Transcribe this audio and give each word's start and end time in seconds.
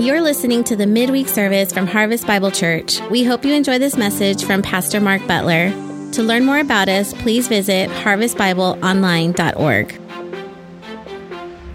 You're 0.00 0.22
listening 0.22 0.64
to 0.64 0.74
the 0.76 0.86
midweek 0.86 1.28
service 1.28 1.74
from 1.74 1.86
Harvest 1.86 2.26
Bible 2.26 2.50
Church. 2.50 3.02
We 3.10 3.22
hope 3.22 3.44
you 3.44 3.52
enjoy 3.52 3.78
this 3.78 3.98
message 3.98 4.46
from 4.46 4.62
Pastor 4.62 4.98
Mark 4.98 5.26
Butler. 5.26 5.68
To 6.12 6.22
learn 6.22 6.46
more 6.46 6.58
about 6.58 6.88
us, 6.88 7.12
please 7.12 7.48
visit 7.48 7.90
harvestbibleonline.org. 7.90 10.00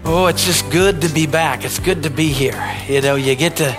Oh, 0.04 0.26
it's 0.26 0.44
just 0.44 0.68
good 0.70 1.02
to 1.02 1.08
be 1.08 1.28
back. 1.28 1.64
It's 1.64 1.78
good 1.78 2.02
to 2.02 2.10
be 2.10 2.26
here. 2.26 2.60
You 2.88 3.00
know, 3.00 3.14
you 3.14 3.36
get 3.36 3.58
to, 3.58 3.72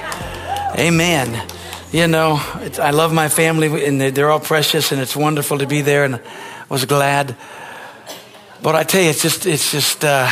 amen. 0.80 1.46
You 1.92 2.08
know, 2.08 2.38
I 2.82 2.92
love 2.92 3.12
my 3.12 3.28
family 3.28 3.86
and 3.86 4.00
they're 4.00 4.32
all 4.32 4.40
precious 4.40 4.94
and 4.94 5.02
it's 5.02 5.18
wonderful 5.18 5.58
to 5.58 5.68
be 5.68 5.82
there 5.82 6.06
and 6.06 6.16
I 6.16 6.22
was 6.70 6.86
glad. 6.86 7.36
But 8.64 8.76
I 8.76 8.84
tell 8.84 9.02
you, 9.02 9.10
it's 9.10 9.22
just, 9.22 9.46
it's 9.46 9.74
just, 9.74 10.06
uh, 10.06 10.30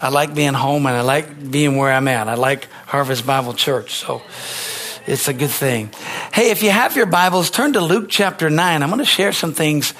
I 0.00 0.08
like 0.08 0.34
being 0.34 0.54
home 0.54 0.86
and 0.86 0.96
I 0.96 1.02
like 1.02 1.48
being 1.48 1.76
where 1.76 1.92
I'm 1.92 2.08
at. 2.08 2.26
I 2.26 2.34
like 2.34 2.66
Harvest 2.86 3.26
Bible 3.26 3.52
Church. 3.52 3.96
So 3.96 4.22
it's 5.08 5.26
a 5.26 5.34
good 5.34 5.50
thing. 5.50 5.90
Hey, 6.32 6.50
if 6.50 6.62
you 6.62 6.70
have 6.70 6.94
your 6.94 7.06
Bibles, 7.06 7.50
turn 7.50 7.72
to 7.72 7.80
Luke 7.80 8.06
chapter 8.08 8.48
9. 8.48 8.82
I'm 8.82 8.88
going 8.88 9.00
to 9.00 9.04
share 9.04 9.32
some 9.32 9.52
things 9.52 9.92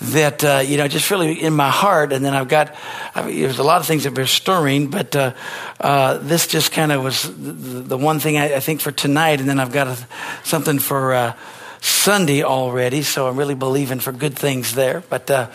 that, 0.00 0.44
uh, 0.44 0.62
you 0.64 0.76
know, 0.76 0.88
just 0.88 1.10
really 1.10 1.40
in 1.40 1.54
my 1.54 1.70
heart. 1.70 2.12
And 2.12 2.22
then 2.22 2.34
I've 2.34 2.48
got, 2.48 2.74
I 3.14 3.26
mean, 3.26 3.40
there's 3.40 3.58
a 3.58 3.64
lot 3.64 3.80
of 3.80 3.86
things 3.86 4.04
that 4.04 4.14
were 4.14 4.26
stirring, 4.26 4.88
but 4.88 5.16
uh, 5.16 5.32
uh, 5.80 6.18
this 6.18 6.46
just 6.46 6.70
kind 6.70 6.92
of 6.92 7.02
was 7.02 7.22
the, 7.22 7.52
the, 7.80 7.98
one 7.98 8.20
thing 8.20 8.36
I, 8.36 8.56
I, 8.56 8.60
think 8.60 8.82
for 8.82 8.92
tonight. 8.92 9.40
And 9.40 9.48
then 9.48 9.58
I've 9.58 9.72
got 9.72 9.86
a, 9.86 9.96
something 10.44 10.78
for 10.78 11.14
uh, 11.14 11.34
Sunday 11.80 12.42
already. 12.42 13.00
So 13.00 13.26
I'm 13.26 13.36
really 13.36 13.54
believing 13.54 14.00
for 14.00 14.12
good 14.12 14.38
things 14.38 14.74
there. 14.74 15.02
But, 15.08 15.30
uh, 15.30 15.48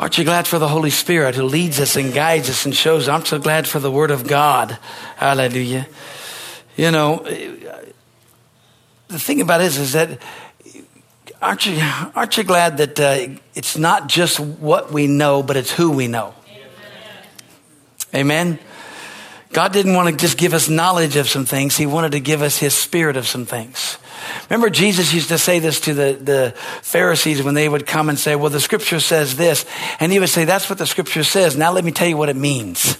Aren't 0.00 0.16
you 0.16 0.24
glad 0.24 0.46
for 0.46 0.58
the 0.58 0.66
Holy 0.66 0.88
Spirit 0.88 1.34
who 1.34 1.42
leads 1.42 1.78
us 1.78 1.94
and 1.94 2.14
guides 2.14 2.48
us 2.48 2.64
and 2.64 2.74
shows? 2.74 3.06
I'm 3.06 3.26
so 3.26 3.38
glad 3.38 3.68
for 3.68 3.80
the 3.80 3.90
Word 3.90 4.10
of 4.10 4.26
God. 4.26 4.78
Hallelujah. 5.16 5.86
You 6.74 6.90
know, 6.90 7.18
the 9.08 9.18
thing 9.18 9.42
about 9.42 9.60
it 9.60 9.66
is, 9.66 9.76
is 9.76 9.92
that 9.92 10.18
aren't 11.42 11.66
you, 11.66 11.78
aren't 12.14 12.34
you 12.34 12.44
glad 12.44 12.78
that 12.78 12.98
uh, 12.98 13.28
it's 13.54 13.76
not 13.76 14.08
just 14.08 14.40
what 14.40 14.90
we 14.90 15.06
know, 15.06 15.42
but 15.42 15.58
it's 15.58 15.70
who 15.70 15.90
we 15.90 16.08
know? 16.08 16.32
Amen. 18.14 18.58
God 19.52 19.74
didn't 19.74 19.92
want 19.92 20.08
to 20.08 20.16
just 20.16 20.38
give 20.38 20.54
us 20.54 20.70
knowledge 20.70 21.16
of 21.16 21.28
some 21.28 21.44
things. 21.44 21.76
He 21.76 21.84
wanted 21.84 22.12
to 22.12 22.20
give 22.20 22.40
us 22.40 22.56
his 22.56 22.72
spirit 22.72 23.18
of 23.18 23.26
some 23.26 23.44
things. 23.44 23.98
Remember, 24.48 24.70
Jesus 24.70 25.12
used 25.12 25.28
to 25.28 25.38
say 25.38 25.58
this 25.58 25.80
to 25.80 25.94
the, 25.94 26.18
the 26.20 26.54
Pharisees 26.82 27.42
when 27.42 27.54
they 27.54 27.68
would 27.68 27.86
come 27.86 28.08
and 28.08 28.18
say, 28.18 28.36
Well, 28.36 28.50
the 28.50 28.60
scripture 28.60 29.00
says 29.00 29.36
this. 29.36 29.64
And 29.98 30.12
he 30.12 30.18
would 30.18 30.28
say, 30.28 30.44
That's 30.44 30.68
what 30.68 30.78
the 30.78 30.86
scripture 30.86 31.24
says. 31.24 31.56
Now 31.56 31.72
let 31.72 31.84
me 31.84 31.92
tell 31.92 32.08
you 32.08 32.16
what 32.16 32.28
it 32.28 32.36
means. 32.36 32.98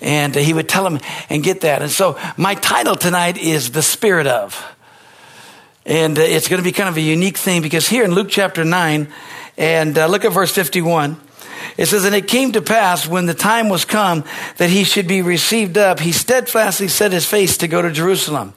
And 0.00 0.34
he 0.34 0.52
would 0.52 0.68
tell 0.68 0.84
them 0.84 1.00
and 1.30 1.42
get 1.42 1.62
that. 1.62 1.82
And 1.82 1.90
so 1.90 2.18
my 2.36 2.54
title 2.54 2.96
tonight 2.96 3.38
is 3.38 3.70
The 3.70 3.82
Spirit 3.82 4.26
of. 4.26 4.62
And 5.86 6.18
uh, 6.18 6.22
it's 6.22 6.48
going 6.48 6.60
to 6.60 6.64
be 6.64 6.72
kind 6.72 6.88
of 6.88 6.96
a 6.96 7.00
unique 7.00 7.38
thing 7.38 7.62
because 7.62 7.88
here 7.88 8.04
in 8.04 8.12
Luke 8.12 8.28
chapter 8.28 8.64
9, 8.64 9.08
and 9.56 9.96
uh, 9.96 10.06
look 10.06 10.24
at 10.24 10.32
verse 10.32 10.52
51. 10.52 11.20
It 11.76 11.86
says, 11.86 12.04
And 12.04 12.14
it 12.14 12.28
came 12.28 12.52
to 12.52 12.62
pass 12.62 13.06
when 13.06 13.26
the 13.26 13.34
time 13.34 13.68
was 13.68 13.84
come 13.84 14.24
that 14.56 14.70
he 14.70 14.84
should 14.84 15.06
be 15.06 15.22
received 15.22 15.78
up, 15.78 16.00
he 16.00 16.12
steadfastly 16.12 16.88
set 16.88 17.12
his 17.12 17.26
face 17.26 17.58
to 17.58 17.68
go 17.68 17.82
to 17.82 17.90
Jerusalem. 17.92 18.54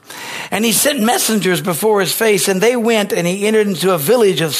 And 0.50 0.64
he 0.64 0.72
sent 0.72 1.00
messengers 1.00 1.60
before 1.60 2.00
his 2.00 2.12
face, 2.12 2.48
and 2.48 2.60
they 2.60 2.76
went, 2.76 3.12
and 3.12 3.26
he 3.26 3.46
entered 3.46 3.68
into 3.68 3.94
a 3.94 3.98
village 3.98 4.40
of 4.40 4.52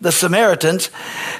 the 0.00 0.12
Samaritans 0.12 0.90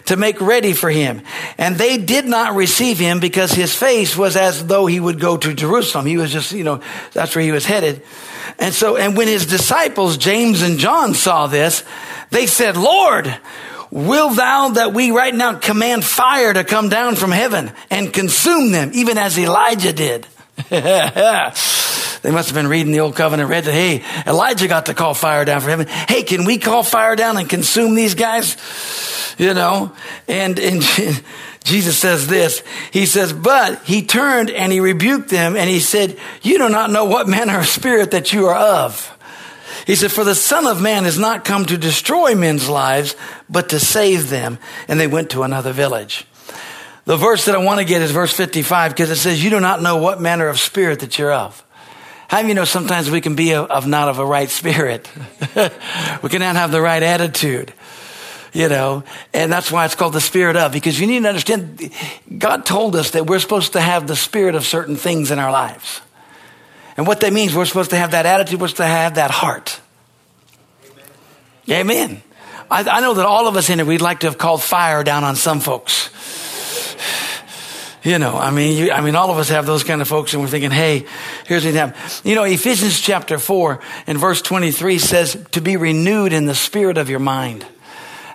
to 0.06 0.16
make 0.16 0.40
ready 0.40 0.72
for 0.72 0.90
him. 0.90 1.22
And 1.58 1.76
they 1.76 1.98
did 1.98 2.24
not 2.24 2.54
receive 2.54 2.98
him 2.98 3.20
because 3.20 3.52
his 3.52 3.74
face 3.74 4.16
was 4.16 4.36
as 4.36 4.66
though 4.66 4.86
he 4.86 4.98
would 4.98 5.20
go 5.20 5.36
to 5.36 5.54
Jerusalem. 5.54 6.06
He 6.06 6.16
was 6.16 6.32
just, 6.32 6.52
you 6.52 6.64
know, 6.64 6.80
that's 7.12 7.36
where 7.36 7.44
he 7.44 7.52
was 7.52 7.66
headed. 7.66 8.02
And 8.58 8.74
so, 8.74 8.96
and 8.96 9.16
when 9.16 9.28
his 9.28 9.46
disciples, 9.46 10.16
James 10.16 10.62
and 10.62 10.78
John, 10.78 11.14
saw 11.14 11.46
this, 11.46 11.84
they 12.30 12.46
said, 12.46 12.76
Lord, 12.76 13.38
Will 13.94 14.30
thou 14.30 14.70
that 14.70 14.92
we 14.92 15.12
right 15.12 15.32
now 15.32 15.54
command 15.54 16.04
fire 16.04 16.52
to 16.52 16.64
come 16.64 16.88
down 16.88 17.14
from 17.14 17.30
heaven 17.30 17.70
and 17.90 18.12
consume 18.12 18.72
them, 18.72 18.90
even 18.92 19.18
as 19.18 19.38
Elijah 19.38 19.92
did? 19.92 20.26
they 20.68 20.80
must 22.24 22.48
have 22.48 22.54
been 22.54 22.66
reading 22.66 22.90
the 22.90 22.98
old 22.98 23.14
covenant, 23.14 23.48
read 23.48 23.62
that, 23.62 23.72
hey, 23.72 24.02
Elijah 24.26 24.66
got 24.66 24.86
to 24.86 24.94
call 24.94 25.14
fire 25.14 25.44
down 25.44 25.60
from 25.60 25.70
heaven. 25.70 25.86
Hey, 25.86 26.24
can 26.24 26.44
we 26.44 26.58
call 26.58 26.82
fire 26.82 27.14
down 27.14 27.36
and 27.36 27.48
consume 27.48 27.94
these 27.94 28.16
guys? 28.16 28.56
You 29.38 29.54
know, 29.54 29.92
and, 30.26 30.58
and 30.58 30.82
Jesus 31.62 31.96
says 31.96 32.26
this. 32.26 32.64
He 32.90 33.06
says, 33.06 33.32
but 33.32 33.84
he 33.84 34.04
turned 34.04 34.50
and 34.50 34.72
he 34.72 34.80
rebuked 34.80 35.28
them 35.28 35.54
and 35.54 35.70
he 35.70 35.78
said, 35.78 36.18
you 36.42 36.58
do 36.58 36.68
not 36.68 36.90
know 36.90 37.04
what 37.04 37.28
manner 37.28 37.60
of 37.60 37.66
spirit 37.66 38.10
that 38.10 38.32
you 38.32 38.46
are 38.46 38.56
of. 38.56 39.16
He 39.86 39.94
said, 39.94 40.12
For 40.12 40.24
the 40.24 40.34
Son 40.34 40.66
of 40.66 40.80
Man 40.80 41.04
has 41.04 41.18
not 41.18 41.44
come 41.44 41.64
to 41.66 41.78
destroy 41.78 42.34
men's 42.34 42.68
lives, 42.68 43.16
but 43.48 43.70
to 43.70 43.80
save 43.80 44.30
them. 44.30 44.58
And 44.88 44.98
they 44.98 45.06
went 45.06 45.30
to 45.30 45.42
another 45.42 45.72
village. 45.72 46.26
The 47.04 47.16
verse 47.16 47.44
that 47.46 47.54
I 47.54 47.58
want 47.58 47.80
to 47.80 47.84
get 47.84 48.02
is 48.02 48.10
verse 48.10 48.32
55 48.32 48.92
because 48.92 49.10
it 49.10 49.16
says, 49.16 49.42
You 49.42 49.50
do 49.50 49.60
not 49.60 49.82
know 49.82 49.96
what 49.96 50.20
manner 50.20 50.48
of 50.48 50.58
spirit 50.58 51.00
that 51.00 51.18
you're 51.18 51.32
of. 51.32 51.60
How 52.28 52.42
do 52.42 52.48
you 52.48 52.54
know 52.54 52.64
sometimes 52.64 53.10
we 53.10 53.20
can 53.20 53.34
be 53.34 53.54
of, 53.54 53.70
of 53.70 53.86
not 53.86 54.08
of 54.08 54.18
a 54.18 54.26
right 54.26 54.48
spirit? 54.48 55.10
we 55.54 56.28
cannot 56.28 56.56
have 56.56 56.72
the 56.72 56.80
right 56.80 57.02
attitude 57.02 57.72
you 58.54 58.68
know, 58.68 59.02
and 59.34 59.52
that's 59.52 59.70
why 59.70 59.84
it's 59.84 59.96
called 59.96 60.12
the 60.12 60.20
spirit 60.20 60.56
of, 60.56 60.72
because 60.72 60.98
you 60.98 61.08
need 61.08 61.24
to 61.24 61.28
understand, 61.28 61.92
God 62.38 62.64
told 62.64 62.94
us 62.94 63.10
that 63.10 63.26
we're 63.26 63.40
supposed 63.40 63.72
to 63.72 63.80
have 63.80 64.06
the 64.06 64.14
spirit 64.14 64.54
of 64.54 64.64
certain 64.64 64.94
things 64.94 65.32
in 65.32 65.40
our 65.40 65.50
lives. 65.50 66.00
And 66.96 67.06
what 67.06 67.20
that 67.20 67.32
means, 67.32 67.54
we're 67.54 67.64
supposed 67.64 67.90
to 67.90 67.96
have 67.96 68.12
that 68.12 68.26
attitude, 68.26 68.60
we're 68.60 68.68
supposed 68.68 68.76
to 68.78 68.86
have 68.86 69.16
that 69.16 69.30
heart. 69.30 69.80
Amen. 71.68 71.90
Amen. 71.90 72.22
I, 72.70 72.98
I 72.98 73.00
know 73.00 73.14
that 73.14 73.26
all 73.26 73.48
of 73.48 73.56
us 73.56 73.68
in 73.68 73.78
here, 73.78 73.86
we'd 73.86 74.00
like 74.00 74.20
to 74.20 74.26
have 74.26 74.38
called 74.38 74.62
fire 74.62 75.02
down 75.04 75.24
on 75.24 75.36
some 75.36 75.60
folks. 75.60 76.10
You 78.04 78.18
know, 78.18 78.36
I 78.36 78.50
mean, 78.50 78.76
you, 78.76 78.92
I 78.92 79.00
mean, 79.00 79.16
all 79.16 79.30
of 79.30 79.38
us 79.38 79.48
have 79.48 79.64
those 79.64 79.82
kind 79.82 80.02
of 80.02 80.08
folks, 80.08 80.34
and 80.34 80.42
we're 80.42 80.48
thinking, 80.48 80.70
"Hey, 80.70 81.06
here's 81.46 81.64
what 81.64 81.72
happened." 81.72 81.96
You 82.22 82.34
know, 82.34 82.44
Ephesians 82.44 83.00
chapter 83.00 83.38
four 83.38 83.80
and 84.06 84.18
verse 84.18 84.42
twenty-three 84.42 84.98
says, 84.98 85.42
"To 85.52 85.62
be 85.62 85.78
renewed 85.78 86.34
in 86.34 86.44
the 86.44 86.54
spirit 86.54 86.98
of 86.98 87.08
your 87.08 87.18
mind." 87.18 87.64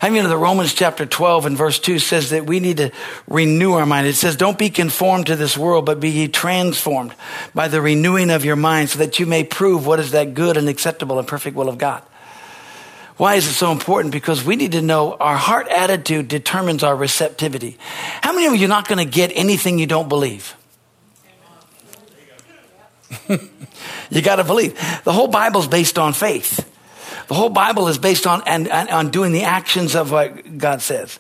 I 0.01 0.09
mean, 0.09 0.23
the 0.23 0.37
Romans 0.37 0.73
chapter 0.73 1.05
12 1.05 1.45
and 1.45 1.57
verse 1.57 1.77
2 1.77 1.99
says 1.99 2.29
that 2.29 2.45
we 2.45 2.61
need 2.61 2.77
to 2.77 2.91
renew 3.27 3.73
our 3.73 3.85
mind. 3.85 4.07
It 4.07 4.15
says, 4.15 4.37
don't 4.37 4.57
be 4.57 4.69
conformed 4.69 5.27
to 5.27 5.35
this 5.35 5.57
world, 5.57 5.85
but 5.85 5.99
be 5.99 6.09
ye 6.09 6.27
transformed 6.29 7.13
by 7.53 7.67
the 7.67 7.81
renewing 7.81 8.29
of 8.29 8.45
your 8.45 8.55
mind 8.55 8.89
so 8.89 8.99
that 8.99 9.19
you 9.19 9.25
may 9.25 9.43
prove 9.43 9.85
what 9.85 9.99
is 9.99 10.11
that 10.11 10.33
good 10.33 10.55
and 10.55 10.69
acceptable 10.69 11.19
and 11.19 11.27
perfect 11.27 11.55
will 11.55 11.67
of 11.67 11.77
God. 11.77 12.01
Why 13.17 13.35
is 13.35 13.47
it 13.47 13.53
so 13.53 13.73
important? 13.73 14.13
Because 14.13 14.45
we 14.45 14.55
need 14.55 14.71
to 14.71 14.81
know 14.81 15.13
our 15.15 15.35
heart 15.35 15.67
attitude 15.67 16.29
determines 16.29 16.83
our 16.83 16.95
receptivity. 16.95 17.77
How 18.21 18.31
many 18.31 18.47
of 18.47 18.55
you 18.55 18.65
are 18.65 18.69
not 18.69 18.87
going 18.87 19.05
to 19.05 19.11
get 19.11 19.33
anything 19.35 19.77
you 19.77 19.87
don't 19.87 20.07
believe? 20.07 20.55
you 24.09 24.21
got 24.21 24.37
to 24.37 24.45
believe. 24.45 24.75
The 25.03 25.11
whole 25.11 25.27
Bible's 25.27 25.67
based 25.67 25.99
on 25.99 26.13
faith. 26.13 26.65
The 27.29 27.35
whole 27.35 27.49
Bible 27.49 27.87
is 27.89 27.99
based 27.99 28.25
on, 28.25 28.41
and, 28.47 28.67
and, 28.67 28.89
on 28.89 29.11
doing 29.11 29.33
the 29.33 29.43
actions 29.43 29.95
of 29.95 30.11
what 30.11 30.57
God 30.57 30.81
says. 30.81 31.19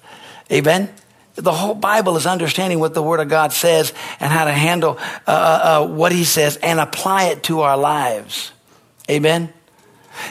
Amen? 0.51 0.89
The 1.35 1.51
whole 1.51 1.75
Bible 1.75 2.17
is 2.17 2.25
understanding 2.25 2.79
what 2.79 2.95
the 2.95 3.03
Word 3.03 3.19
of 3.19 3.29
God 3.29 3.53
says 3.53 3.93
and 4.19 4.33
how 4.33 4.45
to 4.45 4.51
handle 4.51 4.97
uh, 4.99 5.03
uh, 5.27 5.83
uh, 5.83 5.87
what 5.87 6.11
He 6.11 6.23
says 6.23 6.57
and 6.57 6.79
apply 6.79 7.25
it 7.25 7.43
to 7.43 7.61
our 7.61 7.77
lives. 7.77 8.51
Amen? 9.07 9.53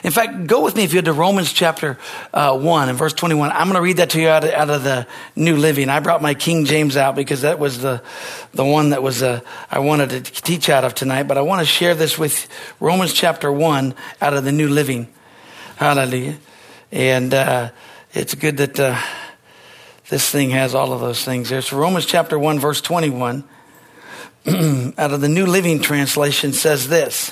In 0.03 0.11
fact, 0.11 0.49
go 0.49 0.65
with 0.65 0.75
me 0.75 0.83
if 0.83 0.93
you 0.93 1.01
to 1.01 1.13
Romans 1.13 1.53
chapter 1.53 1.97
uh, 2.35 2.59
1 2.59 2.89
and 2.89 2.99
verse 2.99 3.13
21. 3.13 3.53
I'm 3.53 3.69
going 3.69 3.77
to 3.77 3.81
read 3.81 3.99
that 3.99 4.11
to 4.11 4.21
you 4.21 4.29
out 4.29 4.43
of, 4.43 4.51
out 4.51 4.71
of, 4.71 4.83
the 4.83 5.07
New 5.37 5.57
Living. 5.57 5.91
I 5.91 6.01
brought 6.01 6.21
my 6.21 6.35
King 6.35 6.65
James 6.65 6.97
out 6.97 7.15
because 7.15 7.43
that 7.43 7.61
was 7.61 7.81
the, 7.81 8.03
the 8.53 8.65
one 8.65 8.91
that 8.91 9.05
was 9.05 9.23
uh, 9.23 9.43
I 9.71 9.79
wanted 9.79 10.11
to 10.11 10.23
teach 10.23 10.69
out 10.69 10.83
of 10.83 10.97
tonight. 10.97 11.29
But 11.29 11.39
I 11.39 11.43
want 11.43 11.61
to 11.61 11.67
share 11.67 11.95
this 11.95 12.19
with 12.19 12.49
Romans 12.81 13.13
chapter 13.13 13.53
1 13.53 13.95
out 14.21 14.35
of 14.35 14.43
the 14.43 14.51
New 14.51 14.69
Living. 14.69 15.07
Hallelujah. 15.79 16.37
And 16.91 17.33
uh, 17.33 17.71
it's 18.13 18.35
good 18.35 18.57
that 18.57 18.81
uh, 18.81 19.01
this 20.09 20.29
thing 20.29 20.51
has 20.51 20.75
all 20.75 20.93
of 20.93 21.01
those 21.01 21.25
things 21.25 21.51
there. 21.51 21.63
So 21.63 21.79
Romans 21.79 22.05
chapter 22.05 22.37
1, 22.37 22.59
verse 22.59 22.81
21, 22.81 23.45
out 24.99 25.13
of 25.13 25.21
the 25.21 25.29
New 25.29 25.47
Living 25.47 25.79
Translation 25.79 26.53
says 26.53 26.89
this. 26.89 27.31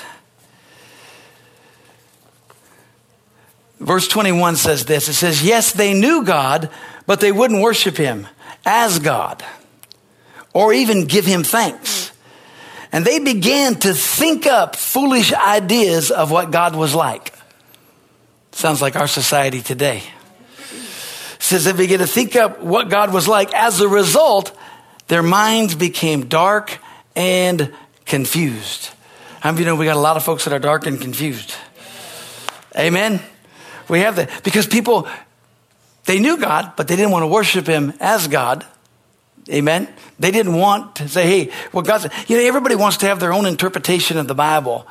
Verse 3.81 4.07
21 4.07 4.55
says 4.55 4.85
this. 4.85 5.09
It 5.09 5.15
says, 5.15 5.43
Yes, 5.43 5.73
they 5.73 5.93
knew 5.93 6.23
God, 6.23 6.69
but 7.05 7.19
they 7.19 7.33
wouldn't 7.33 7.61
worship 7.61 7.97
him 7.97 8.29
as 8.65 8.99
God 8.99 9.43
or 10.53 10.71
even 10.71 11.03
give 11.03 11.25
him 11.25 11.43
thanks. 11.43 12.13
And 12.93 13.03
they 13.03 13.19
began 13.19 13.75
to 13.75 13.93
think 13.93 14.47
up 14.47 14.77
foolish 14.77 15.33
ideas 15.33 16.11
of 16.11 16.31
what 16.31 16.51
God 16.51 16.77
was 16.77 16.95
like. 16.95 17.36
Sounds 18.57 18.81
like 18.81 18.95
our 18.95 19.07
society 19.07 19.61
today. 19.61 20.01
Says 21.37 21.65
they 21.65 21.73
begin 21.73 21.99
to 21.99 22.07
think 22.07 22.35
up 22.35 22.59
what 22.59 22.89
God 22.89 23.13
was 23.13 23.27
like. 23.27 23.53
As 23.53 23.81
a 23.81 23.87
result, 23.87 24.51
their 25.09 25.21
minds 25.21 25.75
became 25.75 26.25
dark 26.25 26.79
and 27.15 27.71
confused. 28.07 28.89
How 29.41 29.51
many 29.51 29.57
of 29.57 29.59
you 29.59 29.65
know 29.67 29.75
we 29.75 29.85
got 29.85 29.95
a 29.95 29.99
lot 29.99 30.17
of 30.17 30.23
folks 30.23 30.45
that 30.45 30.53
are 30.53 30.59
dark 30.59 30.87
and 30.87 30.99
confused? 30.99 31.53
Amen. 32.75 33.21
We 33.89 33.99
have 33.99 34.15
that 34.15 34.43
because 34.43 34.65
people, 34.65 35.07
they 36.05 36.17
knew 36.17 36.37
God, 36.37 36.73
but 36.75 36.87
they 36.87 36.95
didn't 36.95 37.11
want 37.11 37.21
to 37.21 37.27
worship 37.27 37.67
Him 37.67 37.93
as 37.99 38.27
God. 38.27 38.65
Amen. 39.51 39.87
They 40.17 40.31
didn't 40.31 40.55
want 40.55 40.95
to 40.95 41.07
say, 41.07 41.27
hey, 41.27 41.53
well, 41.73 41.83
God's, 41.83 42.07
you 42.27 42.37
know, 42.37 42.43
everybody 42.43 42.73
wants 42.73 42.97
to 42.97 43.05
have 43.05 43.19
their 43.19 43.33
own 43.33 43.45
interpretation 43.45 44.17
of 44.17 44.27
the 44.27 44.33
Bible. 44.33 44.87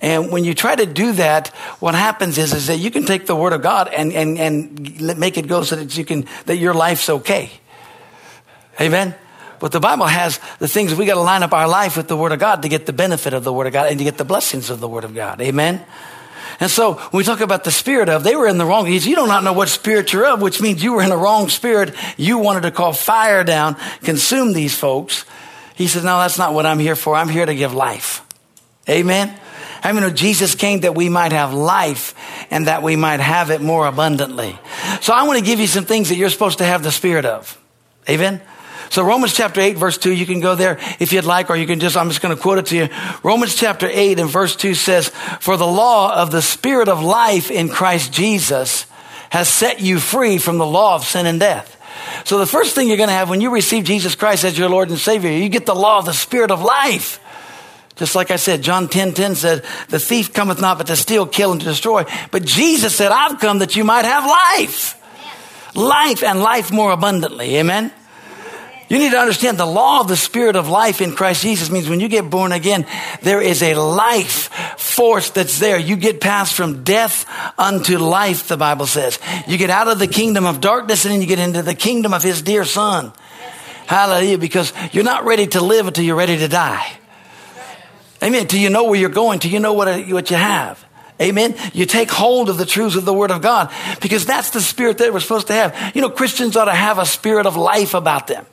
And 0.00 0.30
when 0.30 0.44
you 0.44 0.54
try 0.54 0.76
to 0.76 0.86
do 0.86 1.12
that, 1.12 1.48
what 1.80 1.94
happens 1.94 2.38
is, 2.38 2.52
is 2.52 2.66
that 2.66 2.78
you 2.78 2.90
can 2.90 3.04
take 3.04 3.26
the 3.26 3.36
word 3.36 3.52
of 3.52 3.62
God 3.62 3.88
and, 3.88 4.12
and, 4.12 4.38
and 4.38 5.18
make 5.18 5.38
it 5.38 5.48
go 5.48 5.62
so 5.62 5.76
that 5.76 5.96
you 5.96 6.04
can, 6.04 6.26
that 6.44 6.56
your 6.56 6.74
life's 6.74 7.08
okay. 7.08 7.50
Amen. 8.80 9.14
But 9.58 9.72
the 9.72 9.80
Bible 9.80 10.06
has 10.06 10.38
the 10.58 10.68
things 10.68 10.94
we 10.94 11.06
got 11.06 11.14
to 11.14 11.20
line 11.20 11.42
up 11.42 11.54
our 11.54 11.66
life 11.66 11.96
with 11.96 12.08
the 12.08 12.16
word 12.16 12.32
of 12.32 12.38
God 12.38 12.62
to 12.62 12.68
get 12.68 12.84
the 12.84 12.92
benefit 12.92 13.32
of 13.32 13.42
the 13.42 13.52
word 13.52 13.66
of 13.66 13.72
God 13.72 13.88
and 13.88 13.98
to 13.98 14.04
get 14.04 14.18
the 14.18 14.24
blessings 14.24 14.68
of 14.68 14.80
the 14.80 14.88
word 14.88 15.04
of 15.04 15.14
God. 15.14 15.40
Amen. 15.40 15.82
And 16.60 16.70
so 16.70 16.94
when 16.94 17.18
we 17.18 17.24
talk 17.24 17.40
about 17.40 17.64
the 17.64 17.70
spirit 17.70 18.08
of, 18.08 18.22
they 18.22 18.36
were 18.36 18.46
in 18.46 18.58
the 18.58 18.64
wrong. 18.64 18.86
You 18.86 19.00
do 19.00 19.26
not 19.26 19.44
know 19.44 19.52
what 19.52 19.68
spirit 19.68 20.12
you're 20.12 20.26
of, 20.26 20.42
which 20.42 20.60
means 20.60 20.82
you 20.82 20.92
were 20.92 21.02
in 21.02 21.10
the 21.10 21.16
wrong 21.16 21.48
spirit. 21.48 21.94
You 22.16 22.38
wanted 22.38 22.62
to 22.62 22.70
call 22.70 22.92
fire 22.92 23.44
down, 23.44 23.76
consume 24.02 24.52
these 24.52 24.76
folks. 24.76 25.24
He 25.74 25.86
says, 25.86 26.04
no, 26.04 26.18
that's 26.18 26.38
not 26.38 26.54
what 26.54 26.64
I'm 26.64 26.78
here 26.78 26.96
for. 26.96 27.14
I'm 27.14 27.28
here 27.28 27.44
to 27.44 27.54
give 27.54 27.74
life. 27.74 28.22
Amen. 28.88 29.38
I 29.82 29.92
mean, 29.92 30.14
Jesus 30.14 30.54
came 30.54 30.80
that 30.80 30.94
we 30.94 31.08
might 31.08 31.32
have 31.32 31.52
life 31.52 32.14
and 32.50 32.66
that 32.66 32.82
we 32.82 32.96
might 32.96 33.20
have 33.20 33.50
it 33.50 33.60
more 33.60 33.86
abundantly. 33.86 34.58
So 35.00 35.12
I 35.12 35.24
want 35.24 35.38
to 35.38 35.44
give 35.44 35.60
you 35.60 35.66
some 35.66 35.84
things 35.84 36.08
that 36.08 36.16
you're 36.16 36.30
supposed 36.30 36.58
to 36.58 36.64
have 36.64 36.82
the 36.82 36.92
spirit 36.92 37.24
of. 37.24 37.60
Amen. 38.08 38.40
So 38.90 39.04
Romans 39.04 39.34
chapter 39.34 39.60
8 39.60 39.76
verse 39.76 39.98
2, 39.98 40.12
you 40.12 40.26
can 40.26 40.40
go 40.40 40.54
there 40.54 40.78
if 41.00 41.12
you'd 41.12 41.24
like, 41.24 41.50
or 41.50 41.56
you 41.56 41.66
can 41.66 41.80
just, 41.80 41.96
I'm 41.96 42.08
just 42.08 42.22
going 42.22 42.34
to 42.34 42.40
quote 42.40 42.58
it 42.58 42.66
to 42.66 42.76
you. 42.76 42.88
Romans 43.22 43.54
chapter 43.54 43.88
8 43.90 44.20
and 44.20 44.30
verse 44.30 44.56
2 44.56 44.74
says, 44.74 45.08
For 45.40 45.56
the 45.56 45.66
law 45.66 46.14
of 46.14 46.30
the 46.30 46.42
spirit 46.42 46.88
of 46.88 47.02
life 47.02 47.50
in 47.50 47.68
Christ 47.68 48.12
Jesus 48.12 48.86
has 49.30 49.48
set 49.48 49.80
you 49.80 49.98
free 49.98 50.38
from 50.38 50.58
the 50.58 50.66
law 50.66 50.94
of 50.94 51.04
sin 51.04 51.26
and 51.26 51.40
death. 51.40 51.72
So 52.24 52.38
the 52.38 52.46
first 52.46 52.74
thing 52.74 52.88
you're 52.88 52.96
going 52.96 53.08
to 53.08 53.14
have 53.14 53.28
when 53.28 53.40
you 53.40 53.50
receive 53.50 53.84
Jesus 53.84 54.14
Christ 54.14 54.44
as 54.44 54.58
your 54.58 54.68
Lord 54.68 54.88
and 54.88 54.98
Savior, 54.98 55.30
you 55.30 55.48
get 55.48 55.66
the 55.66 55.74
law 55.74 55.98
of 55.98 56.06
the 56.06 56.12
spirit 56.12 56.50
of 56.50 56.62
life. 56.62 57.20
Just 57.96 58.14
like 58.14 58.30
I 58.30 58.36
said, 58.36 58.62
John 58.62 58.88
10 58.88 59.14
10 59.14 59.34
said, 59.34 59.64
The 59.88 59.98
thief 59.98 60.32
cometh 60.32 60.60
not 60.60 60.78
but 60.78 60.86
to 60.88 60.96
steal, 60.96 61.26
kill, 61.26 61.52
and 61.52 61.60
to 61.60 61.66
destroy. 61.66 62.04
But 62.30 62.44
Jesus 62.44 62.94
said, 62.94 63.10
I've 63.10 63.40
come 63.40 63.60
that 63.60 63.74
you 63.74 63.84
might 63.84 64.04
have 64.04 64.24
life. 64.24 65.02
Life 65.74 66.22
and 66.22 66.40
life 66.40 66.70
more 66.70 66.92
abundantly. 66.92 67.56
Amen. 67.56 67.90
You 68.88 68.98
need 68.98 69.10
to 69.10 69.18
understand 69.18 69.58
the 69.58 69.66
law 69.66 70.00
of 70.00 70.08
the 70.08 70.16
spirit 70.16 70.54
of 70.54 70.68
life 70.68 71.00
in 71.00 71.12
Christ 71.12 71.42
Jesus 71.42 71.70
means 71.70 71.88
when 71.88 71.98
you 71.98 72.08
get 72.08 72.30
born 72.30 72.52
again, 72.52 72.86
there 73.22 73.40
is 73.40 73.62
a 73.62 73.74
life 73.74 74.48
force 74.78 75.30
that's 75.30 75.58
there. 75.58 75.76
You 75.78 75.96
get 75.96 76.20
passed 76.20 76.54
from 76.54 76.84
death 76.84 77.26
unto 77.58 77.98
life, 77.98 78.46
the 78.46 78.56
Bible 78.56 78.86
says. 78.86 79.18
You 79.48 79.58
get 79.58 79.70
out 79.70 79.88
of 79.88 79.98
the 79.98 80.06
kingdom 80.06 80.46
of 80.46 80.60
darkness 80.60 81.04
and 81.04 81.12
then 81.12 81.20
you 81.20 81.26
get 81.26 81.40
into 81.40 81.62
the 81.62 81.74
kingdom 81.74 82.14
of 82.14 82.22
his 82.22 82.42
dear 82.42 82.64
son. 82.64 83.12
Hallelujah. 83.86 84.38
Because 84.38 84.72
you're 84.92 85.04
not 85.04 85.24
ready 85.24 85.48
to 85.48 85.60
live 85.60 85.88
until 85.88 86.04
you're 86.04 86.14
ready 86.14 86.36
to 86.38 86.48
die. 86.48 86.86
Amen. 88.22 88.46
Till 88.46 88.60
you 88.60 88.70
know 88.70 88.84
where 88.84 88.98
you're 88.98 89.08
going, 89.08 89.38
till 89.38 89.50
you 89.50 89.60
know 89.60 89.72
what, 89.72 89.88
uh, 89.88 89.98
what 89.98 90.30
you 90.30 90.36
have. 90.36 90.84
Amen. 91.20 91.54
You 91.72 91.86
take 91.86 92.10
hold 92.10 92.50
of 92.50 92.58
the 92.58 92.66
truths 92.66 92.96
of 92.96 93.04
the 93.04 93.12
Word 93.12 93.30
of 93.30 93.40
God 93.40 93.72
because 94.02 94.26
that's 94.26 94.50
the 94.50 94.60
spirit 94.60 94.98
that 94.98 95.12
we're 95.12 95.20
supposed 95.20 95.46
to 95.46 95.54
have. 95.54 95.92
You 95.94 96.02
know, 96.02 96.10
Christians 96.10 96.56
ought 96.56 96.66
to 96.66 96.74
have 96.74 96.98
a 96.98 97.06
spirit 97.06 97.46
of 97.46 97.56
life 97.56 97.94
about 97.94 98.26
them. 98.26 98.44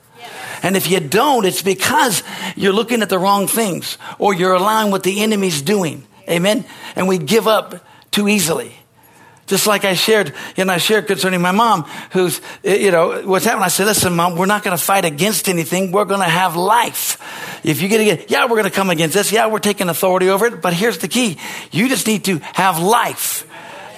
And 0.62 0.76
if 0.76 0.90
you 0.90 0.98
don't, 0.98 1.44
it's 1.44 1.60
because 1.60 2.22
you're 2.56 2.72
looking 2.72 3.02
at 3.02 3.10
the 3.10 3.18
wrong 3.18 3.46
things 3.46 3.98
or 4.18 4.32
you're 4.32 4.54
allowing 4.54 4.90
what 4.90 5.02
the 5.02 5.22
enemy's 5.22 5.60
doing. 5.60 6.06
Amen. 6.26 6.64
And 6.96 7.06
we 7.06 7.18
give 7.18 7.46
up 7.46 7.84
too 8.10 8.28
easily. 8.28 8.74
Just 9.46 9.66
like 9.66 9.84
I 9.84 9.92
shared, 9.92 10.32
you 10.56 10.64
know, 10.64 10.72
I 10.72 10.78
shared 10.78 11.06
concerning 11.06 11.42
my 11.42 11.52
mom, 11.52 11.82
who's, 12.12 12.40
eh, 12.64 12.76
you 12.76 12.90
know, 12.90 13.22
what's 13.26 13.44
happening. 13.44 13.64
I 13.64 13.68
said, 13.68 13.86
listen, 13.86 14.16
mom, 14.16 14.36
we're 14.36 14.46
not 14.46 14.62
going 14.62 14.76
to 14.76 14.82
fight 14.82 15.04
against 15.04 15.48
anything. 15.48 15.92
We're 15.92 16.06
going 16.06 16.20
to 16.20 16.26
have 16.26 16.56
life. 16.56 17.20
If 17.62 17.82
you 17.82 17.88
get 17.88 18.00
again, 18.00 18.24
yeah, 18.28 18.44
we're 18.44 18.56
going 18.56 18.64
to 18.64 18.70
come 18.70 18.88
against 18.88 19.14
this. 19.14 19.32
Yeah, 19.32 19.48
we're 19.48 19.58
taking 19.58 19.90
authority 19.90 20.30
over 20.30 20.46
it. 20.46 20.62
But 20.62 20.72
here's 20.72 20.98
the 20.98 21.08
key. 21.08 21.36
You 21.72 21.88
just 21.88 22.06
need 22.06 22.24
to 22.24 22.38
have 22.54 22.80
life. 22.80 23.46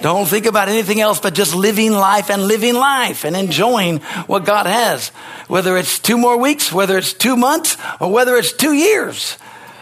Don't 0.01 0.27
think 0.27 0.45
about 0.45 0.69
anything 0.69 1.01
else 1.01 1.19
but 1.19 1.33
just 1.33 1.55
living 1.55 1.91
life 1.91 2.29
and 2.29 2.45
living 2.45 2.75
life 2.75 3.23
and 3.23 3.35
enjoying 3.35 3.99
what 4.27 4.45
God 4.45 4.65
has. 4.65 5.09
Whether 5.47 5.77
it's 5.77 5.97
two 5.97 6.17
more 6.17 6.37
weeks, 6.37 6.71
whether 6.71 6.97
it's 6.97 7.13
two 7.13 7.35
months, 7.35 7.77
or 7.99 8.11
whether 8.11 8.35
it's 8.35 8.53
two 8.53 8.73
years, 8.73 9.37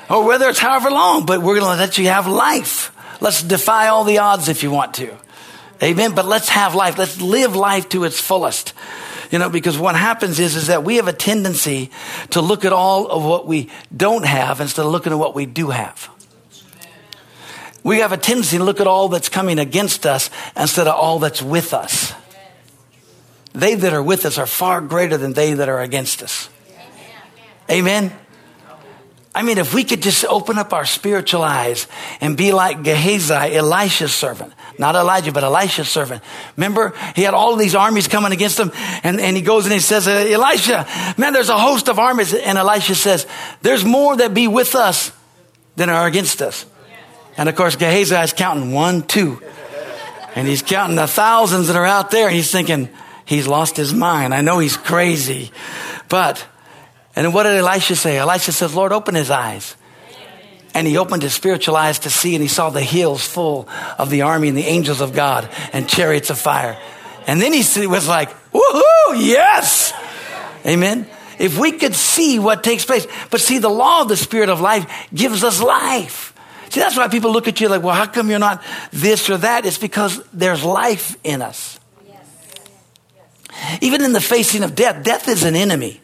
or 0.10 0.24
whether 0.26 0.48
it's 0.48 0.60
however 0.60 0.90
long, 0.90 1.26
but 1.26 1.42
we're 1.42 1.60
going 1.60 1.76
to 1.76 1.82
let 1.82 1.98
you 1.98 2.08
have 2.08 2.28
life. 2.28 2.92
Let's 3.20 3.42
defy 3.42 3.88
all 3.88 4.04
the 4.04 4.20
odds 4.20 4.48
if 4.48 4.64
you 4.64 4.72
want 4.72 4.94
to. 4.96 5.25
Amen. 5.82 6.16
But 6.16 6.26
let's 6.26 6.50
have 6.50 6.76
life. 6.76 6.98
Let's 6.98 7.22
live 7.22 7.56
life 7.56 7.90
to 7.90 8.04
its 8.04 8.20
fullest. 8.20 8.74
You 9.32 9.40
know, 9.40 9.50
because 9.50 9.78
what 9.78 9.96
happens 9.96 10.40
is, 10.40 10.56
is 10.56 10.68
that 10.68 10.84
we 10.84 10.98
have 10.98 11.08
a 11.08 11.14
tendency 11.14 11.92
to 12.30 12.42
look 12.42 12.64
at 12.64 12.74
all 12.74 13.08
of 13.08 13.24
what 13.24 13.48
we 13.48 13.70
don't 13.96 14.26
have 14.26 14.62
instead 14.62 14.86
of 14.86 14.92
looking 14.92 15.12
at 15.12 15.20
what 15.20 15.36
we 15.36 15.46
do 15.46 15.72
have 15.72 16.10
we 17.86 18.00
have 18.00 18.12
a 18.12 18.18
tendency 18.18 18.58
to 18.58 18.64
look 18.64 18.82
at 18.82 18.88
all 18.88 19.10
that's 19.10 19.30
coming 19.30 19.60
against 19.60 20.08
us 20.08 20.32
instead 20.58 20.88
of 20.88 20.96
all 20.96 21.20
that's 21.20 21.40
with 21.40 21.72
us. 21.72 22.14
They 23.54 23.76
that 23.76 23.94
are 23.94 24.02
with 24.02 24.26
us 24.26 24.40
are 24.40 24.48
far 24.48 24.82
greater 24.82 25.18
than 25.18 25.34
they 25.34 25.54
that 25.54 25.70
are 25.70 25.80
against 25.80 26.24
us. 26.24 26.50
Amen. 27.70 28.12
I 29.36 29.44
mean, 29.44 29.60
if 29.60 29.72
we 29.72 29.84
could 29.84 30.02
just 30.02 30.26
open 30.26 30.58
up 30.58 30.74
our 30.74 30.86
spiritual 30.86 31.44
eyes 31.44 31.86
and 32.22 32.36
be 32.36 32.54
like 32.54 32.82
Gehazi, 32.82 33.56
Elisha's 33.56 34.16
servant, 34.16 34.52
not 34.78 34.96
Elijah, 34.96 35.32
but 35.32 35.44
Elisha's 35.44 35.90
servant. 35.90 36.24
Remember, 36.58 36.94
he 37.16 37.24
had 37.24 37.34
all 37.34 37.56
these 37.56 37.76
armies 37.76 38.08
coming 38.08 38.32
against 38.32 38.60
him, 38.60 38.72
and, 39.04 39.20
and 39.20 39.36
he 39.36 39.42
goes 39.42 39.66
and 39.66 39.74
he 39.74 39.80
says, 39.80 40.08
uh, 40.08 40.12
Elisha, 40.12 40.86
man, 41.18 41.34
there's 41.34 41.50
a 41.50 41.58
host 41.58 41.90
of 41.90 42.00
armies. 42.00 42.34
And 42.34 42.58
Elisha 42.58 42.96
says, 42.96 43.28
There's 43.62 43.86
more 43.86 44.16
that 44.18 44.34
be 44.34 44.48
with 44.48 44.76
us 44.76 45.12
than 45.76 45.90
are 45.90 46.08
against 46.08 46.42
us. 46.42 46.66
And 47.38 47.50
of 47.50 47.56
course, 47.56 47.76
Gehazi 47.76 48.16
is 48.16 48.34
counting 48.34 48.72
one, 48.72 49.02
two. 49.04 49.42
And 50.36 50.48
he's 50.48 50.62
counting 50.62 50.98
the 50.98 51.08
thousands 51.08 51.68
that 51.68 51.76
are 51.76 51.86
out 51.86 52.12
there. 52.12 52.30
He's 52.30 52.52
thinking, 52.52 52.90
he's 53.26 53.48
lost 53.48 53.78
his 53.78 53.94
mind. 53.94 54.34
I 54.34 54.42
know 54.42 54.60
he's 54.60 54.78
crazy. 54.78 55.52
But, 56.10 56.46
and 57.16 57.34
what 57.34 57.44
did 57.44 57.56
Elisha 57.56 57.96
say? 57.96 58.18
Elisha 58.18 58.52
says, 58.52 58.76
Lord, 58.76 58.92
open 58.92 59.16
his 59.16 59.32
eyes. 59.32 59.76
And 60.76 60.86
he 60.86 60.98
opened 60.98 61.24
his 61.24 61.34
spiritual 61.34 61.76
eyes 61.78 62.00
to 62.00 62.10
see, 62.10 62.36
and 62.36 62.42
he 62.42 62.48
saw 62.48 62.70
the 62.70 62.82
hills 62.82 63.26
full 63.26 63.68
of 63.98 64.10
the 64.10 64.24
army 64.24 64.50
and 64.50 64.58
the 64.58 64.66
angels 64.66 65.02
of 65.02 65.14
God 65.14 65.50
and 65.74 65.88
chariots 65.90 66.30
of 66.30 66.38
fire. 66.38 66.78
And 67.26 67.42
then 67.42 67.54
he 67.54 67.88
was 67.88 68.08
like, 68.08 68.30
woohoo, 68.52 69.16
yes. 69.16 69.94
Amen. 70.66 71.08
If 71.40 71.58
we 71.58 71.72
could 71.72 71.96
see 71.96 72.40
what 72.40 72.64
takes 72.64 72.86
place, 72.86 73.08
but 73.32 73.42
see, 73.42 73.58
the 73.58 73.70
law 73.70 74.02
of 74.02 74.10
the 74.10 74.18
spirit 74.18 74.50
of 74.50 74.62
life 74.62 75.08
gives 75.14 75.44
us 75.44 75.62
life. 75.62 76.34
See, 76.70 76.82
that's 76.82 76.98
why 76.98 77.08
people 77.08 77.32
look 77.32 77.48
at 77.48 77.62
you 77.62 77.70
like, 77.70 77.82
well, 77.82 77.96
how 77.96 78.06
come 78.06 78.30
you're 78.30 78.38
not 78.38 78.62
this 78.92 79.30
or 79.30 79.38
that? 79.38 79.66
It's 79.66 79.78
because 79.78 80.22
there's 80.34 80.64
life 80.64 81.18
in 81.24 81.42
us. 81.42 81.80
Even 83.82 84.04
in 84.04 84.12
the 84.12 84.22
facing 84.22 84.64
of 84.64 84.76
death, 84.76 85.04
death 85.04 85.30
is 85.30 85.44
an 85.44 85.56
enemy. 85.56 86.02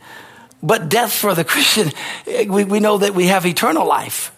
But 0.64 0.90
death 0.90 1.12
for 1.12 1.36
the 1.36 1.44
Christian, 1.54 1.92
eh, 2.28 2.46
we, 2.48 2.64
we 2.64 2.80
know 2.80 3.00
that 3.00 3.14
we 3.14 3.28
have 3.28 3.46
eternal 3.46 3.86
life. 3.86 4.32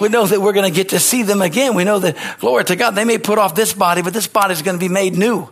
We 0.00 0.08
know 0.08 0.26
that 0.26 0.40
we're 0.40 0.52
going 0.52 0.70
to 0.70 0.74
get 0.74 0.90
to 0.90 0.98
see 0.98 1.22
them 1.22 1.40
again. 1.40 1.74
We 1.74 1.84
know 1.84 1.98
that, 2.00 2.16
glory 2.40 2.64
to 2.64 2.76
God, 2.76 2.92
they 2.92 3.04
may 3.04 3.18
put 3.18 3.38
off 3.38 3.54
this 3.54 3.72
body, 3.72 4.02
but 4.02 4.12
this 4.12 4.26
body 4.26 4.52
is 4.52 4.62
going 4.62 4.76
to 4.76 4.80
be 4.80 4.92
made 4.92 5.16
new. 5.16 5.48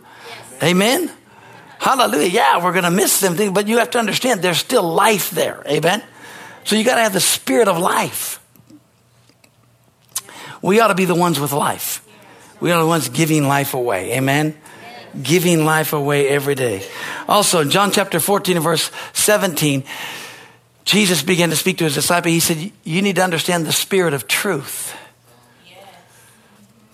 Amen? 0.61 1.09
Hallelujah. 1.79 2.29
Yeah, 2.29 2.63
we're 2.63 2.73
going 2.73 2.83
to 2.83 2.91
miss 2.91 3.19
them, 3.19 3.53
but 3.53 3.67
you 3.67 3.79
have 3.79 3.91
to 3.91 3.99
understand 3.99 4.41
there's 4.41 4.57
still 4.57 4.83
life 4.83 5.31
there. 5.31 5.63
Amen? 5.67 6.03
So 6.65 6.75
you 6.75 6.83
got 6.83 6.95
to 6.95 7.01
have 7.01 7.13
the 7.13 7.19
spirit 7.19 7.67
of 7.67 7.77
life 7.77 8.39
we 10.63 10.79
ought 10.79 10.87
to 10.87 10.95
be 10.95 11.05
the 11.05 11.13
ones 11.13 11.39
with 11.39 11.51
life. 11.51 12.03
We 12.59 12.71
are 12.71 12.81
the 12.81 12.87
ones 12.87 13.09
giving 13.09 13.45
life 13.45 13.75
away. 13.75 14.13
Amen. 14.13 14.57
Giving 15.21 15.65
life 15.65 15.91
away 15.93 16.29
every 16.29 16.55
day. 16.55 16.87
Also, 17.27 17.59
in 17.59 17.69
John 17.69 17.91
chapter 17.91 18.19
14 18.19 18.55
and 18.55 18.63
verse 18.63 18.89
17, 19.11 19.83
Jesus 20.85 21.23
began 21.23 21.49
to 21.49 21.55
speak 21.55 21.77
to 21.77 21.85
his 21.85 21.95
disciple. 21.95 22.31
He 22.31 22.39
said, 22.39 22.71
You 22.83 23.01
need 23.01 23.15
to 23.15 23.23
understand 23.23 23.65
the 23.65 23.71
spirit 23.71 24.13
of 24.13 24.27
truth. 24.27 24.95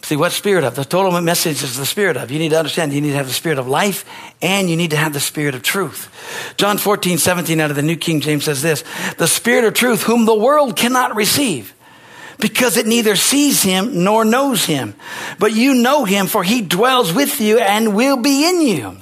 See, 0.09 0.15
what 0.15 0.31
spirit 0.31 0.63
of? 0.63 0.73
The 0.73 0.85
total 0.85 1.21
message 1.21 1.61
is 1.61 1.77
the 1.77 1.85
spirit 1.85 2.17
of. 2.17 2.31
You 2.31 2.39
need 2.39 2.49
to 2.49 2.57
understand 2.57 2.93
you 2.93 3.01
need 3.01 3.11
to 3.11 3.17
have 3.17 3.27
the 3.27 3.33
spirit 3.33 3.59
of 3.59 3.67
life 3.67 4.05
and 4.41 4.67
you 4.67 4.75
need 4.75 4.89
to 4.89 4.97
have 4.97 5.13
the 5.13 5.19
spirit 5.19 5.53
of 5.53 5.61
truth. 5.61 6.09
John 6.57 6.79
14, 6.79 7.19
17 7.19 7.59
out 7.59 7.69
of 7.69 7.75
the 7.75 7.83
New 7.83 7.95
King 7.95 8.19
James 8.19 8.45
says 8.45 8.63
this 8.63 8.83
The 9.17 9.27
spirit 9.27 9.65
of 9.65 9.75
truth, 9.75 10.01
whom 10.01 10.25
the 10.25 10.33
world 10.33 10.75
cannot 10.75 11.15
receive 11.15 11.75
because 12.39 12.77
it 12.77 12.87
neither 12.87 13.15
sees 13.15 13.61
him 13.61 14.03
nor 14.03 14.25
knows 14.25 14.65
him. 14.65 14.95
But 15.37 15.53
you 15.53 15.75
know 15.75 16.05
him, 16.05 16.25
for 16.25 16.43
he 16.43 16.61
dwells 16.61 17.13
with 17.13 17.39
you 17.39 17.59
and 17.59 17.95
will 17.95 18.17
be 18.17 18.49
in 18.49 18.61
you. 18.61 18.97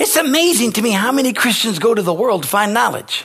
It's 0.00 0.16
amazing 0.16 0.72
to 0.72 0.82
me 0.82 0.90
how 0.90 1.12
many 1.12 1.32
Christians 1.32 1.78
go 1.78 1.94
to 1.94 2.02
the 2.02 2.12
world 2.12 2.42
to 2.42 2.48
find 2.48 2.74
knowledge. 2.74 3.24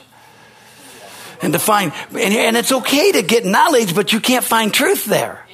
And 1.44 1.52
to 1.52 1.58
find, 1.58 1.92
and, 2.10 2.32
and 2.32 2.56
it's 2.56 2.72
okay 2.72 3.12
to 3.12 3.22
get 3.22 3.44
knowledge, 3.44 3.94
but 3.94 4.14
you 4.14 4.18
can't 4.18 4.44
find 4.44 4.72
truth 4.72 5.04
there. 5.04 5.44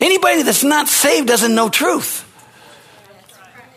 Anybody 0.00 0.42
that's 0.42 0.64
not 0.64 0.88
saved 0.88 1.28
doesn't 1.28 1.54
know 1.54 1.68
truth. 1.68 2.24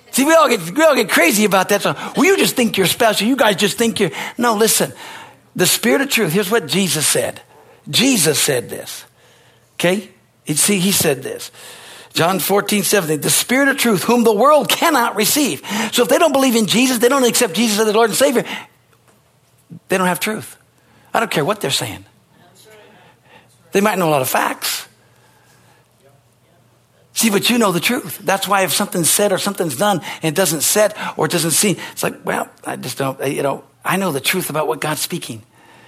See, 0.10 0.25
we 0.25 0.34
all 0.34 0.50
get, 0.50 0.75
we 0.75 0.84
all 0.84 0.96
get 0.96 1.10
crazy 1.10 1.46
about 1.46 1.70
that. 1.70 1.84
So, 1.84 1.94
well, 1.94 2.25
you 2.25 2.38
just 2.38 2.56
think 2.56 2.75
you're 2.75 2.88
special. 2.88 3.27
You 3.27 3.36
guys 3.36 3.56
just 3.56 3.77
think 3.77 4.00
you're. 4.00 4.10
No, 4.36 4.56
listen. 4.56 4.94
The 5.56 5.68
Spirit 5.68 6.01
of 6.01 6.10
truth, 6.10 6.34
here's 6.34 6.50
what 6.50 6.65
Jesus 6.65 7.06
said. 7.06 7.39
Jesus 7.88 8.39
said 8.39 8.68
this. 8.68 9.06
Okay? 9.75 10.10
You 10.48 10.56
see, 10.56 10.80
he 10.80 10.91
said 10.91 11.22
this. 11.22 11.51
John 12.13 12.39
14, 12.39 12.82
17. 12.82 13.22
The 13.22 13.30
Spirit 13.30 13.68
of 13.70 13.77
truth, 13.77 14.03
whom 14.03 14.24
the 14.24 14.34
world 14.34 14.70
cannot 14.70 15.15
receive. 15.15 15.62
So 15.91 16.01
if 16.01 16.10
they 16.10 16.18
don't 16.18 16.34
believe 16.34 16.56
in 16.56 16.65
Jesus, 16.65 16.98
they 16.98 17.10
don't 17.10 17.24
accept 17.24 17.53
Jesus 17.53 17.80
as 17.80 17.86
the 17.86 17.94
Lord 17.94 18.10
and 18.10 18.18
Savior, 18.18 18.44
they 19.87 19.97
don't 19.97 20.07
have 20.07 20.19
truth. 20.19 20.57
I 21.13 21.19
don't 21.19 21.31
care 21.31 21.45
what 21.45 21.61
they're 21.61 21.71
saying. 21.71 22.05
They 23.71 23.81
might 23.81 23.97
know 23.97 24.09
a 24.09 24.11
lot 24.11 24.21
of 24.21 24.29
facts. 24.29 24.87
See, 27.13 27.29
but 27.29 27.49
you 27.49 27.57
know 27.57 27.71
the 27.71 27.79
truth. 27.79 28.19
That's 28.19 28.47
why 28.47 28.63
if 28.63 28.73
something's 28.73 29.09
said 29.09 29.31
or 29.31 29.37
something's 29.37 29.77
done 29.77 30.01
and 30.23 30.33
it 30.33 30.35
doesn't 30.35 30.61
set 30.61 30.97
or 31.17 31.25
it 31.25 31.31
doesn't 31.31 31.51
seem, 31.51 31.77
it's 31.91 32.03
like, 32.03 32.25
well, 32.25 32.49
I 32.65 32.77
just 32.77 32.97
don't, 32.97 33.19
you 33.27 33.43
know, 33.43 33.63
I 33.85 33.97
know 33.97 34.11
the 34.11 34.21
truth 34.21 34.49
about 34.49 34.67
what 34.67 34.81
God's 34.81 35.01
speaking. 35.01 35.43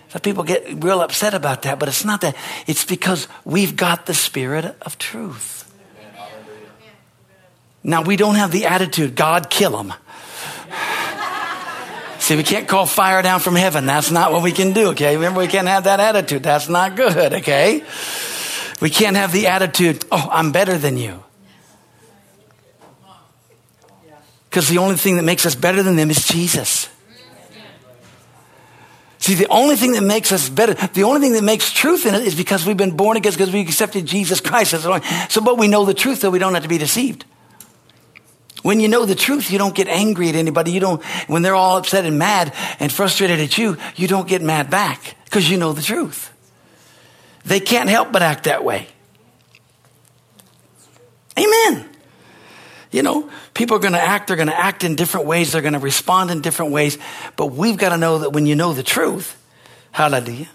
So 0.10 0.20
people 0.20 0.44
get 0.44 0.84
real 0.84 1.02
upset 1.02 1.34
about 1.34 1.64
that, 1.64 1.80
but 1.80 1.90
it's 1.90 2.06
not 2.06 2.22
that. 2.22 2.36
It's 2.68 2.86
because 2.86 3.28
we've 3.46 3.76
got 3.76 4.06
the 4.06 4.14
spirit 4.14 4.76
of 4.82 4.98
truth. 5.00 5.72
Now, 7.84 8.02
we 8.04 8.16
don't 8.16 8.36
have 8.36 8.52
the 8.52 8.66
attitude, 8.66 9.16
God, 9.16 9.50
kill 9.50 9.72
them. 9.72 9.94
See, 12.24 12.38
we 12.38 12.44
can't 12.44 12.70
call 12.70 12.86
fire 12.86 13.22
down 13.22 13.42
from 13.42 13.58
heaven. 13.58 13.86
That's 13.86 14.10
not 14.10 14.32
what 14.32 14.44
we 14.44 14.54
can 14.54 14.72
do, 14.72 14.92
okay? 14.92 15.18
Remember, 15.18 15.42
we 15.42 15.48
can't 15.48 15.68
have 15.68 15.84
that 15.84 16.00
attitude. 16.00 16.42
That's 16.42 16.70
not 16.70 16.96
good, 16.96 17.34
okay? 17.34 17.84
We 18.80 18.90
can't 18.90 19.18
have 19.18 19.34
the 19.34 19.48
attitude, 19.48 20.06
oh, 20.10 20.30
I'm 20.32 20.54
better 20.54 20.78
than 20.78 20.96
you. 20.96 21.22
Because 24.50 24.70
the 24.70 24.78
only 24.78 24.96
thing 24.96 25.18
that 25.18 25.24
makes 25.24 25.46
us 25.46 25.54
better 25.54 25.84
than 25.84 25.98
them 25.98 26.10
is 26.10 26.26
Jesus. 26.26 26.88
See, 29.18 29.34
the 29.34 29.48
only 29.50 29.76
thing 29.76 29.92
that 29.92 30.04
makes 30.04 30.32
us 30.32 30.48
better, 30.48 30.76
the 30.94 31.04
only 31.04 31.20
thing 31.20 31.34
that 31.34 31.44
makes 31.44 31.74
truth 31.74 32.06
in 32.06 32.16
it 32.16 32.22
is 32.22 32.36
because 32.36 32.66
we've 32.66 32.78
been 32.78 32.96
born 32.96 33.18
again, 33.18 33.34
because 33.34 33.52
we 33.52 33.60
accepted 33.60 34.06
Jesus 34.06 34.40
Christ 34.40 34.74
as 34.74 34.86
Lord. 34.86 35.04
So, 35.28 35.42
but 35.42 35.58
we 35.58 35.68
know 35.68 35.84
the 35.84 35.94
truth, 35.94 36.20
so 36.20 36.30
we 36.30 36.40
don't 36.40 36.54
have 36.54 36.64
to 36.64 36.70
be 36.70 36.78
deceived. 36.78 37.26
When 38.64 38.80
you 38.80 38.88
know 38.88 39.06
the 39.06 39.14
truth, 39.14 39.52
you 39.52 39.58
don't 39.58 39.76
get 39.76 39.88
angry 39.88 40.30
at 40.30 40.36
anybody. 40.36 40.72
You 40.72 40.80
don't, 40.80 41.04
when 41.28 41.42
they're 41.42 41.56
all 41.56 41.78
upset 41.78 42.06
and 42.06 42.18
mad 42.18 42.54
and 42.80 42.92
frustrated 42.92 43.40
at 43.40 43.58
you, 43.58 43.78
you 43.96 44.08
don't 44.08 44.28
get 44.28 44.42
mad 44.42 44.70
back 44.70 45.16
because 45.26 45.50
you 45.50 45.58
know 45.58 45.74
the 45.74 45.82
truth. 45.82 46.32
They 47.46 47.60
can't 47.60 47.90
help 47.90 48.12
but 48.12 48.22
act 48.22 48.46
that 48.46 48.64
way. 48.64 48.88
Amen. 51.38 51.90
You 52.92 53.02
know, 53.02 53.30
people 53.54 53.76
are 53.76 53.80
going 53.80 53.94
to 53.94 54.02
act, 54.02 54.28
they're 54.28 54.38
going 54.38 54.48
to 54.48 54.58
act 54.58 54.84
in 54.84 54.96
different 54.96 55.26
ways, 55.26 55.52
they're 55.52 55.64
going 55.64 55.74
to 55.74 55.80
respond 55.80 56.30
in 56.30 56.42
different 56.42 56.72
ways, 56.72 56.98
but 57.36 57.48
we've 57.48 57.76
got 57.76 57.90
to 57.90 57.98
know 57.98 58.20
that 58.20 58.30
when 58.34 58.46
you 58.46 58.56
know 58.56 58.74
the 58.74 58.84
truth, 58.84 59.36
hallelujah, 59.92 60.48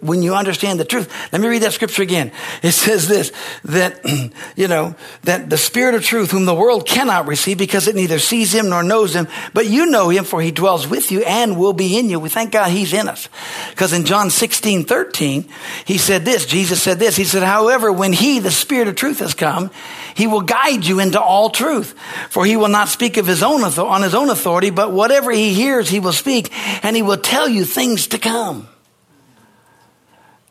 when 0.00 0.22
you 0.22 0.34
understand 0.34 0.80
the 0.80 0.84
truth. 0.84 1.12
Let 1.32 1.40
me 1.40 1.48
read 1.48 1.62
that 1.62 1.72
scripture 1.72 2.02
again. 2.02 2.32
It 2.62 2.72
says 2.72 3.08
this, 3.08 3.32
that, 3.64 4.00
you 4.56 4.68
know, 4.68 4.94
that 5.22 5.50
the 5.50 5.58
spirit 5.58 5.94
of 5.94 6.04
truth 6.04 6.30
whom 6.30 6.44
the 6.44 6.54
world 6.54 6.86
cannot 6.86 7.26
receive 7.26 7.58
because 7.58 7.88
it 7.88 7.94
neither 7.94 8.18
sees 8.18 8.54
him 8.54 8.68
nor 8.68 8.82
knows 8.82 9.14
him, 9.14 9.28
but 9.54 9.66
you 9.66 9.86
know 9.86 10.08
him 10.08 10.24
for 10.24 10.40
he 10.40 10.50
dwells 10.50 10.86
with 10.86 11.10
you 11.10 11.22
and 11.22 11.58
will 11.58 11.72
be 11.72 11.98
in 11.98 12.08
you. 12.08 12.20
We 12.20 12.28
thank 12.28 12.52
God 12.52 12.70
he's 12.70 12.92
in 12.92 13.08
us. 13.08 13.28
Because 13.70 13.92
in 13.92 14.04
John 14.04 14.30
16, 14.30 14.84
13, 14.84 15.48
he 15.84 15.98
said 15.98 16.24
this, 16.24 16.46
Jesus 16.46 16.82
said 16.82 16.98
this, 16.98 17.16
he 17.16 17.24
said, 17.24 17.42
however, 17.42 17.92
when 17.92 18.12
he, 18.12 18.38
the 18.38 18.50
spirit 18.50 18.88
of 18.88 18.96
truth 18.96 19.18
has 19.20 19.34
come, 19.34 19.70
he 20.14 20.26
will 20.26 20.40
guide 20.40 20.84
you 20.84 21.00
into 21.00 21.20
all 21.20 21.50
truth. 21.50 21.94
For 22.30 22.44
he 22.44 22.56
will 22.56 22.68
not 22.68 22.88
speak 22.88 23.16
of 23.16 23.26
his 23.26 23.42
own, 23.42 23.62
on 23.62 24.02
his 24.02 24.14
own 24.14 24.30
authority, 24.30 24.70
but 24.70 24.92
whatever 24.92 25.30
he 25.30 25.54
hears, 25.54 25.88
he 25.88 26.00
will 26.00 26.12
speak 26.12 26.52
and 26.84 26.96
he 26.96 27.02
will 27.02 27.18
tell 27.18 27.48
you 27.48 27.64
things 27.64 28.08
to 28.08 28.18
come. 28.18 28.68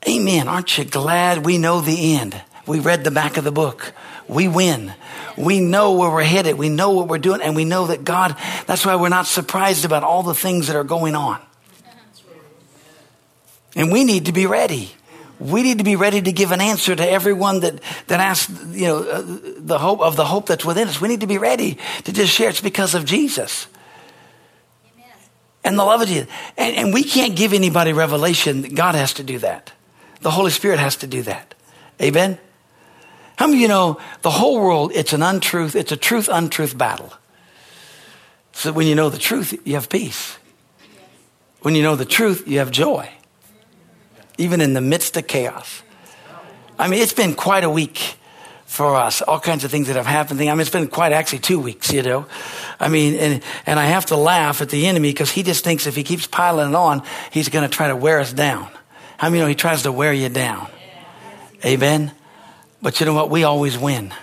Amen. 0.07 0.47
Aren't 0.47 0.77
you 0.77 0.85
glad 0.85 1.45
we 1.45 1.57
know 1.57 1.81
the 1.81 2.15
end? 2.15 2.41
We 2.65 2.79
read 2.79 3.03
the 3.03 3.11
back 3.11 3.37
of 3.37 3.43
the 3.43 3.51
book. 3.51 3.93
We 4.27 4.47
win. 4.47 4.93
We 5.37 5.59
know 5.59 5.93
where 5.93 6.09
we're 6.09 6.23
headed. 6.23 6.57
We 6.57 6.69
know 6.69 6.91
what 6.91 7.07
we're 7.07 7.17
doing. 7.17 7.41
And 7.41 7.55
we 7.55 7.65
know 7.65 7.87
that 7.87 8.03
God, 8.03 8.35
that's 8.67 8.85
why 8.85 8.95
we're 8.95 9.09
not 9.09 9.25
surprised 9.25 9.85
about 9.85 10.03
all 10.03 10.23
the 10.23 10.33
things 10.33 10.67
that 10.67 10.75
are 10.75 10.83
going 10.83 11.15
on. 11.15 11.41
And 13.75 13.91
we 13.91 14.03
need 14.03 14.25
to 14.25 14.31
be 14.31 14.45
ready. 14.45 14.91
We 15.39 15.61
need 15.61 15.77
to 15.77 15.83
be 15.83 15.95
ready 15.95 16.21
to 16.21 16.31
give 16.31 16.51
an 16.51 16.61
answer 16.61 16.95
to 16.95 17.07
everyone 17.07 17.59
that, 17.59 17.79
that 18.07 18.19
asks, 18.19 18.51
you 18.69 18.87
know, 18.87 19.03
uh, 19.03 19.23
the 19.57 19.77
hope 19.77 19.99
of 19.99 20.15
the 20.15 20.25
hope 20.25 20.47
that's 20.47 20.65
within 20.65 20.87
us. 20.87 20.99
We 20.99 21.07
need 21.09 21.21
to 21.21 21.27
be 21.27 21.37
ready 21.37 21.77
to 22.05 22.11
just 22.11 22.33
share 22.33 22.49
it's 22.49 22.59
because 22.59 22.95
of 22.95 23.05
Jesus. 23.05 23.67
Amen. 24.93 25.11
And 25.63 25.77
the 25.77 25.83
love 25.83 26.01
of 26.01 26.07
Jesus. 26.07 26.27
And, 26.57 26.75
and 26.75 26.93
we 26.93 27.03
can't 27.03 27.35
give 27.35 27.53
anybody 27.53 27.93
revelation. 27.93 28.63
God 28.63 28.95
has 28.95 29.13
to 29.13 29.23
do 29.23 29.37
that. 29.39 29.73
The 30.21 30.31
Holy 30.31 30.51
Spirit 30.51 30.79
has 30.79 30.95
to 30.97 31.07
do 31.07 31.21
that. 31.23 31.53
Amen? 32.01 32.37
How 33.37 33.45
many 33.45 33.59
of 33.59 33.61
you 33.61 33.67
know 33.67 33.99
the 34.23 34.31
whole 34.31 34.59
world, 34.59 34.91
it's 34.93 35.13
an 35.13 35.21
untruth, 35.21 35.75
it's 35.75 35.91
a 35.91 35.97
truth 35.97 36.27
untruth 36.31 36.77
battle. 36.77 37.13
So 38.51 38.71
when 38.71 38.87
you 38.87 38.95
know 38.95 39.09
the 39.09 39.19
truth, 39.19 39.59
you 39.65 39.75
have 39.75 39.89
peace. 39.89 40.37
When 41.61 41.75
you 41.75 41.83
know 41.83 41.95
the 41.95 42.05
truth, 42.05 42.47
you 42.47 42.59
have 42.59 42.71
joy. 42.71 43.09
Even 44.39 44.61
in 44.61 44.73
the 44.73 44.81
midst 44.81 45.17
of 45.17 45.27
chaos. 45.27 45.83
I 46.79 46.87
mean, 46.87 47.01
it's 47.01 47.13
been 47.13 47.35
quite 47.35 47.63
a 47.63 47.69
week 47.69 48.15
for 48.65 48.95
us. 48.95 49.21
All 49.21 49.39
kinds 49.39 49.63
of 49.63 49.71
things 49.71 49.87
that 49.87 49.95
have 49.95 50.05
happened. 50.05 50.41
I 50.41 50.45
mean, 50.45 50.59
it's 50.59 50.69
been 50.69 50.87
quite 50.87 51.11
actually 51.11 51.39
two 51.39 51.59
weeks, 51.59 51.91
you 51.91 52.03
know. 52.03 52.25
I 52.79 52.89
mean, 52.89 53.15
and, 53.15 53.43
and 53.65 53.79
I 53.79 53.85
have 53.85 54.07
to 54.07 54.17
laugh 54.17 54.61
at 54.61 54.69
the 54.69 54.87
enemy 54.87 55.09
because 55.09 55.31
he 55.31 55.43
just 55.43 55.63
thinks 55.63 55.87
if 55.87 55.95
he 55.95 56.03
keeps 56.03 56.27
piling 56.27 56.69
it 56.69 56.75
on, 56.75 57.03
he's 57.31 57.49
going 57.49 57.67
to 57.67 57.75
try 57.75 57.87
to 57.87 57.95
wear 57.95 58.19
us 58.19 58.33
down. 58.33 58.69
How 59.17 59.29
many 59.29 59.41
know 59.41 59.47
he 59.47 59.55
tries 59.55 59.83
to 59.83 59.91
wear 59.91 60.13
you 60.13 60.29
down? 60.29 60.67
Amen. 61.65 62.11
But 62.81 62.99
you 62.99 63.05
know 63.05 63.13
what? 63.13 63.29
We 63.29 63.43
always 63.43 63.77
win 63.77 64.13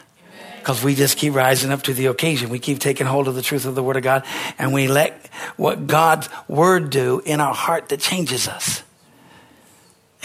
because 0.58 0.82
we 0.82 0.94
just 0.94 1.18
keep 1.18 1.34
rising 1.34 1.72
up 1.72 1.82
to 1.82 1.92
the 1.94 2.06
occasion. 2.06 2.48
We 2.48 2.60
keep 2.60 2.78
taking 2.78 3.06
hold 3.06 3.26
of 3.26 3.34
the 3.34 3.42
truth 3.42 3.66
of 3.66 3.74
the 3.74 3.82
Word 3.82 3.96
of 3.96 4.04
God 4.04 4.24
and 4.56 4.72
we 4.72 4.86
let 4.86 5.26
what 5.56 5.88
God's 5.88 6.28
Word 6.46 6.90
do 6.90 7.20
in 7.24 7.40
our 7.40 7.52
heart 7.52 7.88
that 7.88 8.00
changes 8.00 8.46
us. 8.46 8.84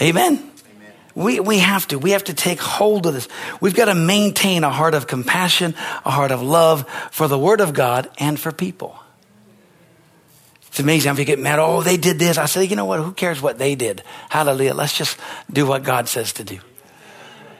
Amen. 0.00 0.36
Amen. 0.36 0.92
We, 1.16 1.40
we 1.40 1.58
have 1.58 1.88
to. 1.88 1.98
We 1.98 2.12
have 2.12 2.24
to 2.24 2.34
take 2.34 2.60
hold 2.60 3.06
of 3.06 3.14
this. 3.14 3.28
We've 3.60 3.74
got 3.74 3.86
to 3.86 3.94
maintain 3.96 4.62
a 4.62 4.70
heart 4.70 4.94
of 4.94 5.08
compassion, 5.08 5.74
a 6.06 6.10
heart 6.10 6.30
of 6.30 6.42
love 6.42 6.88
for 7.10 7.26
the 7.26 7.38
Word 7.38 7.60
of 7.60 7.74
God 7.74 8.08
and 8.18 8.38
for 8.38 8.52
people. 8.52 8.99
It's 10.70 10.78
amazing 10.78 11.10
if 11.10 11.18
you 11.18 11.24
get 11.24 11.40
mad. 11.40 11.58
Oh, 11.58 11.82
they 11.82 11.96
did 11.96 12.20
this. 12.20 12.38
I 12.38 12.46
say, 12.46 12.64
you 12.64 12.76
know 12.76 12.84
what? 12.84 13.00
Who 13.00 13.12
cares 13.12 13.42
what 13.42 13.58
they 13.58 13.74
did? 13.74 14.04
Hallelujah. 14.28 14.72
Let's 14.72 14.96
just 14.96 15.18
do 15.52 15.66
what 15.66 15.82
God 15.82 16.08
says 16.08 16.32
to 16.34 16.44
do. 16.44 16.60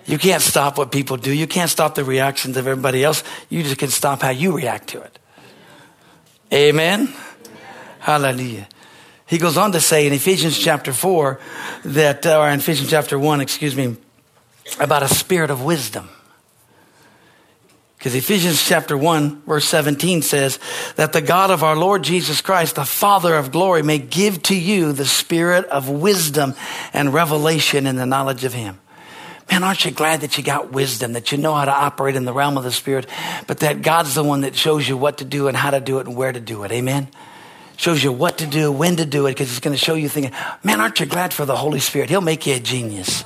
You 0.07 0.17
can't 0.17 0.41
stop 0.41 0.79
what 0.79 0.93
people 0.93 1.17
do. 1.17 1.33
You 1.33 1.49
can't 1.49 1.69
stop 1.69 1.97
the 1.97 2.05
reactions 2.05 2.57
of 2.57 2.69
everybody 2.69 3.03
else. 3.03 3.25
You 3.49 3.65
just 3.65 3.79
can 3.79 3.89
stop 3.89 4.23
how 4.23 4.31
you 4.31 4.53
react 4.53 4.89
to 4.91 5.03
it. 5.03 5.19
Amen. 6.53 7.13
Hallelujah. 7.99 8.69
He 9.27 9.39
goes 9.39 9.57
on 9.57 9.73
to 9.73 9.81
say 9.81 10.07
in 10.07 10.13
Ephesians 10.13 10.59
chapter 10.59 10.93
4 10.93 11.41
that, 11.85 12.27
or 12.27 12.49
in 12.49 12.61
Ephesians 12.61 12.91
chapter 12.91 13.19
1, 13.19 13.41
excuse 13.41 13.77
me, 13.77 13.97
about 14.79 15.03
a 15.03 15.09
spirit 15.09 15.51
of 15.51 15.63
wisdom. 15.63 16.09
Because 18.01 18.15
Ephesians 18.15 18.67
chapter 18.67 18.97
1, 18.97 19.43
verse 19.43 19.67
17 19.67 20.23
says 20.23 20.59
that 20.97 21.13
the 21.13 21.21
God 21.21 21.51
of 21.51 21.63
our 21.63 21.77
Lord 21.77 22.03
Jesus 22.03 22.41
Christ, 22.41 22.77
the 22.77 22.87
Father 22.87 23.35
of 23.35 23.53
glory, 23.53 23.83
may 23.83 23.99
give 23.99 24.43
to 24.45 24.59
you 24.59 24.95
the 24.95 25.05
spirit 25.05 25.67
of 25.67 25.91
wisdom 25.91 26.55
and 26.95 27.13
revelation 27.13 27.87
in 27.87 27.97
the 27.97 28.07
knowledge 28.07 28.45
of 28.45 28.55
Him. 28.55 28.81
Man, 29.51 29.63
aren't 29.63 29.85
you 29.85 29.91
glad 29.91 30.23
that 30.23 30.39
you 30.39 30.43
got 30.43 30.73
wisdom, 30.73 31.13
that 31.13 31.31
you 31.31 31.37
know 31.37 31.55
how 31.55 31.67
to 31.67 31.71
operate 31.71 32.17
in 32.17 32.25
the 32.25 32.33
realm 32.33 32.57
of 32.57 32.65
the 32.65 32.73
Spirit, 32.73 33.07
but 33.47 33.59
that 33.59 33.83
God's 33.83 34.15
the 34.15 34.25
one 34.25 34.41
that 34.41 34.57
shows 34.57 34.89
you 34.89 34.97
what 34.97 35.19
to 35.19 35.27
do 35.27 35.49
and 35.49 35.55
how 35.55 35.69
to 35.69 35.81
do 35.81 35.99
it 35.99 36.07
and 36.07 36.17
where 36.17 36.33
to 36.33 36.41
do 36.41 36.65
it. 36.65 36.73
Amen? 36.73 37.07
Shows 37.77 38.03
you 38.03 38.13
what 38.13 38.39
to 38.39 38.47
do, 38.47 38.73
when 38.73 38.97
to 38.97 39.05
do 39.05 39.27
it, 39.27 39.33
because 39.33 39.51
He's 39.51 39.61
going 39.61 39.77
to 39.77 39.85
show 39.85 39.95
you 39.95 40.09
things. 40.09 40.31
Man, 40.65 40.81
aren't 40.81 41.01
you 41.01 41.05
glad 41.05 41.35
for 41.35 41.45
the 41.45 41.57
Holy 41.57 41.81
Spirit? 41.81 42.09
He'll 42.09 42.23
make 42.23 42.47
you 42.47 42.55
a 42.55 42.61
genius. 42.61 43.25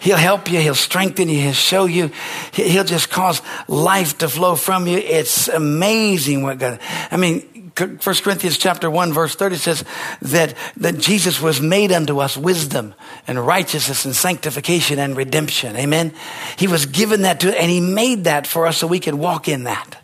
He'll 0.00 0.16
help 0.16 0.50
you. 0.50 0.60
He'll 0.60 0.74
strengthen 0.74 1.28
you. 1.28 1.40
He'll 1.40 1.52
show 1.52 1.86
you. 1.86 2.10
He'll 2.52 2.84
just 2.84 3.10
cause 3.10 3.42
life 3.66 4.18
to 4.18 4.28
flow 4.28 4.56
from 4.56 4.86
you. 4.86 4.98
It's 4.98 5.48
amazing 5.48 6.42
what 6.42 6.58
God, 6.58 6.80
I 7.10 7.16
mean, 7.16 7.72
1 7.78 7.98
Corinthians 7.98 8.58
chapter 8.58 8.90
1 8.90 9.12
verse 9.12 9.36
30 9.36 9.56
says 9.56 9.84
that, 10.22 10.54
that 10.78 10.98
Jesus 10.98 11.40
was 11.40 11.60
made 11.60 11.92
unto 11.92 12.18
us 12.18 12.36
wisdom 12.36 12.94
and 13.26 13.44
righteousness 13.46 14.04
and 14.04 14.16
sanctification 14.16 14.98
and 14.98 15.16
redemption. 15.16 15.76
Amen. 15.76 16.12
He 16.56 16.66
was 16.66 16.86
given 16.86 17.22
that 17.22 17.40
to, 17.40 17.60
and 17.60 17.70
he 17.70 17.80
made 17.80 18.24
that 18.24 18.46
for 18.46 18.66
us 18.66 18.78
so 18.78 18.86
we 18.86 19.00
could 19.00 19.14
walk 19.14 19.48
in 19.48 19.64
that. 19.64 20.00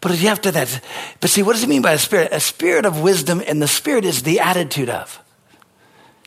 But 0.00 0.20
you 0.20 0.28
have 0.28 0.40
to 0.42 0.52
that. 0.52 0.80
But 1.20 1.30
see, 1.30 1.42
what 1.42 1.54
does 1.54 1.64
it 1.64 1.68
mean 1.68 1.82
by 1.82 1.92
a 1.92 1.98
spirit? 1.98 2.32
A 2.32 2.40
spirit 2.40 2.84
of 2.86 3.00
wisdom, 3.00 3.42
and 3.44 3.60
the 3.60 3.68
spirit 3.68 4.04
is 4.04 4.22
the 4.22 4.40
attitude 4.40 4.88
of. 4.88 5.20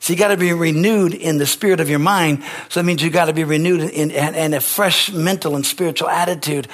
So 0.02 0.14
you 0.14 0.18
got 0.18 0.30
to 0.30 0.38
be 0.38 0.52
renewed 0.52 1.14
in 1.14 1.38
the 1.38 1.46
spirit 1.46 1.80
of 1.80 1.88
your 1.88 2.00
mind. 2.00 2.44
So 2.70 2.80
that 2.80 2.86
means 2.86 3.04
you 3.04 3.12
got 3.12 3.26
to 3.26 3.34
be 3.34 3.44
renewed 3.44 3.82
in, 3.82 4.10
in, 4.10 4.34
in, 4.34 4.54
a 4.56 4.60
fresh 4.60 5.12
mental 5.12 5.56
and 5.56 5.64
spiritual 5.64 6.10
attitude 6.10 6.68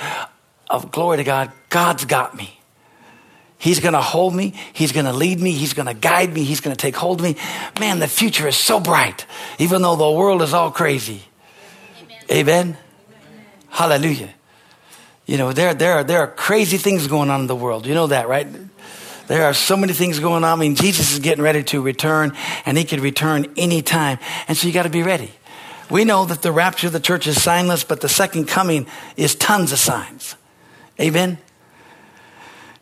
of 0.70 0.94
glory 0.94 1.18
to 1.18 1.26
God. 1.26 1.52
God's 1.68 2.06
got 2.06 2.38
me. 2.38 2.58
He's 3.58 3.82
going 3.82 3.96
to 3.96 4.02
hold 4.02 4.34
me. 4.34 4.54
He's 4.72 4.94
going 4.94 5.08
to 5.08 5.12
lead 5.12 5.42
me. 5.42 5.52
He's 5.52 5.74
going 5.74 5.88
to 5.88 5.94
guide 5.94 6.32
me. 6.32 6.46
He's 6.46 6.62
going 6.62 6.74
to 6.74 6.80
take 6.80 6.96
hold 6.96 7.20
of 7.20 7.26
me. 7.26 7.36
Man, 7.82 8.00
the 8.00 8.08
future 8.08 8.48
is 8.48 8.56
so 8.56 8.80
bright, 8.80 9.26
even 9.60 9.82
though 9.82 9.98
the 9.98 10.10
world 10.10 10.42
is 10.42 10.54
all 10.54 10.72
crazy. 10.72 11.24
Amen. 12.32 12.78
Amen. 12.78 12.78
Hallelujah. 13.68 14.34
You 15.26 15.38
know, 15.38 15.52
there, 15.52 15.74
there, 15.74 15.96
are, 15.96 16.04
there 16.06 16.22
are 16.22 16.28
crazy 16.28 16.78
things 16.78 17.08
going 17.08 17.30
on 17.30 17.42
in 17.42 17.48
the 17.48 17.58
world. 17.58 17.86
You 17.88 17.94
know 17.94 18.08
that, 18.08 18.30
right? 18.30 18.48
There 19.28 19.46
are 19.46 19.54
so 19.54 19.76
many 19.76 19.94
things 19.94 20.20
going 20.20 20.44
on. 20.44 20.58
I 20.58 20.62
mean, 20.62 20.76
Jesus 20.76 21.12
is 21.12 21.20
getting 21.20 21.44
ready 21.44 21.64
to 21.64 21.82
return, 21.82 22.36
and 22.66 22.78
he 22.78 22.86
could 22.86 23.02
return 23.02 23.54
anytime. 23.58 24.20
And 24.48 24.58
so 24.58 24.68
you 24.68 24.74
got 24.74 24.84
to 24.84 24.90
be 24.90 25.04
ready. 25.04 25.32
We 25.90 26.06
know 26.06 26.26
that 26.26 26.42
the 26.42 26.52
rapture 26.52 26.88
of 26.88 26.94
the 26.94 27.00
church 27.00 27.28
is 27.28 27.38
signless, 27.38 27.88
but 27.88 28.02
the 28.02 28.10
second 28.10 28.48
coming 28.48 28.88
is 29.16 29.36
tons 29.36 29.72
of 29.72 29.80
signs. 29.80 30.36
Amen? 31.00 31.38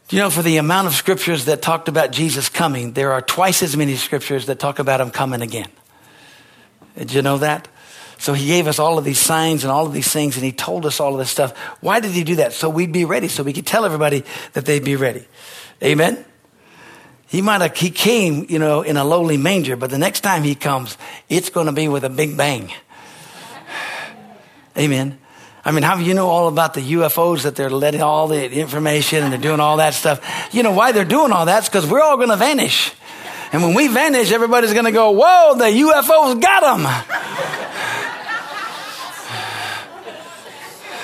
Do 0.07 0.15
you 0.15 0.21
know, 0.21 0.29
for 0.29 0.43
the 0.43 0.57
amount 0.57 0.87
of 0.87 0.93
scriptures 0.93 1.45
that 1.45 1.63
talked 1.63 1.87
about 1.87 2.11
Jesus 2.11 2.47
coming, 2.47 2.93
there 2.93 3.11
are 3.11 3.21
twice 3.21 3.63
as 3.63 3.75
many 3.75 3.95
scriptures 3.95 4.45
that 4.45 4.59
talk 4.59 4.77
about 4.77 5.01
him 5.01 5.09
coming 5.09 5.41
again. 5.41 5.69
Did 6.95 7.13
you 7.13 7.21
know 7.23 7.39
that? 7.39 7.67
So 8.17 8.33
he 8.33 8.47
gave 8.47 8.67
us 8.67 8.79
all 8.79 8.97
of 8.97 9.03
these 9.03 9.19
signs 9.19 9.63
and 9.63 9.71
all 9.71 9.87
of 9.87 9.93
these 9.93 10.11
things, 10.11 10.35
and 10.35 10.45
he 10.45 10.51
told 10.51 10.85
us 10.85 10.99
all 10.99 11.13
of 11.13 11.19
this 11.19 11.29
stuff. 11.29 11.57
Why 11.81 11.99
did 11.99 12.11
he 12.11 12.23
do 12.23 12.35
that? 12.37 12.53
So 12.53 12.69
we'd 12.69 12.91
be 12.91 13.03
ready, 13.03 13.27
so 13.27 13.43
we 13.43 13.51
could 13.51 13.67
tell 13.67 13.83
everybody 13.83 14.23
that 14.53 14.65
they'd 14.65 14.83
be 14.83 14.95
ready. 14.95 15.27
Amen? 15.83 16.23
He 17.27 17.41
might 17.41 17.61
have, 17.61 17.75
he 17.75 17.89
came, 17.89 18.45
you 18.49 18.59
know, 18.59 18.81
in 18.81 18.97
a 18.97 19.03
lowly 19.03 19.37
manger, 19.37 19.75
but 19.75 19.89
the 19.89 19.97
next 19.97 20.21
time 20.21 20.43
he 20.43 20.55
comes, 20.55 20.97
it's 21.27 21.49
going 21.49 21.65
to 21.65 21.71
be 21.71 21.87
with 21.87 22.03
a 22.03 22.09
big 22.09 22.37
bang. 22.37 22.71
Amen. 24.77 25.19
I 25.67 25.71
mean, 25.71 25.81
how 25.81 25.97
do 25.97 26.03
you 26.03 26.13
know 26.13 26.27
all 26.27 26.47
about 26.47 26.75
the 26.75 26.81
UFOs 26.93 27.41
that 27.41 27.55
they're 27.55 27.71
letting 27.71 28.03
all 28.03 28.27
the 28.27 28.51
information 28.51 29.23
and 29.23 29.33
they're 29.33 29.41
doing 29.41 29.59
all 29.59 29.77
that 29.77 29.95
stuff? 29.95 30.21
You 30.53 30.61
know 30.61 30.71
why 30.71 30.91
they're 30.91 31.03
doing 31.03 31.31
all 31.31 31.47
that? 31.47 31.59
It's 31.59 31.69
because 31.69 31.89
we're 31.89 32.01
all 32.01 32.17
going 32.17 32.29
to 32.29 32.35
vanish. 32.35 32.93
And 33.51 33.63
when 33.63 33.73
we 33.73 33.87
vanish, 33.87 34.31
everybody's 34.31 34.73
going 34.73 34.85
to 34.85 34.91
go, 34.91 35.11
whoa, 35.11 35.55
the 35.57 35.65
UFOs 35.65 36.39
got 36.39 36.77
them. 36.77 37.64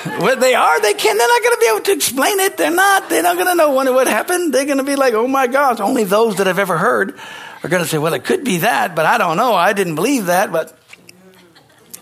What 0.03 0.39
they 0.39 0.55
are, 0.55 0.81
they 0.81 0.93
can't, 0.93 1.17
They're 1.17 1.27
not 1.27 1.41
going 1.43 1.55
to 1.55 1.59
be 1.59 1.67
able 1.67 1.81
to 1.81 1.91
explain 1.91 2.39
it. 2.39 2.57
They're 2.57 2.71
not. 2.71 3.09
They're 3.09 3.23
not 3.23 3.35
going 3.35 3.47
to 3.47 3.55
know 3.55 3.71
what 3.71 4.07
happened. 4.07 4.53
They're 4.53 4.65
going 4.65 4.77
to 4.77 4.83
be 4.83 4.95
like, 4.95 5.13
oh 5.13 5.27
my 5.27 5.47
gosh. 5.47 5.79
Only 5.79 6.03
those 6.03 6.37
that 6.37 6.47
have 6.47 6.59
ever 6.59 6.77
heard 6.77 7.17
are 7.63 7.69
going 7.69 7.83
to 7.83 7.89
say, 7.89 7.97
well, 7.97 8.13
it 8.13 8.23
could 8.23 8.43
be 8.43 8.59
that, 8.59 8.95
but 8.95 9.05
I 9.05 9.17
don't 9.17 9.37
know. 9.37 9.53
I 9.53 9.73
didn't 9.73 9.95
believe 9.95 10.27
that. 10.27 10.51
But 10.51 10.77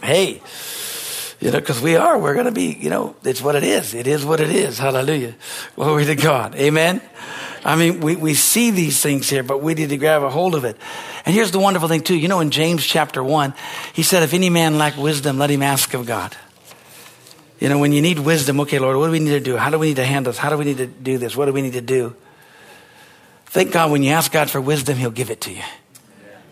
hey, 0.02 0.42
you 1.40 1.52
know, 1.52 1.60
because 1.60 1.82
we 1.82 1.96
are, 1.96 2.18
we're 2.18 2.34
going 2.34 2.46
to 2.46 2.52
be, 2.52 2.78
you 2.80 2.90
know, 2.90 3.16
it's 3.24 3.42
what 3.42 3.56
it 3.56 3.64
is. 3.64 3.94
It 3.94 4.08
is 4.08 4.26
what 4.26 4.40
it 4.40 4.50
is. 4.50 4.78
Hallelujah. 4.78 5.36
Glory 5.76 6.06
to 6.06 6.16
God. 6.16 6.56
Amen. 6.56 7.02
I 7.64 7.76
mean, 7.76 8.00
we, 8.00 8.16
we 8.16 8.34
see 8.34 8.72
these 8.72 9.02
things 9.02 9.30
here, 9.30 9.44
but 9.44 9.62
we 9.62 9.74
need 9.74 9.90
to 9.90 9.98
grab 9.98 10.24
a 10.24 10.30
hold 10.30 10.56
of 10.56 10.64
it. 10.64 10.78
And 11.26 11.36
here's 11.36 11.52
the 11.52 11.60
wonderful 11.60 11.90
thing, 11.90 12.02
too. 12.02 12.16
You 12.16 12.30
know, 12.30 12.40
in 12.40 12.52
James 12.52 12.86
chapter 12.86 13.24
1, 13.24 13.54
he 13.94 14.04
said, 14.04 14.24
If 14.24 14.34
any 14.34 14.50
man 14.50 14.78
lack 14.78 14.98
wisdom, 14.98 15.38
let 15.38 15.50
him 15.50 15.62
ask 15.62 15.94
of 15.94 16.06
God. 16.06 16.36
You 17.60 17.68
know, 17.70 17.78
when 17.78 17.92
you 17.92 18.02
need 18.02 18.20
wisdom, 18.20 18.60
okay, 18.62 18.80
Lord, 18.80 18.98
what 18.98 19.08
do 19.08 19.12
we 19.12 19.20
need 19.20 19.32
to 19.32 19.40
do? 19.40 19.58
How 19.58 19.70
do 19.70 19.78
we 19.78 19.90
need 19.90 19.98
to 19.98 20.06
handle 20.06 20.32
this? 20.32 20.40
How 20.40 20.50
do 20.50 20.58
we 20.58 20.66
need 20.66 20.78
to 20.78 20.88
do 20.88 21.18
this? 21.18 21.36
What 21.36 21.46
do 21.46 21.54
we 21.54 21.62
need 21.62 21.74
to 21.74 21.82
do? 21.82 22.16
Thank 23.48 23.72
God 23.74 23.92
when 23.92 24.04
you 24.04 24.12
ask 24.12 24.32
God 24.32 24.50
for 24.50 24.62
wisdom, 24.62 24.98
He'll 24.98 25.12
give 25.12 25.30
it 25.30 25.42
to 25.42 25.52
you. 25.52 25.64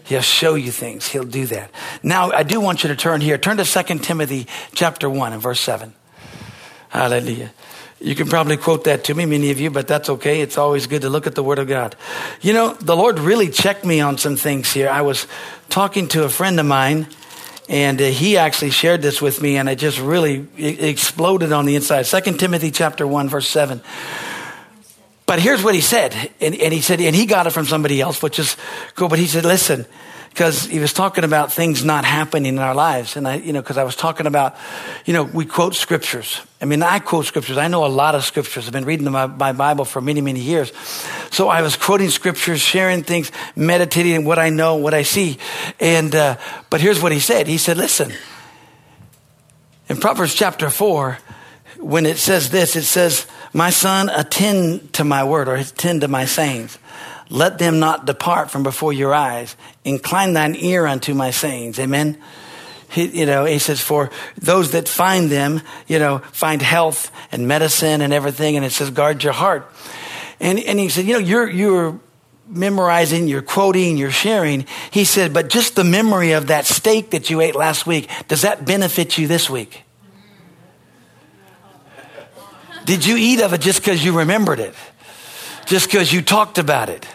He'll 0.04 0.22
show 0.22 0.56
you 0.56 0.72
things. 0.72 1.08
He'll 1.08 1.24
do 1.24 1.46
that. 1.48 1.70
Now, 2.02 2.32
I 2.32 2.44
do 2.44 2.62
want 2.62 2.84
you 2.84 2.90
to 2.90 2.96
turn 2.96 3.22
here. 3.22 3.38
Turn 3.38 3.58
to 3.58 3.66
2 3.66 4.00
Timothy 4.00 4.48
chapter 4.74 5.10
1 5.10 5.34
and 5.34 5.42
verse 5.42 5.60
7. 5.60 5.94
Hallelujah. 6.90 7.52
You 8.00 8.16
can 8.16 8.28
probably 8.28 8.58
quote 8.58 8.84
that 8.86 9.04
to 9.06 9.14
me, 9.14 9.26
many 9.26 9.50
of 9.50 9.60
you, 9.60 9.72
but 9.72 9.88
that's 9.88 10.10
okay. 10.10 10.42
It's 10.42 10.58
always 10.58 10.88
good 10.88 11.02
to 11.02 11.10
look 11.10 11.28
at 11.28 11.36
the 11.36 11.44
Word 11.44 11.60
of 11.60 11.68
God. 11.68 11.96
You 12.42 12.54
know, 12.54 12.74
the 12.74 12.96
Lord 12.96 13.20
really 13.20 13.50
checked 13.50 13.84
me 13.84 14.00
on 14.02 14.18
some 14.18 14.36
things 14.36 14.72
here. 14.72 14.88
I 14.88 15.02
was 15.02 15.28
talking 15.70 16.08
to 16.10 16.24
a 16.24 16.30
friend 16.30 16.60
of 16.60 16.66
mine, 16.66 17.08
and 17.70 18.02
uh, 18.02 18.06
he 18.06 18.38
actually 18.38 18.72
shared 18.72 19.02
this 19.02 19.22
with 19.22 19.42
me, 19.42 19.58
and 19.58 19.68
it 19.68 19.78
just 19.78 20.00
really 20.00 20.48
exploded 20.58 21.52
on 21.52 21.66
the 21.66 21.76
inside. 21.76 22.06
Second 22.06 22.40
Timothy 22.40 22.72
chapter 22.72 23.06
1, 23.06 23.30
verse 23.30 23.48
7. 23.48 23.82
But 25.26 25.40
here's 25.40 25.62
what 25.62 25.76
he 25.76 25.82
said. 25.82 26.16
And, 26.40 26.56
and, 26.56 26.74
he 26.74 26.80
said, 26.80 27.02
and 27.02 27.16
he 27.16 27.26
got 27.26 27.46
it 27.48 27.50
from 27.52 27.66
somebody 27.66 28.00
else, 28.00 28.24
which 28.24 28.40
is 28.40 28.56
cool. 28.96 29.10
But 29.10 29.20
he 29.20 29.28
said, 29.28 29.44
listen, 29.44 29.86
because 30.38 30.66
he 30.66 30.78
was 30.78 30.94
talking 30.94 31.24
about 31.24 31.52
things 31.52 31.84
not 31.84 32.06
happening 32.06 32.54
in 32.54 32.60
our 32.60 32.76
lives. 32.76 33.16
And 33.16 33.28
I, 33.28 33.38
you 33.38 33.54
know, 33.54 33.60
because 33.60 33.80
I 33.80 33.84
was 33.84 33.96
talking 33.96 34.28
about, 34.28 34.56
you 35.04 35.12
know, 35.12 35.24
we 35.24 35.46
quote 35.46 35.74
scriptures. 35.74 36.42
I 36.62 36.66
mean, 36.66 36.84
I 36.84 37.00
quote 37.00 37.26
scriptures. 37.26 37.58
I 37.58 37.68
know 37.70 37.84
a 37.84 37.88
lot 37.88 38.14
of 38.14 38.24
scriptures. 38.24 38.68
I've 38.68 38.72
been 38.72 38.86
reading 38.86 39.10
my, 39.10 39.26
my 39.26 39.52
Bible 39.52 39.84
for 39.84 40.00
many, 40.00 40.22
many 40.22 40.40
years. 40.40 40.72
So 41.32 41.50
I 41.50 41.64
was 41.64 41.76
quoting 41.76 42.10
scriptures, 42.10 42.62
sharing 42.62 43.02
things, 43.02 43.32
meditating 43.56 44.16
on 44.16 44.26
what 44.26 44.38
I 44.38 44.50
know, 44.50 44.76
what 44.76 44.94
I 44.94 45.02
see. 45.02 45.40
And, 45.80 46.14
uh, 46.14 46.38
but 46.70 46.82
here's 46.82 47.02
what 47.02 47.12
he 47.12 47.20
said. 47.20 47.48
He 47.48 47.58
said, 47.58 47.78
listen, 47.78 48.14
in 49.90 49.98
Proverbs 49.98 50.36
chapter 50.36 50.70
4, 50.70 51.18
when 51.80 52.06
it 52.06 52.18
says 52.18 52.52
this, 52.52 52.76
it 52.76 52.84
says, 52.84 53.26
My 53.54 53.72
son, 53.72 54.10
attend 54.10 54.94
to 54.94 55.04
my 55.04 55.24
word 55.24 55.48
or 55.48 55.56
attend 55.56 56.02
to 56.02 56.08
my 56.08 56.26
sayings. 56.26 56.78
Let 57.30 57.58
them 57.58 57.80
not 57.80 58.06
depart 58.06 58.50
from 58.52 58.64
before 58.64 58.94
your 58.94 59.14
eyes. 59.14 59.56
Incline 59.84 60.34
thine 60.34 60.56
ear 60.56 60.86
unto 60.88 61.14
my 61.14 61.32
sayings. 61.32 61.80
Amen. 61.80 62.18
He, 62.90 63.20
you 63.20 63.26
know, 63.26 63.46
he 63.46 63.60
says, 63.60 63.82
for 63.82 64.10
those 64.38 64.72
that 64.72 64.88
find 64.88 65.30
them, 65.30 65.62
you 65.88 66.00
know, 66.00 66.20
find 66.32 66.62
health 66.62 67.12
and 67.32 67.48
medicine 67.48 68.02
and 68.02 68.14
everything. 68.14 68.56
And 68.56 68.66
it 68.66 68.72
says, 68.72 68.90
guard 68.92 69.24
your 69.24 69.34
heart. 69.34 69.70
And, 70.40 70.60
and 70.60 70.80
he 70.80 70.88
said, 70.90 71.06
you 71.06 71.14
know, 71.14 71.20
you're, 71.20 71.50
you're 71.50 72.00
memorizing, 72.48 73.28
you're 73.28 73.42
quoting, 73.42 73.98
you're 73.98 74.12
sharing. 74.12 74.66
He 74.92 75.04
said, 75.04 75.34
but 75.34 75.50
just 75.50 75.76
the 75.76 75.84
memory 75.84 76.32
of 76.32 76.48
that 76.48 76.66
steak 76.66 77.10
that 77.10 77.30
you 77.30 77.42
ate 77.42 77.56
last 77.56 77.86
week, 77.86 78.10
does 78.30 78.44
that 78.44 78.64
benefit 78.66 79.18
you 79.18 79.28
this 79.28 79.50
week? 79.50 79.84
Did 82.86 83.06
you 83.06 83.18
eat 83.18 83.42
of 83.42 83.52
it 83.52 83.60
just 83.60 83.82
because 83.82 84.04
you 84.04 84.18
remembered 84.18 84.60
it? 84.60 84.74
Just 85.66 85.88
because 85.88 86.14
you 86.14 86.22
talked 86.22 86.58
about 86.58 86.88
it? 86.88 87.06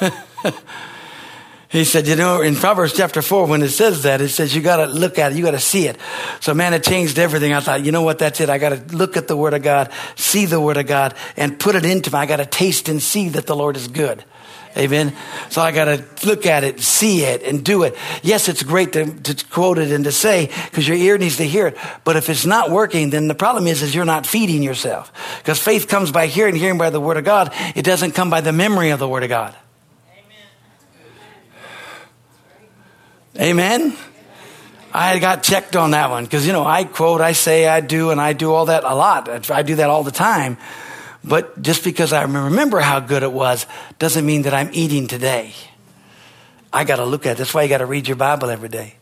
he 1.68 1.84
said, 1.84 2.06
you 2.06 2.16
know, 2.16 2.40
in 2.40 2.54
Proverbs 2.54 2.92
chapter 2.94 3.22
4, 3.22 3.46
when 3.46 3.62
it 3.62 3.70
says 3.70 4.02
that, 4.02 4.20
it 4.20 4.28
says 4.28 4.54
you 4.54 4.62
got 4.62 4.76
to 4.76 4.86
look 4.86 5.18
at 5.18 5.32
it, 5.32 5.38
you 5.38 5.44
got 5.44 5.52
to 5.52 5.60
see 5.60 5.86
it. 5.86 5.98
So, 6.40 6.54
man, 6.54 6.74
it 6.74 6.82
changed 6.82 7.18
everything. 7.18 7.52
I 7.52 7.60
thought, 7.60 7.84
you 7.84 7.92
know 7.92 8.02
what, 8.02 8.18
that's 8.18 8.40
it. 8.40 8.50
I 8.50 8.58
got 8.58 8.70
to 8.70 8.96
look 8.96 9.16
at 9.16 9.28
the 9.28 9.36
Word 9.36 9.54
of 9.54 9.62
God, 9.62 9.90
see 10.14 10.46
the 10.46 10.60
Word 10.60 10.76
of 10.76 10.86
God, 10.86 11.14
and 11.36 11.58
put 11.58 11.74
it 11.74 11.84
into 11.84 12.10
me. 12.10 12.18
I 12.18 12.26
got 12.26 12.36
to 12.36 12.46
taste 12.46 12.88
and 12.88 13.02
see 13.02 13.28
that 13.30 13.46
the 13.46 13.56
Lord 13.56 13.76
is 13.76 13.88
good. 13.88 14.24
Amen. 14.76 15.14
So 15.48 15.62
I 15.62 15.72
got 15.72 15.86
to 15.86 16.04
look 16.26 16.44
at 16.44 16.62
it, 16.62 16.80
see 16.80 17.22
it, 17.22 17.42
and 17.42 17.64
do 17.64 17.84
it. 17.84 17.96
Yes, 18.22 18.46
it's 18.48 18.62
great 18.62 18.92
to, 18.92 19.06
to 19.06 19.46
quote 19.46 19.78
it 19.78 19.90
and 19.90 20.04
to 20.04 20.12
say 20.12 20.50
because 20.66 20.86
your 20.86 20.98
ear 20.98 21.16
needs 21.16 21.38
to 21.38 21.44
hear 21.44 21.68
it. 21.68 21.78
But 22.04 22.16
if 22.16 22.28
it's 22.28 22.44
not 22.44 22.70
working, 22.70 23.08
then 23.08 23.26
the 23.26 23.34
problem 23.34 23.66
is, 23.66 23.82
is 23.82 23.94
you're 23.94 24.04
not 24.04 24.26
feeding 24.26 24.62
yourself. 24.62 25.10
Because 25.38 25.58
faith 25.58 25.88
comes 25.88 26.12
by 26.12 26.26
hearing, 26.26 26.56
hearing 26.56 26.76
by 26.76 26.90
the 26.90 27.00
Word 27.00 27.16
of 27.16 27.24
God. 27.24 27.54
It 27.74 27.86
doesn't 27.86 28.12
come 28.12 28.28
by 28.28 28.42
the 28.42 28.52
memory 28.52 28.90
of 28.90 28.98
the 28.98 29.08
Word 29.08 29.22
of 29.22 29.30
God. 29.30 29.56
Amen. 33.38 33.94
I 34.92 35.18
got 35.18 35.42
checked 35.42 35.76
on 35.76 35.90
that 35.90 36.10
one 36.10 36.24
because, 36.24 36.46
you 36.46 36.52
know, 36.52 36.64
I 36.64 36.84
quote, 36.84 37.20
I 37.20 37.32
say, 37.32 37.68
I 37.68 37.80
do, 37.80 38.10
and 38.10 38.20
I 38.20 38.32
do 38.32 38.52
all 38.52 38.66
that 38.66 38.84
a 38.84 38.94
lot. 38.94 39.50
I 39.50 39.62
do 39.62 39.74
that 39.76 39.90
all 39.90 40.02
the 40.02 40.10
time. 40.10 40.56
But 41.22 41.60
just 41.60 41.84
because 41.84 42.12
I 42.12 42.22
remember 42.22 42.80
how 42.80 43.00
good 43.00 43.22
it 43.22 43.32
was 43.32 43.66
doesn't 43.98 44.24
mean 44.24 44.42
that 44.42 44.54
I'm 44.54 44.70
eating 44.72 45.06
today. 45.06 45.52
I 46.72 46.84
got 46.84 46.96
to 46.96 47.04
look 47.04 47.26
at 47.26 47.32
it. 47.32 47.38
That's 47.38 47.52
why 47.52 47.64
you 47.64 47.68
got 47.68 47.78
to 47.78 47.86
read 47.86 48.08
your 48.08 48.16
Bible 48.16 48.48
every 48.48 48.68
day. 48.68 48.94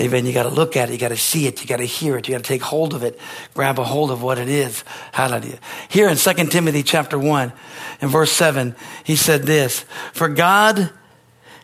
Amen. 0.00 0.26
You 0.26 0.32
got 0.32 0.42
to 0.42 0.48
look 0.48 0.76
at 0.76 0.88
it. 0.88 0.92
You 0.92 0.98
got 0.98 1.10
to 1.10 1.16
see 1.16 1.46
it. 1.46 1.62
You 1.62 1.68
got 1.68 1.76
to 1.76 1.84
hear 1.84 2.18
it. 2.18 2.26
You 2.26 2.34
got 2.34 2.42
to 2.42 2.48
take 2.48 2.62
hold 2.62 2.94
of 2.94 3.04
it. 3.04 3.18
Grab 3.54 3.78
a 3.78 3.84
hold 3.84 4.10
of 4.10 4.22
what 4.22 4.38
it 4.38 4.48
is. 4.48 4.82
Hallelujah. 5.12 5.60
Here 5.88 6.08
in 6.08 6.16
2 6.16 6.32
Timothy 6.46 6.82
chapter 6.82 7.16
1 7.16 7.52
and 8.00 8.10
verse 8.10 8.32
7, 8.32 8.74
he 9.04 9.14
said 9.14 9.44
this, 9.44 9.80
For 10.12 10.28
God 10.28 10.90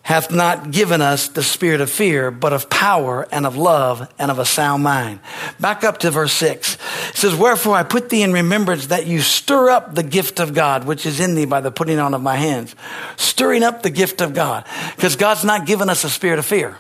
hath 0.03 0.33
not 0.33 0.71
given 0.71 1.01
us 1.01 1.29
the 1.29 1.43
spirit 1.43 1.81
of 1.81 1.91
fear, 1.91 2.31
but 2.31 2.53
of 2.53 2.71
power 2.71 3.29
and 3.31 3.47
of 3.47 3.57
love 3.57 4.13
and 4.19 4.31
of 4.31 4.39
a 4.39 4.45
sound 4.45 4.83
mind. 4.83 5.21
Back 5.61 5.85
up 5.85 5.99
to 5.99 6.11
verse 6.11 6.33
6. 6.33 6.75
It 6.75 7.17
says, 7.17 7.35
Wherefore 7.35 7.75
I 7.75 7.83
put 7.83 8.09
thee 8.09 8.23
in 8.23 8.33
remembrance 8.33 8.87
that 8.87 9.07
you 9.07 9.21
stir 9.21 9.71
up 9.71 9.95
the 9.95 10.03
gift 10.03 10.41
of 10.41 10.55
God, 10.55 10.85
which 10.85 11.07
is 11.07 11.21
in 11.21 11.35
thee 11.35 11.45
by 11.45 11.61
the 11.61 11.71
putting 11.71 11.99
on 11.99 12.15
of 12.15 12.23
my 12.23 12.37
hands. 12.37 12.75
Stirring 13.17 13.63
up 13.63 13.83
the 13.83 13.91
gift 13.91 14.21
of 14.21 14.35
God. 14.35 14.65
Because 14.97 15.17
God's 15.17 15.45
not 15.45 15.67
given 15.67 15.91
us 15.91 16.03
a 16.03 16.11
spirit 16.11 16.39
of 16.39 16.47
fear. 16.47 16.79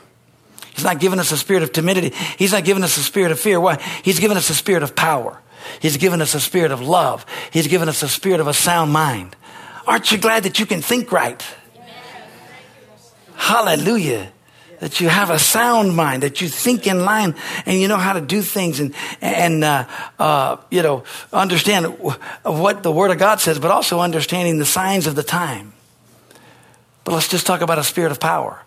He's 0.74 0.84
not 0.84 0.98
giving 0.98 1.18
us 1.18 1.30
a 1.30 1.36
spirit 1.36 1.62
of 1.62 1.72
timidity. 1.72 2.10
He's 2.38 2.52
not 2.52 2.64
giving 2.64 2.82
us 2.82 2.96
a 2.96 3.02
spirit 3.02 3.32
of 3.32 3.38
fear. 3.38 3.60
Why? 3.60 3.76
He's 4.02 4.18
given 4.18 4.38
us 4.38 4.48
a 4.48 4.54
spirit 4.54 4.82
of 4.82 4.96
power. 4.96 5.40
He's 5.80 5.98
given 5.98 6.22
us 6.22 6.34
a 6.34 6.40
spirit 6.40 6.72
of 6.72 6.80
love. 6.80 7.26
He's 7.52 7.66
given 7.66 7.88
us 7.88 8.02
a 8.02 8.08
spirit 8.08 8.40
of 8.40 8.48
a 8.48 8.54
sound 8.54 8.92
mind. 8.92 9.36
Aren't 9.86 10.10
you 10.10 10.18
glad 10.18 10.44
that 10.44 10.58
you 10.58 10.66
can 10.66 10.80
think 10.80 11.12
right? 11.12 11.44
Hallelujah. 13.40 14.30
That 14.80 15.00
you 15.00 15.08
have 15.08 15.30
a 15.30 15.38
sound 15.38 15.96
mind, 15.96 16.22
that 16.22 16.42
you 16.42 16.48
think 16.48 16.86
in 16.86 17.04
line 17.06 17.34
and 17.64 17.80
you 17.80 17.88
know 17.88 17.96
how 17.96 18.12
to 18.12 18.20
do 18.20 18.42
things 18.42 18.80
and, 18.80 18.94
and 19.22 19.64
uh, 19.64 19.86
uh, 20.18 20.56
you 20.70 20.82
know, 20.82 21.04
understand 21.32 21.86
what 22.42 22.82
the 22.82 22.92
Word 22.92 23.10
of 23.10 23.18
God 23.18 23.40
says, 23.40 23.58
but 23.58 23.70
also 23.70 24.00
understanding 24.00 24.58
the 24.58 24.66
signs 24.66 25.06
of 25.06 25.14
the 25.14 25.22
time. 25.22 25.72
But 27.04 27.14
let's 27.14 27.28
just 27.28 27.46
talk 27.46 27.62
about 27.62 27.78
a 27.78 27.84
spirit 27.84 28.12
of 28.12 28.20
power. 28.20 28.62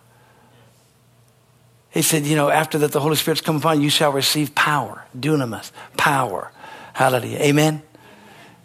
He 1.91 2.01
said, 2.01 2.25
you 2.25 2.35
know, 2.35 2.49
after 2.49 2.79
that 2.79 2.91
the 2.91 2.99
Holy 2.99 3.15
Spirit's 3.15 3.41
come 3.41 3.57
upon 3.57 3.77
you, 3.77 3.85
you 3.85 3.89
shall 3.91 4.11
receive 4.11 4.55
power, 4.55 5.05
dunamis, 5.17 5.71
power. 5.97 6.51
Hallelujah. 6.93 7.37
Amen. 7.37 7.83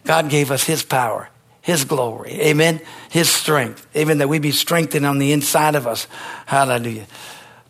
God 0.05 0.31
gave 0.31 0.51
us 0.51 0.65
His 0.65 0.83
power, 0.83 1.29
His 1.61 1.85
glory. 1.85 2.33
Amen. 2.41 2.81
His 3.11 3.29
strength. 3.29 3.87
Amen. 3.97 4.19
That 4.19 4.29
we 4.29 4.39
be 4.39 4.53
strengthened 4.53 5.05
on 5.05 5.19
the 5.19 5.33
inside 5.33 5.75
of 5.75 5.87
us. 5.87 6.07
Hallelujah. 6.47 7.07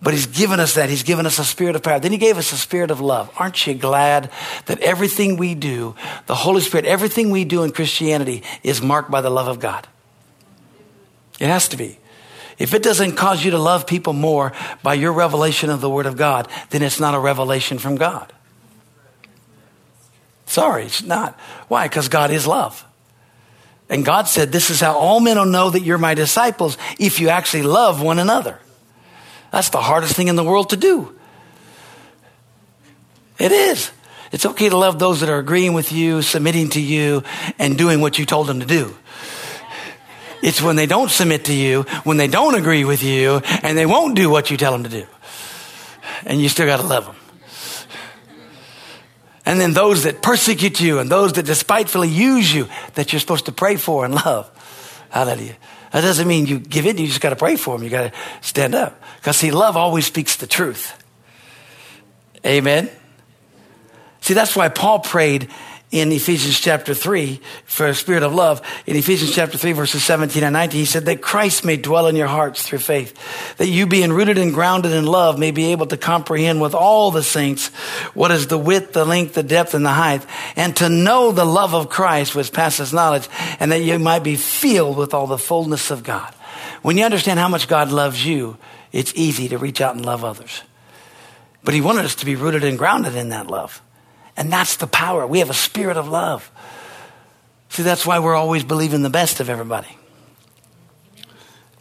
But 0.00 0.14
He's 0.14 0.26
given 0.26 0.60
us 0.60 0.74
that. 0.74 0.88
He's 0.88 1.02
given 1.02 1.26
us 1.26 1.38
a 1.38 1.44
spirit 1.44 1.74
of 1.74 1.82
power. 1.82 1.98
Then 1.98 2.12
He 2.12 2.18
gave 2.18 2.38
us 2.38 2.52
a 2.52 2.56
spirit 2.56 2.90
of 2.90 3.00
love. 3.00 3.30
Aren't 3.36 3.66
you 3.66 3.74
glad 3.74 4.30
that 4.66 4.80
everything 4.80 5.36
we 5.36 5.54
do, 5.54 5.96
the 6.26 6.36
Holy 6.36 6.60
Spirit, 6.60 6.86
everything 6.86 7.30
we 7.30 7.44
do 7.44 7.64
in 7.64 7.72
Christianity 7.72 8.44
is 8.62 8.80
marked 8.80 9.10
by 9.10 9.20
the 9.20 9.30
love 9.30 9.48
of 9.48 9.58
God? 9.58 9.88
It 11.40 11.46
has 11.46 11.68
to 11.68 11.76
be. 11.76 11.98
If 12.58 12.74
it 12.74 12.82
doesn't 12.82 13.12
cause 13.12 13.44
you 13.44 13.52
to 13.52 13.58
love 13.58 13.86
people 13.86 14.12
more 14.12 14.52
by 14.82 14.94
your 14.94 15.12
revelation 15.12 15.70
of 15.70 15.80
the 15.80 15.90
Word 15.90 16.06
of 16.06 16.16
God, 16.16 16.48
then 16.70 16.82
it's 16.82 16.98
not 16.98 17.14
a 17.14 17.18
revelation 17.18 17.78
from 17.78 17.96
God. 17.96 18.32
Sorry, 20.46 20.86
it's 20.86 21.02
not. 21.02 21.38
Why? 21.68 21.86
Because 21.86 22.08
God 22.08 22.30
is 22.30 22.46
love. 22.46 22.84
And 23.88 24.04
God 24.04 24.28
said, 24.28 24.52
This 24.52 24.70
is 24.70 24.80
how 24.80 24.96
all 24.98 25.20
men 25.20 25.38
will 25.38 25.46
know 25.46 25.70
that 25.70 25.80
you're 25.80 25.98
my 25.98 26.14
disciples 26.14 26.76
if 26.98 27.20
you 27.20 27.28
actually 27.28 27.62
love 27.62 28.02
one 28.02 28.18
another. 28.18 28.58
That's 29.50 29.70
the 29.70 29.80
hardest 29.80 30.14
thing 30.14 30.28
in 30.28 30.36
the 30.36 30.44
world 30.44 30.70
to 30.70 30.76
do. 30.76 31.14
It 33.38 33.52
is. 33.52 33.90
It's 34.30 34.44
okay 34.44 34.68
to 34.68 34.76
love 34.76 34.98
those 34.98 35.20
that 35.20 35.30
are 35.30 35.38
agreeing 35.38 35.72
with 35.72 35.90
you, 35.90 36.20
submitting 36.20 36.68
to 36.70 36.80
you, 36.80 37.22
and 37.58 37.78
doing 37.78 38.00
what 38.00 38.18
you 38.18 38.26
told 38.26 38.46
them 38.46 38.60
to 38.60 38.66
do. 38.66 38.94
It's 40.42 40.60
when 40.60 40.76
they 40.76 40.86
don't 40.86 41.10
submit 41.10 41.46
to 41.46 41.54
you, 41.54 41.82
when 42.04 42.16
they 42.16 42.28
don't 42.28 42.54
agree 42.54 42.84
with 42.84 43.02
you, 43.02 43.40
and 43.62 43.76
they 43.76 43.86
won't 43.86 44.14
do 44.16 44.28
what 44.28 44.50
you 44.50 44.56
tell 44.56 44.72
them 44.72 44.84
to 44.84 44.90
do. 44.90 45.06
And 46.26 46.40
you 46.40 46.48
still 46.48 46.66
got 46.66 46.80
to 46.80 46.86
love 46.86 47.06
them. 47.06 47.16
And 49.48 49.58
then 49.58 49.72
those 49.72 50.02
that 50.02 50.20
persecute 50.20 50.78
you 50.78 50.98
and 50.98 51.10
those 51.10 51.32
that 51.32 51.46
despitefully 51.46 52.10
use 52.10 52.52
you 52.52 52.68
that 52.96 53.14
you're 53.14 53.20
supposed 53.20 53.46
to 53.46 53.52
pray 53.52 53.76
for 53.76 54.04
and 54.04 54.14
love. 54.14 54.50
Hallelujah. 55.08 55.56
That 55.90 56.02
doesn't 56.02 56.28
mean 56.28 56.44
you 56.44 56.58
give 56.58 56.84
in. 56.84 56.98
You 56.98 57.06
just 57.06 57.22
got 57.22 57.30
to 57.30 57.36
pray 57.36 57.56
for 57.56 57.74
them. 57.74 57.82
You 57.82 57.88
got 57.88 58.12
to 58.12 58.18
stand 58.42 58.74
up. 58.74 59.02
Because 59.16 59.38
see, 59.38 59.50
love 59.50 59.74
always 59.74 60.04
speaks 60.04 60.36
the 60.36 60.46
truth. 60.46 61.02
Amen. 62.44 62.90
See, 64.20 64.34
that's 64.34 64.54
why 64.54 64.68
Paul 64.68 64.98
prayed 64.98 65.48
in 65.90 66.12
Ephesians 66.12 66.60
chapter 66.60 66.92
3 66.92 67.40
for 67.64 67.86
a 67.86 67.94
spirit 67.94 68.22
of 68.22 68.34
love. 68.34 68.60
In 68.86 68.96
Ephesians 68.96 69.34
chapter 69.34 69.56
3, 69.56 69.72
verses 69.72 70.04
17 70.04 70.44
and 70.44 70.52
19, 70.52 70.78
he 70.78 70.84
said 70.84 71.06
that 71.06 71.22
Christ 71.22 71.64
may 71.64 71.78
dwell 71.78 72.08
in 72.08 72.16
your 72.16 72.26
hearts 72.26 72.62
through 72.62 72.80
faith, 72.80 73.56
that 73.56 73.68
you 73.68 73.86
being 73.86 74.12
rooted 74.12 74.36
and 74.36 74.52
grounded 74.52 74.92
in 74.92 75.06
love 75.06 75.38
may 75.38 75.50
be 75.50 75.72
able 75.72 75.86
to 75.86 75.96
comprehend 75.96 76.60
with 76.60 76.74
all 76.74 77.10
the 77.10 77.22
saints 77.22 77.68
what 78.12 78.30
is 78.30 78.48
the 78.48 78.58
width, 78.58 78.92
the 78.92 79.06
length, 79.06 79.34
the 79.34 79.42
depth, 79.42 79.72
and 79.72 79.84
the 79.84 79.90
height, 79.90 80.26
and 80.56 80.76
to 80.76 80.90
know 80.90 81.32
the 81.32 81.46
love 81.46 81.74
of 81.74 81.88
Christ 81.88 82.34
which 82.34 82.52
passes 82.52 82.92
knowledge, 82.92 83.28
and 83.58 83.72
that 83.72 83.80
you 83.80 83.98
might 83.98 84.22
be 84.22 84.36
filled 84.36 84.98
with 84.98 85.14
all 85.14 85.26
the 85.26 85.38
fullness 85.38 85.90
of 85.90 86.04
God. 86.04 86.34
When 86.82 86.98
you 86.98 87.04
understand 87.04 87.40
how 87.40 87.48
much 87.48 87.66
God 87.66 87.90
loves 87.90 88.24
you, 88.24 88.58
it's 88.92 89.12
easy 89.14 89.48
to 89.48 89.58
reach 89.58 89.80
out 89.80 89.96
and 89.96 90.04
love 90.04 90.22
others. 90.22 90.62
But 91.64 91.74
he 91.74 91.80
wanted 91.80 92.04
us 92.04 92.14
to 92.16 92.26
be 92.26 92.36
rooted 92.36 92.64
and 92.64 92.78
grounded 92.78 93.16
in 93.16 93.30
that 93.30 93.48
love. 93.48 93.82
And 94.38 94.52
that's 94.52 94.76
the 94.76 94.86
power. 94.86 95.26
We 95.26 95.40
have 95.40 95.50
a 95.50 95.54
spirit 95.54 95.96
of 95.96 96.08
love. 96.08 96.48
See, 97.70 97.82
that's 97.82 98.06
why 98.06 98.20
we're 98.20 98.36
always 98.36 98.62
believing 98.62 99.02
the 99.02 99.10
best 99.10 99.40
of 99.40 99.50
everybody. 99.50 99.98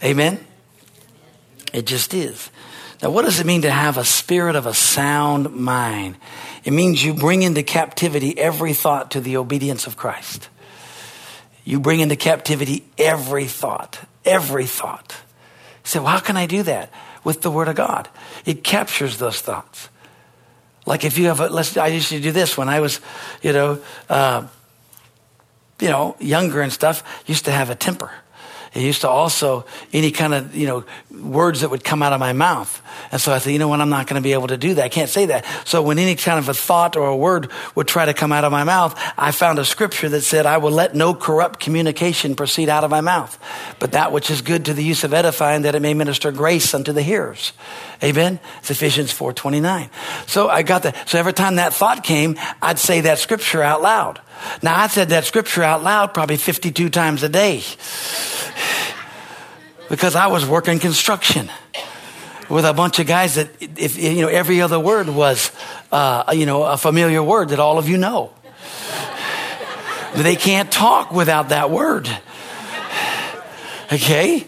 Amen? 0.03 0.43
It 1.71 1.85
just 1.85 2.15
is. 2.15 2.49
Now, 3.03 3.11
what 3.11 3.25
does 3.25 3.39
it 3.39 3.45
mean 3.45 3.61
to 3.61 3.69
have 3.69 3.97
a 3.97 4.03
spirit 4.03 4.55
of 4.55 4.65
a 4.65 4.73
sound 4.73 5.51
mind? 5.53 6.17
It 6.63 6.73
means 6.73 7.05
you 7.05 7.13
bring 7.13 7.43
into 7.43 7.61
captivity 7.61 8.35
every 8.39 8.73
thought 8.73 9.11
to 9.11 9.21
the 9.21 9.37
obedience 9.37 9.85
of 9.85 9.95
Christ. 9.95 10.49
You 11.63 11.79
bring 11.79 11.99
into 11.99 12.15
captivity 12.15 12.87
every 12.97 13.45
thought, 13.45 13.99
every 14.25 14.65
thought. 14.65 15.15
You 15.83 15.89
say, 15.89 15.99
well, 15.99 16.07
how 16.07 16.19
can 16.19 16.37
I 16.37 16.47
do 16.47 16.63
that? 16.63 16.91
With 17.23 17.43
the 17.43 17.51
Word 17.51 17.67
of 17.67 17.75
God. 17.75 18.09
It 18.45 18.63
captures 18.63 19.19
those 19.19 19.41
thoughts. 19.41 19.89
Like 20.87 21.03
if 21.03 21.17
you 21.17 21.27
have 21.27 21.41
a, 21.41 21.49
let's, 21.49 21.75
I 21.75 21.87
used 21.87 22.09
to 22.09 22.19
do 22.19 22.31
this 22.31 22.57
when 22.57 22.69
I 22.69 22.79
was, 22.79 23.01
you 23.41 23.51
know, 23.51 23.79
uh, 24.09 24.47
you 25.81 25.89
know, 25.89 26.15
younger 26.19 26.61
and 26.61 26.71
stuff, 26.71 27.03
used 27.27 27.45
to 27.45 27.51
have 27.51 27.69
a 27.69 27.75
temper. 27.75 28.09
It 28.77 28.83
used 28.83 29.01
to 29.01 29.09
also, 29.09 29.65
any 29.91 30.11
kind 30.11 30.35
of, 30.35 30.55
you 30.55 30.67
know, 30.67 30.85
words 31.09 31.61
that 31.61 31.71
would 31.71 31.83
come 31.83 32.03
out 32.03 32.13
of 32.13 32.19
my 32.19 32.31
mouth. 32.31 32.79
And 33.11 33.19
so 33.19 33.33
I 33.33 33.39
said, 33.39 33.49
you 33.49 33.57
know 33.57 33.67
what, 33.67 33.81
I'm 33.81 33.89
not 33.89 34.05
going 34.05 34.21
to 34.21 34.23
be 34.23 34.33
able 34.33 34.49
to 34.49 34.57
do 34.57 34.75
that. 34.75 34.85
I 34.85 34.89
can't 34.89 35.09
say 35.09 35.25
that. 35.25 35.45
So 35.65 35.81
when 35.81 35.97
any 35.97 36.13
kind 36.13 36.37
of 36.37 36.47
a 36.47 36.53
thought 36.53 36.95
or 36.95 37.07
a 37.07 37.15
word 37.15 37.49
would 37.73 37.87
try 37.87 38.05
to 38.05 38.13
come 38.13 38.31
out 38.31 38.43
of 38.43 38.51
my 38.51 38.63
mouth, 38.63 38.93
I 39.17 39.31
found 39.31 39.57
a 39.57 39.65
scripture 39.65 40.09
that 40.09 40.21
said, 40.21 40.45
I 40.45 40.57
will 40.57 40.69
let 40.69 40.93
no 40.93 41.15
corrupt 41.15 41.59
communication 41.59 42.35
proceed 42.35 42.69
out 42.69 42.83
of 42.83 42.91
my 42.91 43.01
mouth, 43.01 43.39
but 43.79 43.93
that 43.93 44.11
which 44.11 44.29
is 44.29 44.41
good 44.43 44.65
to 44.65 44.75
the 44.75 44.83
use 44.83 45.03
of 45.03 45.11
edifying, 45.11 45.63
that 45.63 45.73
it 45.73 45.81
may 45.81 45.95
minister 45.95 46.31
grace 46.31 46.75
unto 46.75 46.93
the 46.93 47.01
hearers. 47.01 47.53
Amen. 48.03 48.39
It's 48.59 48.69
Ephesians 48.69 49.11
4:29. 49.11 49.89
So 50.27 50.49
I 50.49 50.61
got 50.61 50.83
that. 50.83 51.09
So 51.09 51.17
every 51.17 51.33
time 51.33 51.55
that 51.55 51.73
thought 51.73 52.03
came, 52.03 52.37
I'd 52.61 52.77
say 52.77 53.01
that 53.01 53.17
scripture 53.17 53.63
out 53.63 53.81
loud. 53.81 54.21
Now 54.61 54.79
I 54.79 54.87
said 54.87 55.09
that 55.09 55.25
scripture 55.25 55.63
out 55.63 55.83
loud 55.83 56.13
probably 56.13 56.37
52 56.37 56.89
times 56.89 57.23
a 57.23 57.29
day 57.29 57.63
because 59.89 60.15
I 60.15 60.27
was 60.27 60.45
working 60.45 60.79
construction 60.79 61.49
with 62.49 62.65
a 62.65 62.73
bunch 62.73 62.99
of 62.99 63.07
guys 63.07 63.35
that, 63.35 63.49
if 63.59 63.97
you 63.97 64.21
know, 64.21 64.27
every 64.27 64.61
other 64.61 64.79
word 64.79 65.09
was, 65.09 65.51
uh, 65.91 66.33
you 66.33 66.45
know, 66.45 66.63
a 66.63 66.77
familiar 66.77 67.21
word 67.21 67.49
that 67.49 67.59
all 67.59 67.77
of 67.77 67.89
you 67.89 67.97
know. 67.97 68.31
they 70.15 70.35
can't 70.35 70.71
talk 70.71 71.11
without 71.11 71.49
that 71.49 71.69
word. 71.69 72.09
Okay? 73.91 74.45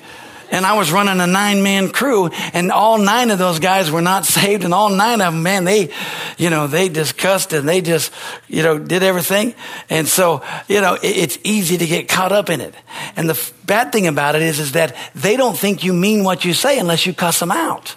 And 0.51 0.65
I 0.65 0.77
was 0.77 0.91
running 0.91 1.19
a 1.19 1.27
nine 1.27 1.63
man 1.63 1.89
crew 1.89 2.27
and 2.53 2.71
all 2.71 2.97
nine 2.97 3.31
of 3.31 3.39
those 3.39 3.59
guys 3.59 3.91
were 3.91 4.01
not 4.01 4.25
saved 4.39 4.63
and 4.63 4.73
all 4.73 4.89
nine 4.89 5.21
of 5.21 5.33
them, 5.33 5.43
man, 5.43 5.63
they, 5.63 5.91
you 6.37 6.49
know, 6.49 6.67
they 6.67 6.89
just 6.89 7.17
cussed 7.17 7.53
and 7.53 7.67
they 7.67 7.81
just, 7.81 8.11
you 8.47 8.63
know, 8.63 8.77
did 8.77 9.03
everything. 9.03 9.53
And 9.89 10.07
so, 10.07 10.43
you 10.67 10.81
know, 10.81 10.97
it's 11.01 11.37
easy 11.43 11.77
to 11.77 11.85
get 11.85 12.07
caught 12.07 12.31
up 12.31 12.49
in 12.49 12.61
it. 12.61 12.73
And 13.15 13.29
the 13.29 13.51
bad 13.65 13.91
thing 13.91 14.07
about 14.07 14.35
it 14.35 14.41
is, 14.41 14.59
is 14.59 14.73
that 14.73 14.95
they 15.15 15.37
don't 15.37 15.57
think 15.57 15.83
you 15.83 15.93
mean 15.93 16.23
what 16.23 16.45
you 16.45 16.53
say 16.53 16.79
unless 16.79 17.05
you 17.05 17.13
cuss 17.13 17.39
them 17.39 17.51
out. 17.51 17.95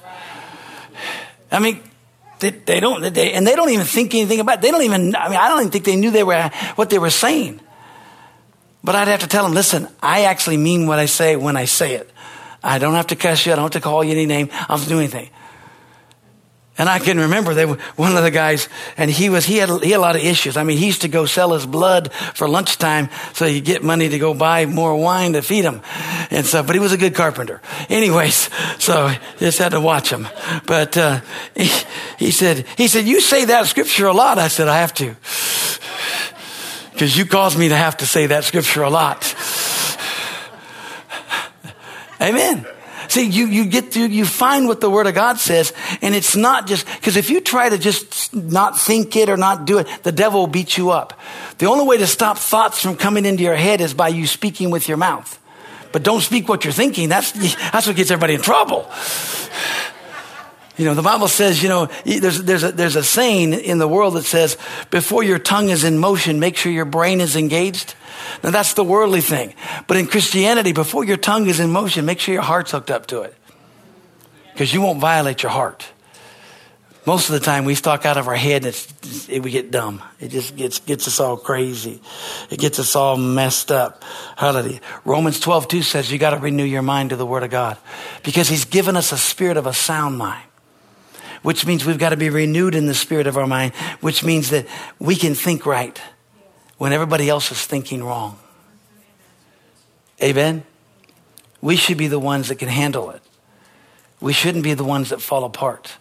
I 1.51 1.59
mean, 1.59 1.81
they, 2.41 2.51
they 2.51 2.81
don't, 2.81 3.15
they, 3.15 3.33
and 3.33 3.47
they 3.47 3.55
don't 3.55 3.71
even 3.71 3.87
think 3.87 4.15
anything 4.15 4.41
about 4.41 4.59
it. 4.59 4.63
They 4.63 4.71
don't 4.71 4.83
even, 4.83 5.15
I 5.15 5.29
mean, 5.29 5.39
I 5.39 5.49
don't 5.49 5.61
even 5.61 5.71
think 5.71 5.85
they 5.85 5.97
knew 5.97 6.11
they 6.11 6.25
were, 6.25 6.51
what 6.75 6.91
they 6.91 6.99
were 6.99 7.11
saying. 7.11 7.61
But 8.85 8.97
I'd 8.97 9.09
have 9.09 9.21
to 9.21 9.29
tell 9.29 9.45
them, 9.45 9.55
listen, 9.55 9.87
I 10.03 10.25
actually 10.25 10.57
mean 10.57 10.87
what 10.87 10.99
I 10.99 11.07
say 11.07 11.37
when 11.37 11.57
I 11.57 11.67
say 11.67 11.95
it. 11.95 12.11
I 12.63 12.79
don't 12.79 12.95
have 12.95 13.09
to 13.09 13.17
cuss 13.17 13.45
you. 13.47 13.53
I 13.53 13.57
don't 13.57 13.65
have 13.65 13.73
to 13.73 13.81
call 13.81 14.05
you 14.05 14.13
any 14.13 14.27
name. 14.27 14.49
I 14.53 14.77
don't 14.77 14.89
do 14.89 14.99
anything. 14.99 15.31
And 16.79 16.89
I 16.89 17.01
can 17.01 17.19
remember 17.19 17.53
they 17.53 17.67
were, 17.67 17.77
one 17.97 18.17
of 18.17 18.23
the 18.23 18.31
guys, 18.31 18.69
and 18.97 19.11
he 19.11 19.29
was 19.29 19.45
he 19.45 19.59
had 19.59 19.69
he 19.83 19.91
had 19.91 19.99
a 19.99 20.01
lot 20.01 20.17
of 20.17 20.25
issues. 20.25 20.57
I 20.57 20.63
mean, 20.63 20.79
he 20.79 20.87
used 20.87 21.03
to 21.03 21.09
go 21.09 21.27
sell 21.27 21.53
his 21.53 21.67
blood 21.67 22.13
for 22.13 22.49
lunchtime 22.49 23.11
so 23.35 23.47
he'd 23.47 23.67
get 23.67 23.83
money 23.83 24.09
to 24.09 24.19
go 24.19 24.33
buy 24.33 24.65
more 24.65 24.97
wine 24.97 25.35
to 25.35 25.43
feed 25.43 25.65
him, 25.65 25.83
and 26.31 26.47
so. 26.47 26.63
But 26.63 26.75
he 26.75 26.81
was 26.81 26.93
a 26.93 26.97
good 26.97 27.15
carpenter, 27.15 27.61
anyways. 27.89 28.49
So 28.83 29.15
just 29.39 29.59
had 29.59 29.73
to 29.73 29.81
watch 29.81 30.11
him. 30.11 30.27
But 30.67 30.97
uh, 30.97 31.21
he, 31.55 31.71
he 32.19 32.31
said 32.33 32.67
he 32.77 32.89
said 32.89 33.05
you 33.05 33.21
say 33.21 33.45
that 33.45 33.67
scripture 33.67 34.07
a 34.07 34.13
lot. 34.13 34.39
I 34.39 34.49
said 34.49 34.67
I 34.67 34.79
have 34.79 34.93
to 34.95 35.15
because 36.93 37.17
you 37.17 37.25
caused 37.25 37.57
me 37.57 37.69
to 37.69 37.77
have 37.77 37.99
to 37.99 38.07
say 38.07 38.27
that 38.27 38.43
scripture 38.43 38.83
a 38.83 38.91
lot. 38.91 39.23
Amen. 42.23 42.67
See, 43.09 43.27
you, 43.27 43.47
you 43.47 43.67
get 43.67 43.93
through, 43.93 44.07
you 44.07 44.25
find 44.25 44.69
what 44.69 44.81
the 44.81 44.89
Word 44.89 45.07
of 45.07 45.15
God 45.15 45.39
says, 45.39 45.73
and 46.01 46.15
it's 46.15 46.37
not 46.37 46.67
just, 46.69 46.87
because 46.87 47.17
if 47.17 47.31
you 47.31 47.41
try 47.41 47.69
to 47.69 47.77
just 47.77 48.33
not 48.35 48.79
think 48.79 49.17
it 49.17 49.29
or 49.29 49.37
not 49.37 49.65
do 49.65 49.79
it, 49.79 49.89
the 50.05 50.13
devil 50.13 50.41
will 50.41 50.47
beat 50.47 50.79
you 50.79 50.91
up. 50.91 51.19
The 51.59 51.67
only 51.67 51.85
way 51.85 51.99
to 51.99 52.07
stop 52.07 52.39
thoughts 52.39 52.81
from 52.81 52.97
coming 52.97 53.27
into 53.27 53.43
your 53.43 53.57
head 53.57 53.81
is 53.81 53.93
by 53.93 54.09
you 54.09 54.27
speaking 54.27 54.71
with 54.71 54.89
your 54.89 54.97
mouth. 54.97 55.39
But 55.91 56.05
don't 56.05 56.21
speak 56.21 56.49
what 56.49 56.65
you're 56.65 56.73
thinking. 56.73 57.09
That's, 57.09 57.33
that's 57.33 57.87
what 57.87 57.97
gets 57.97 58.11
everybody 58.11 58.35
in 58.35 58.41
trouble. 58.41 58.91
You 60.79 60.87
know, 60.87 60.95
the 60.95 61.03
Bible 61.03 61.29
says, 61.29 61.63
you 61.63 61.69
know, 61.69 61.89
there's, 62.05 62.43
there's, 62.43 62.65
a, 62.65 62.73
there's 62.73 62.97
a 62.97 63.05
saying 63.05 63.53
in 63.53 63.79
the 63.79 63.89
world 63.89 64.15
that 64.15 64.25
says, 64.25 64.57
before 64.91 65.23
your 65.23 65.39
tongue 65.39 65.69
is 65.69 65.85
in 65.85 65.99
motion, 65.99 66.41
make 66.41 66.57
sure 66.57 66.73
your 66.73 66.87
brain 66.87 67.21
is 67.21 67.37
engaged. 67.37 67.95
Now 68.43 68.51
that's 68.51 68.73
the 68.73 68.85
worldly 68.85 69.21
thing. 69.21 69.55
But 69.87 69.99
in 69.99 70.07
Christianity, 70.07 70.73
before 70.73 71.05
your 71.05 71.19
tongue 71.19 71.47
is 71.47 71.61
in 71.61 71.71
motion, 71.71 72.07
make 72.07 72.21
sure 72.21 72.33
your 72.33 72.43
heart's 72.43 72.71
hooked 72.71 72.91
up 72.91 73.07
to 73.07 73.23
it. 73.23 73.35
Because 74.53 74.73
you 74.73 74.81
won't 74.81 74.99
violate 74.99 75.43
your 75.43 75.53
heart. 75.53 75.87
Most 77.05 77.29
of 77.29 77.33
the 77.33 77.41
time 77.41 77.65
we 77.65 77.75
talk 77.75 78.07
out 78.07 78.17
of 78.17 78.29
our 78.29 78.37
head 78.37 78.65
and 78.65 78.87
it, 79.29 79.43
we 79.43 79.51
get 79.51 79.73
dumb. 79.73 80.01
It 80.21 80.29
just 80.29 80.57
gets, 80.57 80.79
gets 80.79 81.09
us 81.09 81.19
all 81.21 81.37
crazy. 81.37 82.01
It 82.49 82.61
gets 82.61 82.79
us 82.79 82.95
all 82.95 83.17
messed 83.17 83.73
up. 83.73 84.05
Hallelujah. 84.37 84.81
Romans 85.05 85.41
12, 85.41 85.69
2 85.69 85.83
says 85.83 86.13
you 86.13 86.19
got 86.19 86.31
to 86.31 86.37
renew 86.37 86.65
your 86.65 86.83
mind 86.83 87.11
to 87.11 87.17
the 87.17 87.27
Word 87.27 87.43
of 87.43 87.51
God 87.51 87.77
because 88.23 88.49
He's 88.49 88.65
given 88.65 88.97
us 88.97 89.11
a 89.11 89.19
spirit 89.19 89.57
of 89.57 89.67
a 89.67 89.75
sound 89.75 90.17
mind 90.17 90.45
which 91.43 91.67
means 91.67 91.85
we've 91.85 91.99
got 91.99 92.11
to 92.11 92.17
be 92.17 92.31
renewed 92.31 92.75
in 92.75 92.87
the 92.87 92.95
spirit 92.95 93.27
of 93.27 93.37
our 93.37 93.47
mind, 93.47 93.75
which 94.01 94.25
means 94.25 94.51
that 94.51 94.67
we 94.99 95.17
can 95.17 95.35
think 95.35 95.67
right 95.67 96.01
when 96.79 96.93
everybody 96.93 97.29
else 97.29 97.51
is 97.51 97.65
thinking 97.65 98.03
wrong. 98.03 98.39
Amen? 100.23 100.65
We 101.61 101.77
should 101.77 101.99
be 101.99 102.09
the 102.09 102.19
ones 102.19 102.49
that 102.49 102.57
can 102.57 102.69
handle 102.69 103.11
it. 103.11 103.23
We 104.21 104.33
shouldn't 104.33 104.65
be 104.65 104.75
the 104.75 104.85
ones 104.85 105.11
that 105.11 105.21
fall 105.21 105.45
apart. 105.45 105.97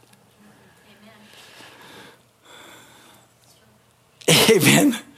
Amen. 4.49 4.99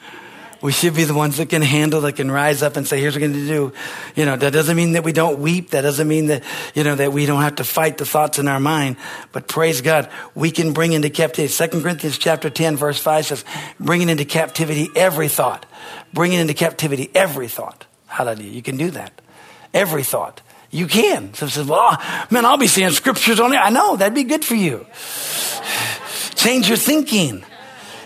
We 0.63 0.71
should 0.71 0.95
be 0.95 1.03
the 1.03 1.13
ones 1.13 1.35
that 1.37 1.49
can 1.49 1.61
handle, 1.61 1.99
that 2.01 2.13
can 2.13 2.31
rise 2.31 2.63
up 2.63 2.77
and 2.77 2.87
say, 2.87 2.97
here's 3.01 3.15
what 3.15 3.21
we're 3.21 3.27
going 3.27 3.39
to 3.41 3.47
do. 3.47 3.73
You 4.15 4.23
know, 4.23 4.37
that 4.37 4.53
doesn't 4.53 4.77
mean 4.77 4.93
that 4.93 5.03
we 5.03 5.11
don't 5.11 5.39
weep. 5.39 5.71
That 5.71 5.81
doesn't 5.81 6.07
mean 6.07 6.27
that, 6.27 6.41
you 6.73 6.85
know, 6.85 6.95
that 6.95 7.11
we 7.11 7.25
don't 7.25 7.41
have 7.41 7.57
to 7.57 7.65
fight 7.65 7.97
the 7.97 8.05
thoughts 8.05 8.39
in 8.39 8.47
our 8.47 8.61
mind. 8.61 8.95
But 9.33 9.49
praise 9.49 9.81
God, 9.81 10.09
we 10.35 10.51
can 10.51 10.71
bring 10.71 10.93
into 10.93 11.09
captivity. 11.09 11.51
Second 11.51 11.81
Corinthians 11.81 12.17
chapter 12.17 12.49
10 12.49 12.77
verse 12.77 12.97
5 12.97 13.25
says, 13.25 13.45
bringing 13.77 14.07
into 14.07 14.23
captivity 14.23 14.87
every 14.95 15.27
thought. 15.27 15.65
Bringing 16.13 16.39
into 16.39 16.53
captivity 16.53 17.11
every 17.13 17.49
thought. 17.49 17.85
Hallelujah. 18.07 18.49
You 18.49 18.61
can 18.61 18.77
do 18.77 18.89
that. 18.91 19.21
Every 19.73 20.03
thought. 20.03 20.39
You 20.71 20.87
can. 20.87 21.33
So 21.33 21.47
says, 21.47 21.67
well, 21.67 22.01
man, 22.31 22.45
I'll 22.45 22.57
be 22.57 22.67
seeing 22.67 22.89
scriptures 22.91 23.41
on 23.41 23.51
it. 23.51 23.57
I 23.57 23.69
know 23.69 23.97
that'd 23.97 24.15
be 24.15 24.23
good 24.23 24.45
for 24.45 24.55
you. 24.55 24.85
Change 26.35 26.69
your 26.69 26.77
thinking. 26.77 27.43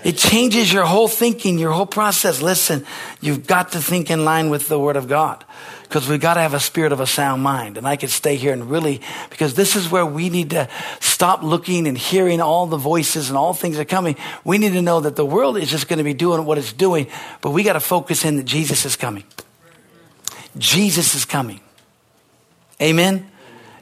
It 0.08 0.16
changes 0.16 0.72
your 0.72 0.86
whole 0.86 1.10
thinking, 1.10 1.60
your 1.60 1.74
whole 1.74 1.86
process. 1.86 2.42
Listen, 2.42 2.86
you've 3.20 3.46
got 3.46 3.74
to 3.74 3.82
think 3.82 4.10
in 4.10 4.24
line 4.24 4.50
with 4.50 4.70
the 4.70 4.80
Word 4.80 4.96
of 4.96 5.10
God 5.10 5.44
because 5.84 6.08
we've 6.08 6.22
got 6.22 6.36
to 6.36 6.40
have 6.40 6.54
a 6.54 6.62
spirit 6.62 6.94
of 6.94 7.02
a 7.02 7.06
sound 7.06 7.44
mind. 7.44 7.78
And 7.78 7.86
I 7.86 7.98
could 7.98 8.10
stay 8.10 8.38
here 8.38 8.54
and 8.54 8.72
really, 8.72 9.02
because 9.30 9.56
this 9.56 9.76
is 9.76 9.92
where 9.92 10.06
we 10.06 10.30
need 10.30 10.52
to 10.52 10.70
stop 11.02 11.44
looking 11.44 11.90
and 11.90 11.98
hearing 11.98 12.40
all 12.40 12.68
the 12.68 12.78
voices 12.78 13.28
and 13.28 13.38
all 13.38 13.54
things 13.54 13.78
are 13.80 13.84
coming. 13.84 14.16
We 14.46 14.58
need 14.58 14.72
to 14.72 14.82
know 14.82 15.02
that 15.02 15.18
the 15.18 15.26
world 15.26 15.58
is 15.58 15.70
just 15.70 15.90
going 15.90 15.98
to 15.98 16.06
be 16.06 16.14
doing 16.14 16.46
what 16.46 16.58
it's 16.58 16.72
doing, 16.72 17.08
but 17.42 17.52
we 17.52 17.64
got 17.64 17.74
to 17.74 17.82
focus 17.82 18.24
in 18.24 18.38
that 18.38 18.46
Jesus 18.46 18.86
is 18.86 18.96
coming. 18.96 19.26
Jesus 20.58 21.16
is 21.16 21.26
coming. 21.26 21.60
Amen. 22.82 23.30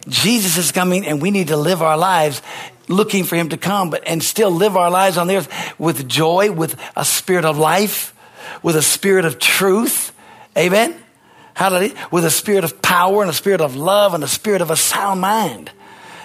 Jesus 0.07 0.57
is 0.57 0.71
coming 0.71 1.05
and 1.05 1.21
we 1.21 1.29
need 1.29 1.49
to 1.49 1.57
live 1.57 1.83
our 1.83 1.99
lives 1.99 2.41
looking 2.87 3.23
for 3.23 3.35
him 3.35 3.49
to 3.49 3.57
come, 3.57 3.89
but 3.89 4.03
and 4.07 4.23
still 4.23 4.51
live 4.51 4.77
our 4.77 4.89
lives 4.89 5.17
on 5.17 5.27
the 5.27 5.37
earth 5.37 5.79
with 5.79 6.07
joy, 6.07 6.51
with 6.51 6.79
a 6.95 7.05
spirit 7.05 7.45
of 7.45 7.57
life, 7.57 8.13
with 8.63 8.75
a 8.75 8.81
spirit 8.81 9.25
of 9.25 9.39
truth. 9.39 10.13
Amen. 10.57 10.95
Hallelujah. 11.53 11.95
With 12.11 12.25
a 12.25 12.31
spirit 12.31 12.63
of 12.63 12.81
power 12.81 13.21
and 13.21 13.29
a 13.29 13.33
spirit 13.33 13.61
of 13.61 13.75
love 13.75 14.13
and 14.13 14.23
a 14.23 14.27
spirit 14.27 14.61
of 14.61 14.71
a 14.71 14.75
sound 14.75 15.21
mind. 15.21 15.71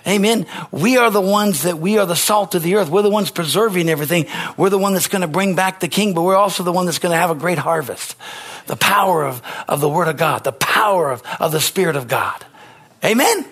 Amen. 0.07 0.47
We 0.71 0.97
are 0.97 1.11
the 1.11 1.21
ones 1.21 1.63
that 1.65 1.79
we 1.79 1.99
are 1.99 2.07
the 2.07 2.17
salt 2.17 2.55
of 2.55 2.63
the 2.63 2.77
earth. 2.77 2.89
We're 2.89 3.03
the 3.03 3.11
ones 3.11 3.31
preserving 3.31 3.89
everything. 3.89 4.27
We're 4.57 4.71
the 4.71 4.79
one 4.79 4.95
that's 4.95 5.09
going 5.09 5.23
to 5.23 5.29
bring 5.29 5.55
back 5.55 5.81
the 5.81 5.89
king, 5.89 6.15
but 6.15 6.23
we're 6.23 6.37
also 6.37 6.63
the 6.63 6.73
one 6.73 6.87
that's 6.87 6.99
going 6.99 7.13
to 7.13 7.19
have 7.19 7.31
a 7.31 7.35
great 7.35 7.59
harvest. 7.59 8.17
The 8.67 8.77
power 8.77 9.25
of, 9.25 9.43
of 9.69 9.81
the 9.81 9.89
word 9.89 10.09
of 10.09 10.17
God, 10.17 10.43
the 10.43 10.53
power 10.53 11.11
of, 11.11 11.23
of 11.39 11.53
the 11.53 11.61
spirit 11.61 11.97
of 11.97 12.09
God. 12.09 12.45
Amen. 13.05 13.45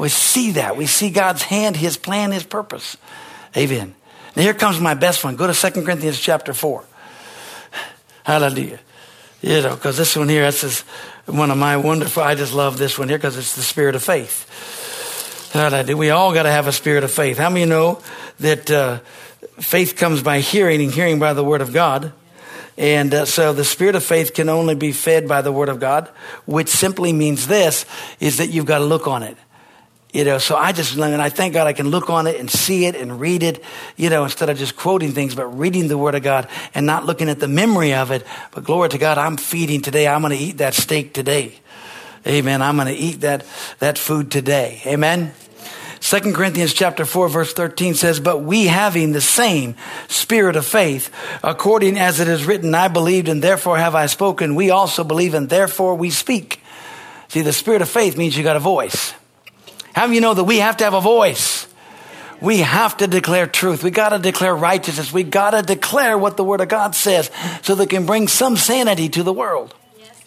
We 0.00 0.08
see 0.08 0.52
that. 0.52 0.78
We 0.78 0.86
see 0.86 1.10
God's 1.10 1.42
hand, 1.42 1.76
His 1.76 1.98
plan, 1.98 2.32
His 2.32 2.42
purpose. 2.42 2.96
Amen. 3.54 3.94
Now 4.34 4.42
here 4.42 4.54
comes 4.54 4.80
my 4.80 4.94
best 4.94 5.22
one. 5.22 5.36
Go 5.36 5.46
to 5.46 5.52
2 5.52 5.82
Corinthians 5.82 6.18
chapter 6.18 6.54
4. 6.54 6.82
Hallelujah. 8.24 8.80
You 9.42 9.60
know, 9.60 9.74
because 9.74 9.98
this 9.98 10.16
one 10.16 10.30
here, 10.30 10.46
this 10.46 10.64
is 10.64 10.80
one 11.26 11.50
of 11.50 11.58
my 11.58 11.76
wonderful, 11.76 12.22
I 12.22 12.34
just 12.34 12.54
love 12.54 12.78
this 12.78 12.98
one 12.98 13.10
here 13.10 13.18
because 13.18 13.36
it's 13.36 13.54
the 13.56 13.62
spirit 13.62 13.94
of 13.94 14.02
faith. 14.02 15.50
Hallelujah. 15.52 15.96
We 15.98 16.08
all 16.08 16.32
got 16.32 16.44
to 16.44 16.50
have 16.50 16.66
a 16.66 16.72
spirit 16.72 17.04
of 17.04 17.10
faith. 17.10 17.36
How 17.36 17.50
many 17.50 17.66
know 17.66 18.00
that 18.38 18.70
uh, 18.70 19.00
faith 19.58 19.96
comes 19.96 20.22
by 20.22 20.40
hearing 20.40 20.80
and 20.80 20.90
hearing 20.90 21.18
by 21.18 21.34
the 21.34 21.44
word 21.44 21.60
of 21.60 21.74
God? 21.74 22.12
And 22.78 23.12
uh, 23.12 23.24
so 23.26 23.52
the 23.52 23.66
spirit 23.66 23.96
of 23.96 24.02
faith 24.02 24.32
can 24.32 24.48
only 24.48 24.74
be 24.74 24.92
fed 24.92 25.28
by 25.28 25.42
the 25.42 25.52
word 25.52 25.68
of 25.68 25.78
God, 25.78 26.08
which 26.46 26.68
simply 26.68 27.12
means 27.12 27.48
this, 27.48 27.84
is 28.18 28.38
that 28.38 28.48
you've 28.48 28.64
got 28.64 28.78
to 28.78 28.84
look 28.84 29.06
on 29.06 29.22
it. 29.22 29.36
You 30.12 30.24
know, 30.24 30.38
so 30.38 30.56
I 30.56 30.72
just, 30.72 30.96
and 30.96 31.22
I 31.22 31.28
thank 31.28 31.54
God 31.54 31.68
I 31.68 31.72
can 31.72 31.90
look 31.90 32.10
on 32.10 32.26
it 32.26 32.40
and 32.40 32.50
see 32.50 32.84
it 32.86 32.96
and 32.96 33.20
read 33.20 33.44
it, 33.44 33.62
you 33.96 34.10
know, 34.10 34.24
instead 34.24 34.50
of 34.50 34.58
just 34.58 34.76
quoting 34.76 35.12
things, 35.12 35.36
but 35.36 35.46
reading 35.46 35.86
the 35.86 35.96
Word 35.96 36.16
of 36.16 36.24
God 36.24 36.48
and 36.74 36.84
not 36.84 37.06
looking 37.06 37.28
at 37.28 37.38
the 37.38 37.46
memory 37.46 37.94
of 37.94 38.10
it. 38.10 38.26
But 38.50 38.64
glory 38.64 38.88
to 38.88 38.98
God, 38.98 39.18
I'm 39.18 39.36
feeding 39.36 39.82
today. 39.82 40.08
I'm 40.08 40.22
going 40.22 40.36
to 40.36 40.42
eat 40.42 40.58
that 40.58 40.74
steak 40.74 41.14
today. 41.14 41.54
Amen. 42.26 42.60
I'm 42.60 42.74
going 42.74 42.88
to 42.88 42.94
eat 42.94 43.20
that, 43.20 43.46
that 43.78 43.98
food 43.98 44.32
today. 44.32 44.82
Amen. 44.84 45.32
Second 46.00 46.34
Corinthians 46.34 46.72
chapter 46.72 47.04
4 47.04 47.28
verse 47.28 47.52
13 47.52 47.94
says, 47.94 48.18
But 48.18 48.38
we 48.38 48.66
having 48.66 49.12
the 49.12 49.20
same 49.20 49.76
spirit 50.08 50.56
of 50.56 50.66
faith, 50.66 51.10
according 51.44 51.98
as 51.98 52.18
it 52.18 52.26
is 52.26 52.44
written, 52.44 52.74
I 52.74 52.88
believed 52.88 53.28
and 53.28 53.42
therefore 53.42 53.78
have 53.78 53.94
I 53.94 54.06
spoken. 54.06 54.56
We 54.56 54.70
also 54.70 55.04
believe 55.04 55.34
and 55.34 55.48
therefore 55.48 55.94
we 55.94 56.10
speak. 56.10 56.60
See, 57.28 57.42
the 57.42 57.52
spirit 57.52 57.80
of 57.80 57.88
faith 57.88 58.16
means 58.16 58.36
you 58.36 58.42
got 58.42 58.56
a 58.56 58.60
voice. 58.60 59.14
How 59.94 60.06
do 60.06 60.12
you 60.12 60.20
know 60.20 60.34
that 60.34 60.44
we 60.44 60.58
have 60.58 60.76
to 60.78 60.84
have 60.84 60.94
a 60.94 61.00
voice? 61.00 61.66
We 62.40 62.58
have 62.58 62.96
to 62.98 63.06
declare 63.06 63.46
truth. 63.46 63.84
We 63.84 63.90
got 63.90 64.10
to 64.10 64.18
declare 64.18 64.54
righteousness. 64.54 65.12
We 65.12 65.24
got 65.24 65.50
to 65.50 65.62
declare 65.62 66.16
what 66.16 66.36
the 66.36 66.44
Word 66.44 66.60
of 66.60 66.68
God 66.68 66.94
says 66.94 67.30
so 67.62 67.74
that 67.74 67.90
can 67.90 68.06
bring 68.06 68.28
some 68.28 68.56
sanity 68.56 69.08
to 69.10 69.22
the 69.22 69.32
world. 69.32 69.74
Yes, 69.98 70.22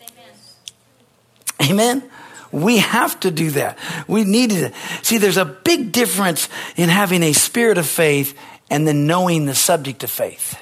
amen. 1.60 1.71
Amen. 1.71 2.10
We 2.52 2.78
have 2.78 3.19
to 3.21 3.32
do 3.32 3.49
that. 3.52 3.80
We 4.08 4.26
need 4.26 4.52
it. 4.52 4.73
See, 5.02 5.17
there's 5.17 5.38
a 5.38 5.45
big 5.45 5.91
difference 5.91 6.49
in 6.76 6.88
having 6.89 7.23
a 7.23 7.34
spirit 7.34 7.80
of 7.80 7.88
faith 7.88 8.38
and 8.69 8.88
then 8.88 9.08
knowing 9.08 9.45
the 9.47 9.56
subject 9.56 10.04
of 10.04 10.12
faith. 10.12 10.60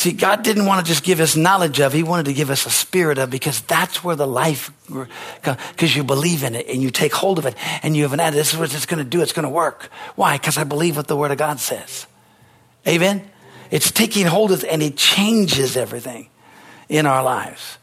See, 0.00 0.12
God 0.12 0.42
didn't 0.42 0.64
want 0.64 0.82
to 0.82 0.90
just 0.90 1.04
give 1.04 1.20
us 1.20 1.36
knowledge 1.36 1.78
of, 1.78 1.92
He 1.92 2.02
wanted 2.02 2.24
to 2.24 2.32
give 2.32 2.48
us 2.48 2.64
a 2.64 2.70
spirit 2.70 3.18
of 3.18 3.28
because 3.28 3.60
that's 3.60 4.02
where 4.02 4.16
the 4.16 4.26
life, 4.26 4.72
because 4.88 5.94
you 5.94 6.04
believe 6.04 6.42
in 6.42 6.54
it 6.54 6.68
and 6.68 6.80
you 6.80 6.90
take 6.90 7.12
hold 7.12 7.38
of 7.38 7.44
it 7.44 7.54
and 7.82 7.94
you 7.94 8.04
have 8.04 8.14
an 8.14 8.20
attitude, 8.20 8.40
this 8.40 8.54
is 8.54 8.58
what 8.58 8.74
it's 8.74 8.86
going 8.86 9.04
to 9.04 9.10
do, 9.10 9.20
it's 9.20 9.34
going 9.34 9.42
to 9.42 9.50
work. 9.50 9.90
Why? 10.16 10.38
Because 10.38 10.56
I 10.56 10.64
believe 10.64 10.96
what 10.96 11.06
the 11.06 11.18
Word 11.18 11.32
of 11.32 11.36
God 11.36 11.60
says. 11.60 12.06
Amen? 12.88 13.30
It's 13.70 13.90
taking 13.90 14.24
hold 14.24 14.52
of 14.52 14.64
and 14.64 14.82
it 14.82 14.96
changes 14.96 15.76
everything 15.76 16.30
in 16.88 17.04
our 17.04 17.22
lives. 17.22 17.76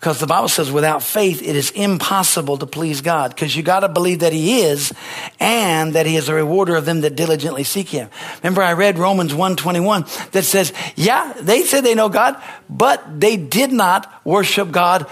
Because 0.00 0.18
the 0.18 0.26
Bible 0.26 0.48
says 0.48 0.72
without 0.72 1.02
faith, 1.02 1.42
it 1.42 1.54
is 1.54 1.70
impossible 1.72 2.56
to 2.56 2.66
please 2.66 3.02
God. 3.02 3.34
Because 3.34 3.54
you 3.54 3.62
got 3.62 3.80
to 3.80 3.88
believe 3.88 4.20
that 4.20 4.32
He 4.32 4.62
is 4.62 4.94
and 5.38 5.92
that 5.92 6.06
He 6.06 6.16
is 6.16 6.30
a 6.30 6.34
rewarder 6.34 6.74
of 6.74 6.86
them 6.86 7.02
that 7.02 7.16
diligently 7.16 7.64
seek 7.64 7.90
Him. 7.90 8.08
Remember, 8.42 8.62
I 8.62 8.72
read 8.72 8.98
Romans 8.98 9.34
121 9.34 10.06
that 10.32 10.44
says, 10.44 10.72
yeah, 10.96 11.34
they 11.38 11.64
said 11.64 11.82
they 11.82 11.94
know 11.94 12.08
God, 12.08 12.42
but 12.70 13.20
they 13.20 13.36
did 13.36 13.72
not 13.72 14.10
worship 14.24 14.70
God 14.70 15.06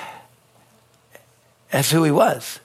as 1.70 1.90
who 1.90 2.02
He 2.02 2.10
was. 2.10 2.58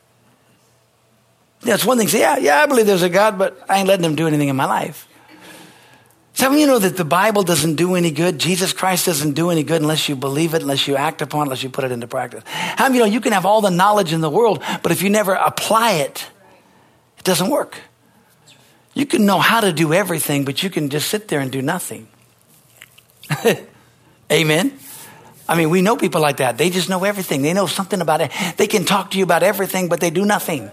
That's 1.59 1.83
one 1.83 1.97
thing. 1.97 2.07
Say, 2.07 2.21
yeah, 2.21 2.37
yeah, 2.37 2.61
I 2.61 2.67
believe 2.67 2.85
there's 2.85 3.03
a 3.03 3.09
God, 3.09 3.37
but 3.37 3.61
I 3.67 3.79
ain't 3.79 3.87
letting 3.89 4.05
Him 4.05 4.15
do 4.15 4.27
anything 4.27 4.47
in 4.47 4.55
my 4.55 4.65
life. 4.65 5.09
Some 6.33 6.53
of 6.53 6.59
you 6.59 6.65
know 6.65 6.79
that 6.79 6.97
the 6.97 7.05
Bible 7.05 7.43
doesn't 7.43 7.75
do 7.75 7.93
any 7.93 8.09
good. 8.09 8.39
Jesus 8.39 8.73
Christ 8.73 9.05
doesn't 9.05 9.33
do 9.33 9.51
any 9.51 9.63
good 9.63 9.81
unless 9.81 10.09
you 10.09 10.15
believe 10.15 10.55
it, 10.55 10.63
unless 10.63 10.87
you 10.87 10.95
act 10.95 11.21
upon 11.21 11.41
it, 11.41 11.43
unless 11.43 11.63
you 11.63 11.69
put 11.69 11.83
it 11.83 11.91
into 11.91 12.07
practice. 12.07 12.43
How 12.45 12.85
many 12.85 12.97
you 12.97 12.99
know 13.01 13.11
you 13.11 13.21
can 13.21 13.33
have 13.33 13.45
all 13.45 13.61
the 13.61 13.69
knowledge 13.69 14.13
in 14.13 14.21
the 14.21 14.29
world, 14.29 14.63
but 14.81 14.91
if 14.91 15.03
you 15.03 15.09
never 15.09 15.33
apply 15.33 15.93
it, 15.93 16.27
it 17.19 17.23
doesn't 17.23 17.49
work. 17.49 17.79
You 18.95 19.05
can 19.05 19.25
know 19.25 19.39
how 19.39 19.61
to 19.61 19.71
do 19.71 19.93
everything, 19.93 20.43
but 20.43 20.63
you 20.63 20.69
can 20.69 20.89
just 20.89 21.07
sit 21.07 21.27
there 21.27 21.39
and 21.39 21.51
do 21.51 21.61
nothing. 21.61 22.07
Amen. 24.31 24.77
I 25.47 25.55
mean, 25.55 25.69
we 25.69 25.81
know 25.81 25.97
people 25.97 26.21
like 26.21 26.37
that. 26.37 26.57
They 26.57 26.69
just 26.69 26.89
know 26.89 27.03
everything. 27.03 27.41
They 27.41 27.53
know 27.53 27.67
something 27.67 28.01
about 28.01 28.21
it. 28.21 28.31
They 28.57 28.67
can 28.67 28.85
talk 28.85 29.11
to 29.11 29.17
you 29.17 29.23
about 29.23 29.43
everything, 29.43 29.89
but 29.89 29.99
they 29.99 30.09
do 30.09 30.25
nothing. 30.25 30.71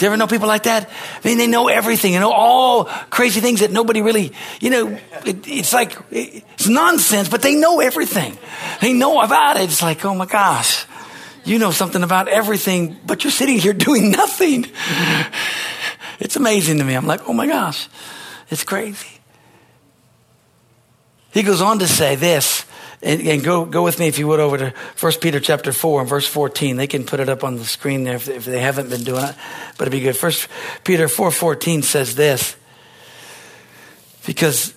Do 0.00 0.06
you 0.06 0.08
ever 0.08 0.16
know 0.16 0.26
people 0.26 0.48
like 0.48 0.62
that? 0.62 0.88
I 1.22 1.28
mean, 1.28 1.36
they 1.36 1.46
know 1.46 1.68
everything, 1.68 2.14
you 2.14 2.20
know, 2.20 2.32
all 2.32 2.86
crazy 3.10 3.42
things 3.42 3.60
that 3.60 3.70
nobody 3.70 4.00
really, 4.00 4.32
you 4.58 4.70
know, 4.70 4.98
it, 5.26 5.46
it's 5.46 5.74
like, 5.74 5.94
it's 6.10 6.66
nonsense, 6.66 7.28
but 7.28 7.42
they 7.42 7.54
know 7.54 7.80
everything. 7.80 8.38
They 8.80 8.94
know 8.94 9.20
about 9.20 9.58
it. 9.58 9.64
It's 9.64 9.82
like, 9.82 10.02
oh 10.06 10.14
my 10.14 10.24
gosh. 10.24 10.86
You 11.44 11.58
know 11.58 11.70
something 11.70 12.02
about 12.02 12.28
everything, 12.28 12.96
but 13.04 13.24
you're 13.24 13.30
sitting 13.30 13.58
here 13.58 13.72
doing 13.88 14.10
nothing. 14.10 14.64
It's 16.18 16.36
amazing 16.36 16.78
to 16.78 16.84
me. 16.84 16.94
I'm 16.94 17.06
like, 17.06 17.28
oh 17.28 17.34
my 17.34 17.46
gosh, 17.46 17.86
it's 18.48 18.64
crazy. 18.64 19.20
He 21.34 21.42
goes 21.42 21.60
on 21.60 21.78
to 21.80 21.86
say 21.86 22.16
this, 22.16 22.64
and, 23.02 23.20
and, 23.22 23.42
go, 23.42 23.64
go 23.64 23.82
with 23.82 23.98
me 23.98 24.08
if 24.08 24.18
you 24.18 24.26
would 24.28 24.40
over 24.40 24.58
to 24.58 24.74
1 24.98 25.12
Peter 25.20 25.40
chapter 25.40 25.72
4 25.72 26.00
and 26.00 26.08
verse 26.08 26.26
14. 26.26 26.76
They 26.76 26.86
can 26.86 27.04
put 27.04 27.18
it 27.18 27.28
up 27.30 27.44
on 27.44 27.56
the 27.56 27.64
screen 27.64 28.04
there 28.04 28.16
if, 28.16 28.28
if 28.28 28.44
they 28.44 28.60
haven't 28.60 28.90
been 28.90 29.04
doing 29.04 29.24
it, 29.24 29.34
but 29.78 29.88
it'd 29.88 29.92
be 29.92 30.00
good. 30.00 30.16
1 30.16 30.32
Peter 30.84 31.08
4 31.08 31.30
14 31.30 31.82
says 31.82 32.14
this, 32.14 32.56
because 34.26 34.74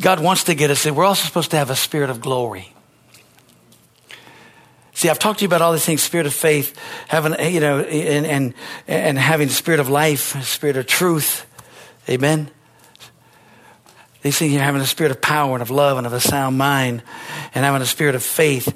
God 0.00 0.20
wants 0.20 0.44
to 0.44 0.54
get 0.54 0.70
us, 0.70 0.86
we're 0.86 1.04
also 1.04 1.26
supposed 1.26 1.50
to 1.50 1.56
have 1.56 1.70
a 1.70 1.76
spirit 1.76 2.10
of 2.10 2.20
glory. 2.20 2.74
See, 4.94 5.10
I've 5.10 5.18
talked 5.18 5.40
to 5.40 5.42
you 5.42 5.48
about 5.48 5.60
all 5.60 5.72
these 5.72 5.84
things: 5.84 6.02
spirit 6.02 6.26
of 6.26 6.32
faith, 6.32 6.78
having 7.08 7.34
you 7.52 7.58
know, 7.58 7.80
and 7.80 8.24
and 8.26 8.54
and 8.86 9.18
having 9.18 9.48
spirit 9.48 9.80
of 9.80 9.88
life, 9.88 10.40
spirit 10.44 10.76
of 10.76 10.86
truth. 10.86 11.46
Amen. 12.08 12.48
These 14.24 14.38
things, 14.38 14.54
you're 14.54 14.62
having 14.62 14.80
a 14.80 14.86
spirit 14.86 15.10
of 15.10 15.20
power 15.20 15.52
and 15.52 15.60
of 15.60 15.70
love 15.70 15.98
and 15.98 16.06
of 16.06 16.14
a 16.14 16.18
sound 16.18 16.56
mind, 16.56 17.02
and 17.54 17.62
having 17.62 17.82
a 17.82 17.86
spirit 17.86 18.14
of 18.14 18.22
faith. 18.22 18.74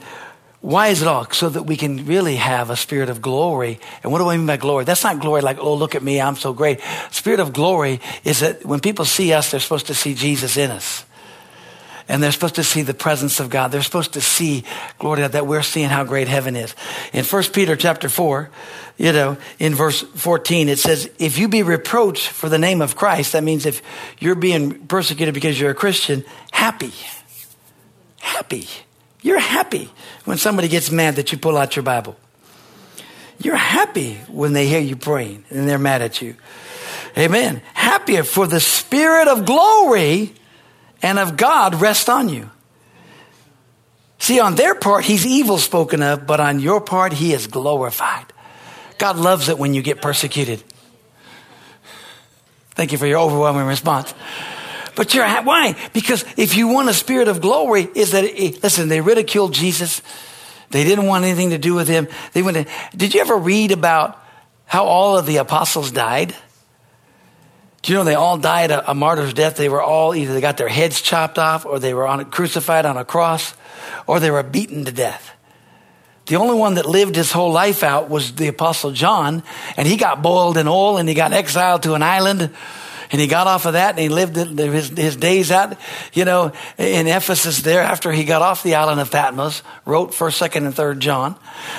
Why 0.60 0.88
is 0.88 1.00
it 1.00 1.08
all? 1.08 1.24
So 1.30 1.48
that 1.48 1.62
we 1.62 1.78
can 1.78 2.04
really 2.04 2.36
have 2.36 2.68
a 2.68 2.76
spirit 2.76 3.08
of 3.08 3.22
glory. 3.22 3.80
And 4.02 4.12
what 4.12 4.18
do 4.18 4.28
I 4.28 4.36
mean 4.36 4.46
by 4.46 4.58
glory? 4.58 4.84
That's 4.84 5.02
not 5.02 5.20
glory 5.20 5.40
like, 5.40 5.56
oh, 5.58 5.72
look 5.72 5.94
at 5.94 6.02
me, 6.02 6.20
I'm 6.20 6.36
so 6.36 6.52
great. 6.52 6.80
Spirit 7.10 7.40
of 7.40 7.54
glory 7.54 8.02
is 8.24 8.40
that 8.40 8.66
when 8.66 8.80
people 8.80 9.06
see 9.06 9.32
us, 9.32 9.50
they're 9.50 9.60
supposed 9.60 9.86
to 9.86 9.94
see 9.94 10.12
Jesus 10.12 10.58
in 10.58 10.70
us 10.70 11.06
and 12.08 12.22
they're 12.22 12.32
supposed 12.32 12.54
to 12.54 12.64
see 12.64 12.82
the 12.82 12.94
presence 12.94 13.38
of 13.38 13.50
God. 13.50 13.70
They're 13.70 13.82
supposed 13.82 14.14
to 14.14 14.20
see, 14.20 14.64
glory 14.98 15.16
to 15.16 15.22
God, 15.22 15.32
that 15.32 15.46
we're 15.46 15.62
seeing 15.62 15.90
how 15.90 16.04
great 16.04 16.26
heaven 16.26 16.56
is. 16.56 16.74
In 17.12 17.24
1 17.24 17.42
Peter 17.52 17.76
chapter 17.76 18.08
4, 18.08 18.50
you 18.96 19.12
know, 19.12 19.36
in 19.58 19.74
verse 19.74 20.00
14, 20.00 20.68
it 20.68 20.78
says, 20.78 21.10
if 21.18 21.38
you 21.38 21.48
be 21.48 21.62
reproached 21.62 22.28
for 22.28 22.48
the 22.48 22.58
name 22.58 22.80
of 22.80 22.96
Christ, 22.96 23.32
that 23.32 23.44
means 23.44 23.66
if 23.66 23.82
you're 24.18 24.34
being 24.34 24.86
persecuted 24.86 25.34
because 25.34 25.60
you're 25.60 25.70
a 25.70 25.74
Christian, 25.74 26.24
happy. 26.50 26.92
Happy. 28.20 28.66
You're 29.20 29.38
happy 29.38 29.90
when 30.24 30.38
somebody 30.38 30.68
gets 30.68 30.90
mad 30.90 31.16
that 31.16 31.30
you 31.30 31.38
pull 31.38 31.56
out 31.56 31.76
your 31.76 31.82
Bible. 31.82 32.16
You're 33.40 33.56
happy 33.56 34.14
when 34.28 34.52
they 34.52 34.66
hear 34.66 34.80
you 34.80 34.96
praying 34.96 35.44
and 35.50 35.68
they're 35.68 35.78
mad 35.78 36.02
at 36.02 36.22
you. 36.22 36.36
Amen. 37.16 37.62
Happier 37.74 38.24
for 38.24 38.46
the 38.46 38.60
spirit 38.60 39.28
of 39.28 39.44
glory 39.44 40.34
and 41.02 41.18
of 41.18 41.36
God 41.36 41.76
rest 41.76 42.08
on 42.08 42.28
you. 42.28 42.50
See, 44.18 44.40
on 44.40 44.56
their 44.56 44.74
part, 44.74 45.04
he's 45.04 45.26
evil 45.26 45.58
spoken 45.58 46.02
of, 46.02 46.26
but 46.26 46.40
on 46.40 46.60
your 46.60 46.80
part, 46.80 47.12
he 47.12 47.32
is 47.32 47.46
glorified. 47.46 48.26
God 48.98 49.16
loves 49.16 49.48
it 49.48 49.58
when 49.58 49.74
you 49.74 49.82
get 49.82 50.02
persecuted. 50.02 50.62
Thank 52.70 52.92
you 52.92 52.98
for 52.98 53.06
your 53.06 53.18
overwhelming 53.18 53.66
response. 53.66 54.12
But 54.96 55.14
you're 55.14 55.26
why? 55.42 55.76
Because 55.92 56.24
if 56.36 56.56
you 56.56 56.68
want 56.68 56.88
a 56.88 56.94
spirit 56.94 57.28
of 57.28 57.40
glory, 57.40 57.88
is 57.94 58.10
that 58.12 58.24
it, 58.24 58.62
listen? 58.62 58.88
They 58.88 59.00
ridiculed 59.00 59.54
Jesus. 59.54 60.02
They 60.70 60.82
didn't 60.82 61.06
want 61.06 61.24
anything 61.24 61.50
to 61.50 61.58
do 61.58 61.74
with 61.74 61.86
him. 61.86 62.08
They 62.32 62.42
went. 62.42 62.56
To, 62.56 62.66
did 62.96 63.14
you 63.14 63.20
ever 63.20 63.36
read 63.36 63.70
about 63.70 64.20
how 64.66 64.84
all 64.84 65.16
of 65.16 65.26
the 65.26 65.36
apostles 65.36 65.92
died? 65.92 66.34
Do 67.82 67.92
you 67.92 67.98
know 67.98 68.04
they 68.04 68.14
all 68.14 68.38
died 68.38 68.70
a, 68.70 68.90
a, 68.90 68.94
martyr's 68.94 69.32
death? 69.32 69.56
They 69.56 69.68
were 69.68 69.82
all 69.82 70.14
either 70.14 70.34
they 70.34 70.40
got 70.40 70.56
their 70.56 70.68
heads 70.68 71.00
chopped 71.00 71.38
off, 71.38 71.64
or 71.64 71.78
they 71.78 71.94
were 71.94 72.06
on, 72.06 72.24
crucified 72.30 72.84
on 72.86 72.96
a 72.96 73.04
cross, 73.04 73.54
or 74.06 74.20
they 74.20 74.30
were 74.30 74.42
beaten 74.42 74.84
to 74.84 74.92
death. 74.92 75.32
The 76.26 76.36
only 76.36 76.56
one 76.56 76.74
that 76.74 76.86
lived 76.86 77.16
his 77.16 77.32
whole 77.32 77.52
life 77.52 77.82
out 77.82 78.10
was 78.10 78.34
the 78.34 78.48
apostle 78.48 78.90
John, 78.90 79.42
and 79.76 79.88
he 79.88 79.96
got 79.96 80.22
boiled 80.22 80.58
in 80.58 80.68
oil 80.68 80.98
and 80.98 81.08
he 81.08 81.14
got 81.14 81.32
exiled 81.32 81.84
to 81.84 81.94
an 81.94 82.02
island 82.02 82.50
and 83.10 83.20
he 83.20 83.26
got 83.26 83.46
off 83.46 83.66
of 83.66 83.72
that 83.72 83.90
and 83.90 83.98
he 83.98 84.08
lived 84.08 84.36
his, 84.36 84.88
his 84.90 85.16
days 85.16 85.50
out, 85.50 85.76
you 86.12 86.24
know, 86.24 86.52
in 86.76 87.06
Ephesus 87.06 87.60
there 87.60 87.80
after 87.80 88.12
he 88.12 88.24
got 88.24 88.42
off 88.42 88.62
the 88.62 88.74
island 88.74 89.00
of 89.00 89.10
Patmos, 89.10 89.62
wrote 89.84 90.10
1st, 90.10 90.48
2nd, 90.48 90.66
and 90.66 90.74
3rd 90.74 90.98
John 90.98 91.36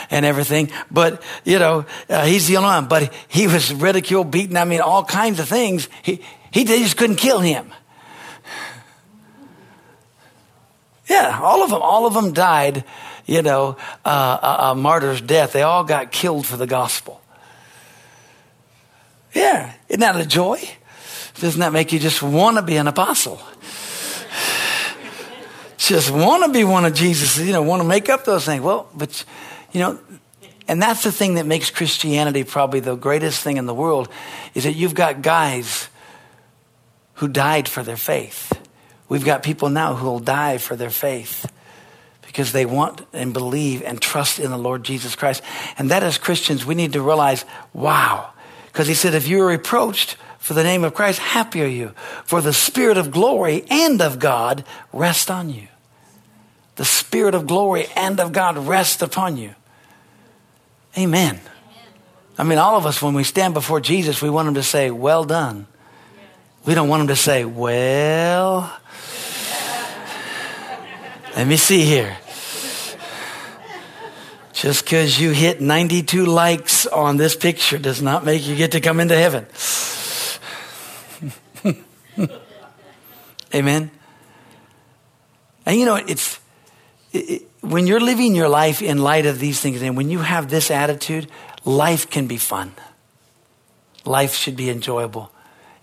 and 0.10 0.26
everything. 0.26 0.72
But, 0.89 1.22
you 1.46 1.60
know, 1.60 1.86
uh, 2.10 2.26
he's 2.26 2.48
the 2.48 2.58
only 2.58 2.70
one. 2.70 2.88
But 2.88 3.13
he 3.28 3.48
was 3.48 3.74
ridiculed, 3.74 4.32
beaten, 4.32 4.58
I 4.58 4.65
mean, 4.65 4.82
all 4.82 5.04
kinds 5.04 5.39
of 5.39 5.48
things. 5.48 5.88
He, 6.02 6.22
he 6.52 6.63
just 6.63 6.98
couldn't 6.98 7.18
kill 7.18 7.39
him. 7.39 7.72
Yeah, 11.08 11.39
all 11.42 11.63
of 11.63 11.72
them, 11.72 11.82
all 11.82 12.06
of 12.06 12.13
them 12.13 12.34
died, 12.34 12.84
you 13.26 13.42
know, 13.42 13.78
uh, 14.06 14.38
a, 14.42 14.72
a 14.72 14.76
martyr's 14.76 15.22
death. 15.22 15.54
They 15.54 15.63
all 15.63 15.84
got 15.84 16.12
killed 16.12 16.46
for 16.46 16.56
the 16.56 16.68
gospel. 16.68 17.20
Yeah, 19.34 19.74
isn't 19.88 20.00
that 20.00 20.15
a 20.15 20.26
joy? 20.26 20.60
Doesn't 21.39 21.60
that 21.60 21.73
make 21.73 21.93
you 21.93 21.99
just 21.99 22.21
want 22.21 22.58
to 22.58 22.63
be 22.63 22.78
an 22.78 22.88
apostle? 22.88 23.41
just 25.89 26.12
want 26.12 26.45
to 26.45 26.52
be 26.52 26.63
one 26.63 26.86
of 26.86 26.93
Jesus, 26.93 27.39
you 27.39 27.52
know, 27.52 27.63
want 27.63 27.82
to 27.82 27.88
make 27.88 28.10
up 28.10 28.23
those 28.23 28.45
things. 28.45 28.62
Well, 28.62 28.88
but, 28.95 29.25
you 29.71 29.80
know, 29.80 29.99
and 30.67 30.80
that's 30.80 31.04
the 31.04 31.12
thing 31.12 31.36
that 31.36 31.47
makes 31.47 31.71
Christianity 31.71 32.43
probably 32.43 32.80
the 32.80 32.95
greatest 32.95 33.41
thing 33.41 33.58
in 33.58 33.65
the 33.65 33.73
world 33.73 34.08
is 34.54 34.65
that 34.65 34.73
you've 34.73 34.93
got 34.93 35.23
guys 35.23 35.89
who 37.15 37.28
died 37.28 37.67
for 37.67 37.82
their 37.82 37.97
faith. 37.97 38.54
We've 39.10 39.25
got 39.25 39.41
people 39.41 39.69
now 39.69 39.95
who 39.95 40.06
will 40.06 40.19
die 40.19 40.60
for 40.60 40.75
their 40.75 40.91
faith 40.91 41.52
because 42.21 42.52
they 42.52 42.67
want 42.67 43.02
and 43.12 43.34
believe 43.34 43.82
and 43.82 43.99
trust 43.99 44.38
in 44.38 44.52
the 44.52 44.60
Lord 44.60 44.84
Jesus 44.84 45.15
Christ. 45.15 45.41
And 45.80 45.89
that 45.89 46.04
as 46.04 46.19
Christians, 46.19 46.67
we 46.67 46.75
need 46.75 46.93
to 46.93 47.02
realize, 47.02 47.45
wow. 47.73 48.32
Because 48.67 48.88
he 48.88 48.93
said, 48.93 49.15
if 49.15 49.28
you 49.28 49.41
are 49.41 49.47
reproached 49.47 50.17
for 50.39 50.54
the 50.54 50.63
name 50.63 50.84
of 50.84 50.93
Christ, 50.93 51.19
happy 51.19 51.62
are 51.62 51.67
you, 51.67 51.89
for 52.25 52.41
the 52.41 52.54
Spirit 52.54 52.97
of 52.97 53.12
glory 53.12 53.65
and 53.69 54.02
of 54.02 54.19
God 54.19 54.63
rest 54.91 55.30
on 55.30 55.49
you. 55.49 55.67
The 56.78 56.86
Spirit 56.86 57.36
of 57.36 57.45
glory 57.45 57.88
and 57.95 58.19
of 58.19 58.32
God 58.32 58.58
rest 58.58 59.02
upon 59.02 59.38
you. 59.38 59.54
Amen. 60.97 61.39
I 62.38 62.43
mean, 62.43 62.58
all 62.58 62.78
of 62.78 62.86
us, 62.86 63.02
when 63.02 63.13
we 63.13 63.25
stand 63.25 63.54
before 63.54 63.82
Jesus, 63.82 64.21
we 64.21 64.30
want 64.30 64.47
him 64.47 64.54
to 64.54 64.63
say, 64.63 64.89
Well 64.89 65.25
done. 65.25 65.67
We 66.65 66.73
don't 66.73 66.88
want 66.88 67.02
him 67.02 67.08
to 67.08 67.15
say, 67.17 67.43
Well, 67.43 68.75
let 71.36 71.45
me 71.45 71.58
see 71.58 71.82
here. 71.82 72.17
Just 74.54 74.84
because 74.84 75.19
you 75.19 75.32
hit 75.32 75.62
92 75.62 76.25
likes 76.25 76.86
on 76.86 77.17
this 77.17 77.36
picture 77.36 77.78
does 77.78 78.02
not 78.02 78.25
make 78.25 78.45
you 78.45 78.56
get 78.56 78.71
to 78.71 78.82
come 78.82 78.99
into 78.99 79.15
heaven. 79.15 79.45
Amen. 83.54 83.92
And 85.66 85.78
you 85.80 85.86
know, 85.86 85.96
it's 85.96 86.40
it, 87.12 87.44
when 87.62 87.88
you're 87.88 88.00
living 88.00 88.36
your 88.36 88.50
life 88.50 88.82
in 88.82 89.00
light 89.00 89.26
of 89.26 89.40
these 89.40 89.60
things, 89.60 89.82
and 89.82 89.98
when 89.98 90.10
you 90.10 90.20
have 90.20 90.50
this 90.50 90.72
attitude, 90.72 91.28
life 91.66 92.10
can 92.10 92.28
be 92.28 92.38
fun. 92.38 92.72
Life 94.06 94.34
should 94.34 94.56
be 94.56 94.70
enjoyable, 94.70 95.32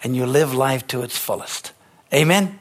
and 0.02 0.16
you 0.16 0.26
live 0.26 0.54
life 0.54 0.86
to 0.88 1.02
its 1.02 1.16
fullest. 1.16 1.72
Amen. 2.12 2.58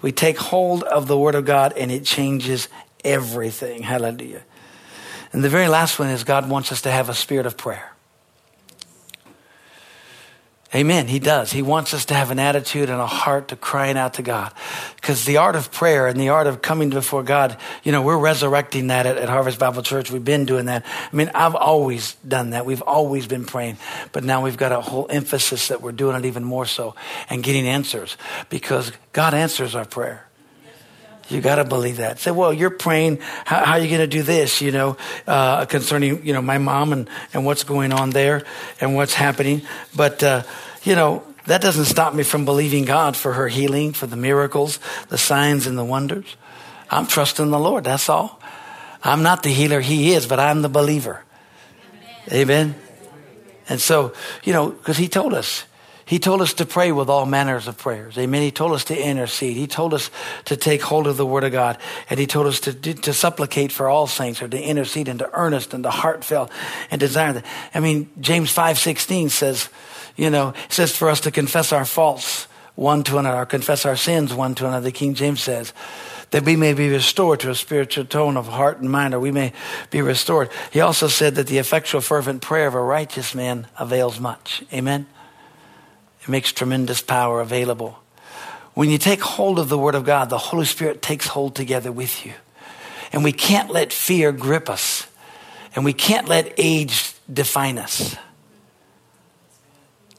We 0.00 0.12
take 0.12 0.38
hold 0.38 0.82
of 0.82 1.06
the 1.06 1.18
Word 1.18 1.34
of 1.34 1.44
God, 1.44 1.72
and 1.76 1.90
it 1.90 2.04
changes 2.04 2.68
everything. 3.04 3.82
Hallelujah. 3.82 4.42
And 5.32 5.42
the 5.42 5.48
very 5.48 5.68
last 5.68 5.98
one 5.98 6.08
is 6.08 6.24
God 6.24 6.48
wants 6.48 6.72
us 6.72 6.82
to 6.82 6.90
have 6.90 7.08
a 7.08 7.14
spirit 7.14 7.46
of 7.46 7.56
prayer. 7.56 7.91
Amen. 10.74 11.06
He 11.06 11.18
does. 11.18 11.52
He 11.52 11.60
wants 11.60 11.92
us 11.92 12.06
to 12.06 12.14
have 12.14 12.30
an 12.30 12.38
attitude 12.38 12.88
and 12.88 12.98
a 12.98 13.06
heart 13.06 13.48
to 13.48 13.56
crying 13.56 13.98
out 13.98 14.14
to 14.14 14.22
God. 14.22 14.54
Because 14.96 15.26
the 15.26 15.36
art 15.36 15.54
of 15.54 15.70
prayer 15.70 16.06
and 16.06 16.18
the 16.18 16.30
art 16.30 16.46
of 16.46 16.62
coming 16.62 16.88
before 16.88 17.22
God, 17.22 17.58
you 17.82 17.92
know, 17.92 18.00
we're 18.00 18.16
resurrecting 18.16 18.86
that 18.86 19.04
at, 19.04 19.18
at, 19.18 19.28
Harvest 19.28 19.58
Bible 19.58 19.82
Church. 19.82 20.10
We've 20.10 20.24
been 20.24 20.46
doing 20.46 20.66
that. 20.66 20.86
I 20.86 21.14
mean, 21.14 21.30
I've 21.34 21.54
always 21.54 22.14
done 22.26 22.50
that. 22.50 22.64
We've 22.64 22.80
always 22.80 23.26
been 23.26 23.44
praying. 23.44 23.76
But 24.12 24.24
now 24.24 24.42
we've 24.42 24.56
got 24.56 24.72
a 24.72 24.80
whole 24.80 25.06
emphasis 25.10 25.68
that 25.68 25.82
we're 25.82 25.92
doing 25.92 26.16
it 26.16 26.24
even 26.24 26.42
more 26.42 26.64
so 26.64 26.94
and 27.28 27.42
getting 27.42 27.66
answers 27.66 28.16
because 28.48 28.92
God 29.12 29.34
answers 29.34 29.74
our 29.74 29.84
prayer. 29.84 30.26
You 31.28 31.40
got 31.40 31.56
to 31.56 31.64
believe 31.64 31.98
that. 31.98 32.18
Say, 32.18 32.30
well, 32.30 32.52
you're 32.52 32.70
praying. 32.70 33.18
How, 33.44 33.64
how 33.64 33.72
are 33.72 33.78
you 33.78 33.88
going 33.88 34.00
to 34.00 34.06
do 34.06 34.22
this? 34.22 34.60
You 34.60 34.72
know, 34.72 34.96
uh, 35.26 35.66
concerning 35.66 36.24
you 36.26 36.32
know 36.32 36.42
my 36.42 36.58
mom 36.58 36.92
and 36.92 37.08
and 37.32 37.44
what's 37.44 37.64
going 37.64 37.92
on 37.92 38.10
there 38.10 38.44
and 38.80 38.94
what's 38.94 39.14
happening. 39.14 39.62
But 39.94 40.22
uh, 40.22 40.42
you 40.82 40.94
know 40.94 41.22
that 41.46 41.60
doesn't 41.60 41.86
stop 41.86 42.14
me 42.14 42.22
from 42.22 42.44
believing 42.44 42.84
God 42.84 43.16
for 43.16 43.32
her 43.32 43.48
healing, 43.48 43.92
for 43.92 44.06
the 44.06 44.16
miracles, 44.16 44.78
the 45.08 45.18
signs, 45.18 45.66
and 45.66 45.76
the 45.78 45.84
wonders. 45.84 46.36
I'm 46.90 47.06
trusting 47.06 47.50
the 47.50 47.58
Lord. 47.58 47.84
That's 47.84 48.08
all. 48.08 48.40
I'm 49.02 49.22
not 49.22 49.42
the 49.42 49.50
healer; 49.50 49.80
He 49.80 50.12
is, 50.12 50.26
but 50.26 50.38
I'm 50.38 50.62
the 50.62 50.68
believer. 50.68 51.24
Amen. 52.28 52.40
Amen. 52.40 52.74
And 53.68 53.80
so, 53.80 54.12
you 54.44 54.52
know, 54.52 54.70
because 54.70 54.96
He 54.96 55.08
told 55.08 55.34
us, 55.34 55.64
He 56.04 56.18
told 56.18 56.40
us 56.40 56.54
to 56.54 56.66
pray 56.66 56.92
with 56.92 57.08
all 57.08 57.26
manners 57.26 57.68
of 57.68 57.78
prayers. 57.78 58.18
Amen. 58.18 58.42
He 58.42 58.50
told 58.50 58.72
us 58.72 58.84
to 58.84 59.00
intercede. 59.00 59.56
He 59.56 59.66
told 59.66 59.94
us 59.94 60.10
to 60.46 60.56
take 60.56 60.82
hold 60.82 61.06
of 61.06 61.16
the 61.16 61.26
word 61.26 61.44
of 61.44 61.52
God. 61.52 61.78
And 62.10 62.18
he 62.18 62.26
told 62.26 62.46
us 62.46 62.60
to, 62.60 62.72
to 62.72 63.12
supplicate 63.12 63.72
for 63.72 63.88
all 63.88 64.06
saints 64.06 64.42
or 64.42 64.48
to 64.48 64.60
intercede 64.60 65.08
and 65.08 65.18
to 65.20 65.30
earnest 65.32 65.74
and 65.74 65.84
to 65.84 65.90
heartfelt 65.90 66.50
and 66.90 66.98
desire. 66.98 67.42
I 67.74 67.80
mean, 67.80 68.10
James 68.20 68.54
5.16 68.54 69.30
says, 69.30 69.68
you 70.16 70.30
know, 70.30 70.54
says 70.68 70.96
for 70.96 71.08
us 71.08 71.20
to 71.20 71.30
confess 71.30 71.72
our 71.72 71.84
faults 71.84 72.46
one 72.74 73.02
to 73.04 73.18
another, 73.18 73.42
or 73.42 73.46
confess 73.46 73.84
our 73.84 73.96
sins 73.96 74.32
one 74.32 74.54
to 74.56 74.66
another. 74.66 74.84
The 74.84 74.92
King 74.92 75.14
James 75.14 75.42
says 75.42 75.72
that 76.30 76.44
we 76.44 76.56
may 76.56 76.72
be 76.72 76.88
restored 76.88 77.40
to 77.40 77.50
a 77.50 77.54
spiritual 77.54 78.06
tone 78.06 78.36
of 78.36 78.48
heart 78.48 78.80
and 78.80 78.90
mind, 78.90 79.14
or 79.14 79.20
we 79.20 79.30
may 79.30 79.52
be 79.90 80.00
restored. 80.00 80.50
He 80.70 80.80
also 80.80 81.08
said 81.08 81.34
that 81.34 81.46
the 81.46 81.58
effectual, 81.58 82.00
fervent 82.00 82.42
prayer 82.42 82.66
of 82.66 82.74
a 82.74 82.80
righteous 82.80 83.34
man 83.34 83.66
avails 83.78 84.18
much. 84.18 84.64
Amen. 84.72 85.06
It 86.22 86.28
makes 86.28 86.52
tremendous 86.52 87.02
power 87.02 87.40
available. 87.40 87.98
When 88.74 88.88
you 88.90 88.98
take 88.98 89.20
hold 89.20 89.58
of 89.58 89.68
the 89.68 89.78
Word 89.78 89.94
of 89.94 90.04
God, 90.04 90.30
the 90.30 90.38
Holy 90.38 90.64
Spirit 90.64 91.02
takes 91.02 91.26
hold 91.26 91.54
together 91.54 91.92
with 91.92 92.24
you. 92.24 92.32
And 93.12 93.22
we 93.22 93.32
can't 93.32 93.70
let 93.70 93.92
fear 93.92 94.32
grip 94.32 94.70
us. 94.70 95.06
And 95.74 95.84
we 95.84 95.92
can't 95.92 96.28
let 96.28 96.54
age 96.56 97.14
define 97.30 97.78
us. 97.78 98.16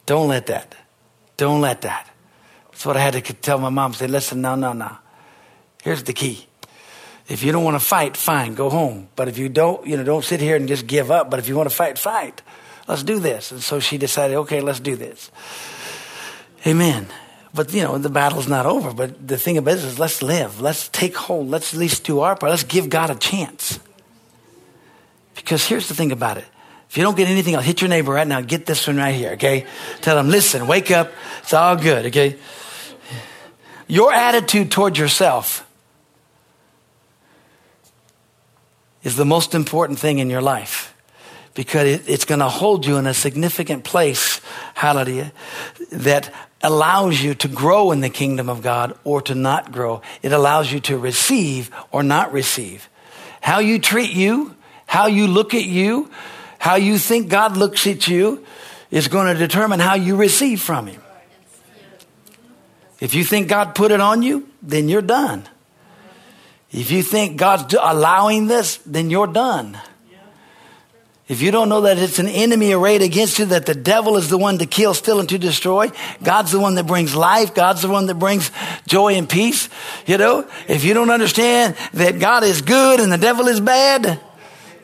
Don't 0.05 0.27
let 0.27 0.47
that. 0.47 0.75
Don't 1.37 1.61
let 1.61 1.81
that. 1.81 2.09
That's 2.71 2.85
what 2.85 2.97
I 2.97 2.99
had 2.99 3.13
to 3.13 3.33
tell 3.33 3.57
my 3.57 3.69
mom. 3.69 3.93
Say, 3.93 4.07
listen, 4.07 4.41
no, 4.41 4.55
no, 4.55 4.73
no. 4.73 4.97
Here's 5.81 6.03
the 6.03 6.13
key. 6.13 6.47
If 7.27 7.43
you 7.43 7.51
don't 7.51 7.63
want 7.63 7.79
to 7.79 7.85
fight, 7.85 8.17
fine, 8.17 8.53
go 8.53 8.69
home. 8.69 9.07
But 9.15 9.29
if 9.29 9.37
you 9.37 9.47
don't, 9.47 9.87
you 9.87 9.95
know, 9.95 10.03
don't 10.03 10.25
sit 10.25 10.41
here 10.41 10.55
and 10.55 10.67
just 10.67 10.85
give 10.85 11.09
up. 11.09 11.29
But 11.29 11.39
if 11.39 11.47
you 11.47 11.55
want 11.55 11.69
to 11.69 11.75
fight, 11.75 11.97
fight. 11.97 12.41
Let's 12.87 13.03
do 13.03 13.19
this. 13.19 13.51
And 13.51 13.63
so 13.63 13.79
she 13.79 13.97
decided, 13.97 14.35
okay, 14.37 14.59
let's 14.59 14.79
do 14.79 14.95
this. 14.95 15.31
Amen. 16.65 17.07
But 17.53 17.73
you 17.73 17.83
know, 17.83 17.97
the 17.97 18.09
battle's 18.09 18.47
not 18.47 18.65
over. 18.65 18.93
But 18.93 19.27
the 19.27 19.37
thing 19.37 19.57
about 19.57 19.77
it 19.77 19.83
is 19.83 19.99
let's 19.99 20.23
live. 20.23 20.61
Let's 20.61 20.87
take 20.89 21.15
hold. 21.15 21.49
Let's 21.49 21.73
at 21.73 21.79
least 21.79 22.03
do 22.03 22.21
our 22.21 22.35
part. 22.35 22.49
Let's 22.49 22.63
give 22.63 22.89
God 22.89 23.09
a 23.09 23.15
chance. 23.15 23.79
Because 25.35 25.65
here's 25.65 25.87
the 25.87 25.93
thing 25.93 26.11
about 26.11 26.37
it. 26.37 26.45
If 26.89 26.97
you 26.97 27.03
don't 27.03 27.17
get 27.17 27.27
anything 27.27 27.55
else, 27.55 27.65
hit 27.65 27.81
your 27.81 27.89
neighbor 27.89 28.11
right 28.11 28.27
now. 28.27 28.41
Get 28.41 28.65
this 28.65 28.85
one 28.85 28.97
right 28.97 29.15
here, 29.15 29.31
okay? 29.31 29.65
Tell 30.01 30.15
them, 30.15 30.29
listen, 30.29 30.67
wake 30.67 30.91
up. 30.91 31.11
It's 31.41 31.53
all 31.53 31.75
good, 31.75 32.05
okay? 32.07 32.37
Your 33.87 34.13
attitude 34.13 34.71
toward 34.71 34.97
yourself 34.97 35.67
is 39.01 39.15
the 39.15 39.25
most 39.25 39.55
important 39.55 39.99
thing 39.99 40.19
in 40.19 40.29
your 40.29 40.41
life 40.41 40.95
because 41.55 41.87
it, 41.87 42.03
it's 42.07 42.25
going 42.25 42.39
to 42.39 42.49
hold 42.49 42.85
you 42.85 42.97
in 42.97 43.07
a 43.07 43.13
significant 43.13 43.83
place, 43.83 44.39
hallelujah, 44.75 45.31
that 45.91 46.33
allows 46.63 47.21
you 47.21 47.35
to 47.35 47.47
grow 47.47 47.91
in 47.91 47.99
the 47.99 48.09
kingdom 48.09 48.49
of 48.49 48.61
God 48.61 48.97
or 49.03 49.21
to 49.23 49.35
not 49.35 49.71
grow. 49.71 50.01
It 50.21 50.31
allows 50.31 50.71
you 50.71 50.79
to 50.81 50.97
receive 50.97 51.69
or 51.91 52.01
not 52.01 52.31
receive. 52.31 52.89
How 53.41 53.59
you 53.59 53.77
treat 53.77 54.11
you, 54.11 54.55
how 54.85 55.07
you 55.07 55.27
look 55.27 55.53
at 55.53 55.65
you, 55.65 56.09
how 56.57 56.75
you 56.75 56.97
think 56.97 57.29
God 57.29 57.57
looks 57.57 57.85
at 57.85 58.07
you 58.07 58.45
is 58.89 59.09
going 59.09 59.27
to 59.27 59.37
determine 59.37 59.81
how 59.81 59.95
you 59.95 60.15
receive 60.15 60.61
from 60.61 60.87
Him. 60.87 61.01
If 62.99 63.13
you 63.13 63.25
think 63.25 63.49
God 63.49 63.75
put 63.75 63.91
it 63.91 63.99
on 63.99 64.23
you, 64.23 64.47
then 64.61 64.87
you're 64.87 65.01
done. 65.01 65.43
If 66.71 66.89
you 66.89 67.03
think 67.03 67.37
God's 67.37 67.75
allowing 67.79 68.47
this, 68.47 68.77
then 68.85 69.09
you're 69.09 69.27
done. 69.27 69.77
If 71.29 71.41
you 71.41 71.51
don't 71.51 71.69
know 71.69 71.81
that 71.81 71.97
it's 71.97 72.19
an 72.19 72.27
enemy 72.27 72.73
arrayed 72.73 73.01
against 73.01 73.39
you, 73.39 73.45
that 73.45 73.65
the 73.65 73.73
devil 73.73 74.17
is 74.17 74.29
the 74.29 74.37
one 74.37 74.57
to 74.57 74.65
kill, 74.65 74.93
steal, 74.93 75.21
and 75.21 75.29
to 75.29 75.37
destroy, 75.37 75.89
God's 76.21 76.51
the 76.51 76.59
one 76.59 76.75
that 76.75 76.85
brings 76.85 77.15
life, 77.15 77.55
God's 77.55 77.81
the 77.81 77.87
one 77.87 78.07
that 78.07 78.15
brings 78.15 78.51
joy 78.87 79.13
and 79.13 79.29
peace, 79.29 79.69
you 80.05 80.17
know, 80.17 80.45
if 80.67 80.83
you 80.83 80.93
don't 80.93 81.09
understand 81.09 81.77
that 81.93 82.19
God 82.19 82.43
is 82.43 82.61
good 82.61 82.99
and 82.99 83.09
the 83.09 83.17
devil 83.17 83.47
is 83.47 83.61
bad, 83.61 84.19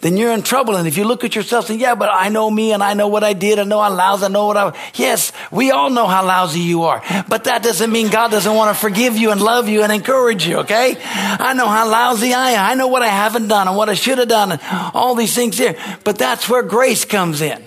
then 0.02 0.18
you're 0.18 0.32
in 0.32 0.42
trouble. 0.42 0.76
And 0.76 0.88
if 0.88 0.98
you 0.98 1.04
look 1.04 1.24
at 1.24 1.36
yourself 1.36 1.70
and 1.70 1.78
say, 1.78 1.82
yeah, 1.82 1.96
but 1.96 2.10
I 2.12 2.30
know 2.30 2.50
me 2.50 2.72
and 2.72 2.82
I 2.82 2.94
know 2.94 3.08
what 3.08 3.24
I 3.24 3.34
did. 3.34 3.60
I 3.60 3.64
know 3.64 3.82
how 3.82 3.94
lousy. 3.94 4.26
I 4.26 4.28
know 4.30 4.48
what 4.48 4.58
I, 4.58 4.92
yes, 4.96 5.32
we 5.52 5.72
all 5.72 5.90
know 5.90 6.08
how 6.08 6.26
lousy 6.26 6.60
you 6.60 6.84
are. 6.84 7.04
But 7.28 7.46
that 7.46 7.64
doesn't 7.64 7.92
mean 7.92 8.10
God 8.10 8.32
doesn't 8.32 8.54
want 8.54 8.76
to 8.76 8.80
forgive 8.80 9.18
you 9.18 9.32
and 9.32 9.42
love 9.42 9.68
you 9.68 9.84
and 9.84 9.92
encourage 9.92 10.46
you, 10.46 10.60
okay? 10.60 10.98
I 11.04 11.54
know 11.54 11.68
how 11.68 11.90
lousy 11.90 12.34
I 12.34 12.52
am. 12.52 12.72
I 12.72 12.76
know 12.76 12.88
what 12.88 13.02
I 13.02 13.08
haven't 13.08 13.48
done 13.48 13.68
and 13.68 13.76
what 13.76 13.90
I 13.90 13.94
should 13.94 14.18
have 14.18 14.30
done 14.30 14.54
and 14.54 14.62
all 14.94 15.16
these 15.16 15.36
things 15.36 15.58
here. 15.58 15.76
But 16.04 16.18
that's 16.18 16.50
where 16.50 16.64
grace 16.64 17.06
comes 17.06 17.42
in. 17.42 17.64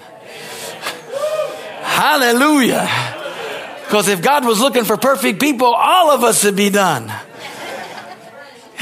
Hallelujah. 1.83 2.89
Because 3.85 4.09
if 4.09 4.23
God 4.23 4.47
was 4.47 4.59
looking 4.59 4.85
for 4.85 4.97
perfect 4.97 5.39
people, 5.39 5.67
all 5.67 6.11
of 6.11 6.25
us 6.25 6.45
would 6.45 6.57
be 6.57 6.71
done. 6.71 7.13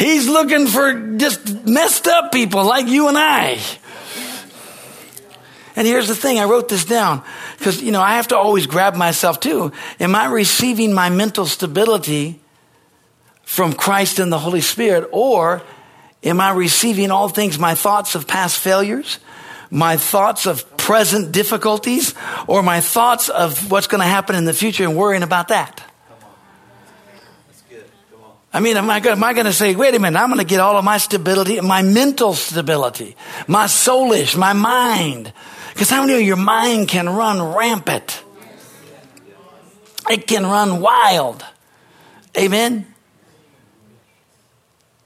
He's 0.00 0.26
looking 0.30 0.66
for 0.66 0.94
just 1.18 1.66
messed 1.66 2.06
up 2.06 2.32
people 2.32 2.64
like 2.64 2.86
you 2.86 3.08
and 3.08 3.18
I. 3.18 3.58
And 5.76 5.86
here's 5.86 6.08
the 6.08 6.14
thing 6.14 6.38
I 6.38 6.44
wrote 6.44 6.70
this 6.70 6.86
down 6.86 7.22
because, 7.58 7.82
you 7.82 7.92
know, 7.92 8.00
I 8.00 8.14
have 8.14 8.28
to 8.28 8.36
always 8.38 8.66
grab 8.66 8.96
myself 8.96 9.40
too. 9.40 9.72
Am 10.00 10.14
I 10.14 10.24
receiving 10.24 10.94
my 10.94 11.10
mental 11.10 11.44
stability 11.44 12.40
from 13.42 13.74
Christ 13.74 14.18
and 14.18 14.32
the 14.32 14.38
Holy 14.38 14.62
Spirit, 14.62 15.06
or 15.12 15.60
am 16.24 16.40
I 16.40 16.52
receiving 16.52 17.10
all 17.10 17.28
things, 17.28 17.58
my 17.58 17.74
thoughts 17.74 18.14
of 18.14 18.26
past 18.26 18.58
failures, 18.58 19.18
my 19.70 19.98
thoughts 19.98 20.46
of 20.46 20.78
present 20.78 21.30
difficulties, 21.30 22.14
or 22.46 22.62
my 22.62 22.80
thoughts 22.80 23.28
of 23.28 23.70
what's 23.70 23.86
going 23.86 24.00
to 24.00 24.06
happen 24.06 24.34
in 24.34 24.46
the 24.46 24.54
future 24.54 24.84
and 24.84 24.96
worrying 24.96 25.22
about 25.22 25.48
that? 25.48 25.89
I 28.52 28.58
mean, 28.58 28.76
am 28.76 28.90
I, 28.90 28.98
going 29.00 29.44
to 29.46 29.52
say, 29.52 29.76
wait 29.76 29.94
a 29.94 30.00
minute, 30.00 30.18
I'm 30.18 30.28
going 30.28 30.40
to 30.40 30.44
get 30.44 30.58
all 30.58 30.76
of 30.76 30.84
my 30.84 30.98
stability, 30.98 31.60
my 31.60 31.82
mental 31.82 32.34
stability, 32.34 33.16
my 33.46 33.66
soulish, 33.66 34.36
my 34.36 34.52
mind? 34.52 35.32
Because 35.72 35.88
how 35.88 36.00
many 36.04 36.14
of 36.14 36.22
your 36.22 36.36
mind 36.36 36.88
can 36.88 37.08
run 37.08 37.40
rampant? 37.54 38.24
It 40.10 40.26
can 40.26 40.44
run 40.44 40.80
wild. 40.80 41.44
Amen? 42.36 42.92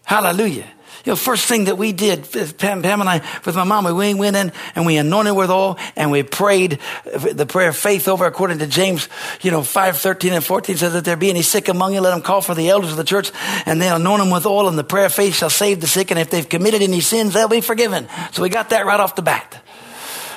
Hallelujah. 0.04 0.70
You 1.04 1.12
know, 1.12 1.16
first 1.16 1.46
thing 1.46 1.64
that 1.64 1.76
we 1.76 1.92
did, 1.92 2.26
Pam, 2.56 2.80
Pam 2.80 3.00
and 3.00 3.10
I, 3.10 3.20
with 3.44 3.56
my 3.56 3.64
mom, 3.64 3.84
we 3.84 4.14
went 4.14 4.36
in 4.36 4.52
and 4.74 4.86
we 4.86 4.96
anointed 4.96 5.36
with 5.36 5.50
oil 5.50 5.78
and 5.96 6.10
we 6.10 6.22
prayed 6.22 6.78
the 7.04 7.44
prayer 7.44 7.68
of 7.68 7.76
faith 7.76 8.08
over 8.08 8.24
according 8.24 8.58
to 8.60 8.66
James, 8.66 9.10
you 9.42 9.50
know, 9.50 9.62
5, 9.62 9.98
13 9.98 10.32
and 10.32 10.42
14 10.42 10.76
says 10.76 10.94
that 10.94 11.04
there 11.04 11.16
be 11.16 11.28
any 11.28 11.42
sick 11.42 11.68
among 11.68 11.92
you, 11.92 12.00
let 12.00 12.12
them 12.12 12.22
call 12.22 12.40
for 12.40 12.54
the 12.54 12.70
elders 12.70 12.90
of 12.90 12.96
the 12.96 13.04
church 13.04 13.32
and 13.66 13.82
they'll 13.82 13.96
anoint 13.96 14.22
them 14.22 14.30
with 14.30 14.46
oil 14.46 14.66
and 14.66 14.78
the 14.78 14.84
prayer 14.84 15.06
of 15.06 15.12
faith 15.12 15.34
shall 15.34 15.50
save 15.50 15.82
the 15.82 15.86
sick. 15.86 16.10
And 16.10 16.18
if 16.18 16.30
they've 16.30 16.48
committed 16.48 16.80
any 16.80 17.00
sins, 17.00 17.34
they'll 17.34 17.48
be 17.48 17.60
forgiven. 17.60 18.08
So 18.32 18.42
we 18.42 18.48
got 18.48 18.70
that 18.70 18.86
right 18.86 18.98
off 19.00 19.14
the 19.14 19.22
bat. 19.22 19.63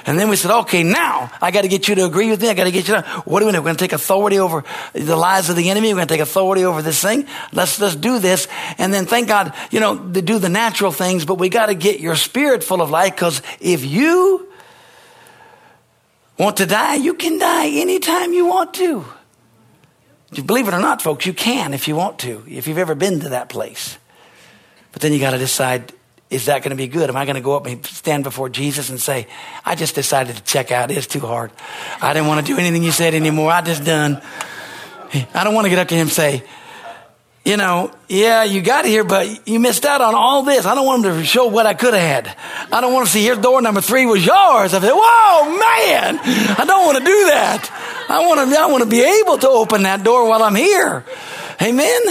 And 0.08 0.18
then 0.18 0.30
we 0.30 0.38
said, 0.38 0.52
okay, 0.60 0.84
now 0.84 1.30
I 1.42 1.52
got 1.52 1.64
to 1.64 1.68
get 1.68 1.90
you 1.90 1.96
to 1.96 2.06
agree 2.06 2.30
with 2.30 2.42
me. 2.42 2.48
I 2.48 2.54
got 2.54 2.64
to 2.64 2.72
get 2.72 2.88
you 2.88 2.94
to, 2.94 3.02
what 3.26 3.44
are 3.44 3.46
we 3.46 3.52
doing? 3.52 3.62
We're 3.62 3.68
going 3.68 3.76
to 3.76 3.84
take 3.84 3.92
authority 3.92 4.40
over 4.40 4.64
the 4.94 5.18
lies 5.18 5.50
of 5.50 5.58
the 5.58 5.70
enemy. 5.70 5.90
We're 5.90 5.98
going 5.98 6.08
to 6.08 6.14
take 6.14 6.22
authority 6.22 6.64
over 6.64 6.82
this 6.82 7.02
thing. 7.02 7.28
Let's, 7.52 7.78
let's 7.82 7.98
do 7.98 8.18
this. 8.18 8.48
And 8.78 8.94
then 8.94 9.06
thank 9.06 9.28
God, 9.28 9.54
you 9.70 9.82
know, 9.82 9.98
to 9.98 10.22
do 10.22 10.40
the 10.40 10.48
natural 10.48 10.94
things, 10.94 11.26
but 11.26 11.36
we 11.36 11.50
got 11.50 11.66
to 11.66 11.76
get 11.76 12.00
your 12.00 12.16
spirit 12.16 12.64
full 12.64 12.82
of 12.82 12.90
life 12.90 13.16
because 13.16 13.42
if 13.60 13.86
you 13.86 14.48
want 16.40 16.56
to 16.58 16.66
die, 16.66 16.96
you 16.96 17.14
can 17.14 17.38
die 17.38 17.68
anytime 17.68 18.32
you 18.32 18.46
want 18.46 18.74
to. 18.76 19.06
Believe 20.46 20.70
it 20.70 20.74
or 20.74 20.80
not, 20.80 21.02
folks, 21.02 21.26
you 21.26 21.34
can 21.34 21.74
if 21.74 21.90
you 21.90 21.98
want 21.98 22.20
to, 22.20 22.46
if 22.48 22.66
you've 22.66 22.78
ever 22.78 22.96
been 22.96 23.20
to 23.20 23.30
that 23.30 23.50
place. 23.50 23.98
But 24.94 25.02
then 25.02 25.12
you 25.12 25.20
got 25.20 25.32
to 25.32 25.38
decide 25.38 25.92
is 26.30 26.46
that 26.48 26.62
going 26.62 26.72
to 26.72 26.76
be 26.76 26.88
good? 26.88 27.10
Am 27.10 27.16
I 27.16 27.26
going 27.26 27.36
to 27.36 27.42
go 27.42 27.56
up 27.56 27.66
and 27.66 27.86
stand 27.86 28.24
before 28.24 28.50
Jesus 28.50 28.90
and 28.90 29.00
say, 29.00 29.28
I 29.64 29.76
just 29.76 29.96
decided 29.96 30.36
to 30.36 30.44
check 30.44 30.72
out. 30.72 30.92
It's 30.92 31.08
too 31.08 31.22
hard. 31.22 31.52
I 32.02 32.14
didn't 32.14 32.28
want 32.28 32.46
to 32.46 32.54
do 32.54 32.60
anything 32.60 32.84
you 32.84 32.92
said 32.92 33.14
anymore. 33.14 33.52
I 33.52 33.62
just 33.62 33.86
done. 33.86 34.22
I 35.34 35.44
don't 35.44 35.54
want 35.54 35.66
to 35.66 35.70
get 35.70 35.80
up 35.80 35.88
to 35.88 35.96
him 35.96 36.02
and 36.02 36.12
say, 36.12 36.44
you 37.46 37.56
know, 37.56 37.92
yeah, 38.10 38.44
you 38.44 38.62
got 38.62 38.84
here, 38.84 39.06
but 39.06 39.48
you 39.48 39.58
missed 39.62 39.86
out 39.86 40.02
on 40.02 40.14
all 40.16 40.44
this. 40.44 40.66
I 40.66 40.76
don't 40.76 40.86
want 40.86 41.06
him 41.06 41.14
to 41.14 41.24
show 41.24 41.46
what 41.46 41.66
I 41.66 41.76
could 41.76 41.94
have 41.94 42.04
had. 42.26 42.38
I 42.74 42.82
don't 42.82 42.92
want 42.92 43.06
to 43.06 43.12
see 43.14 43.26
your 43.26 43.38
door 43.38 43.62
number 43.62 43.80
three 43.80 44.06
was 44.06 44.26
yours. 44.26 44.74
I 44.74 44.82
said, 44.82 44.92
whoa, 44.94 45.58
man, 45.58 46.20
I 46.20 46.66
don't 46.66 46.86
want 46.86 46.98
to 46.98 47.06
do 47.06 47.26
that. 47.28 48.06
I 48.10 48.28
want 48.28 48.52
to, 48.52 48.60
I 48.60 48.66
want 48.66 48.84
to 48.84 48.90
be 48.90 49.02
able 49.02 49.38
to 49.38 49.48
open 49.48 49.84
that 49.84 50.04
door 50.04 50.28
while 50.28 50.44
I'm 50.44 50.56
here. 50.56 51.06
Amen. 51.62 52.02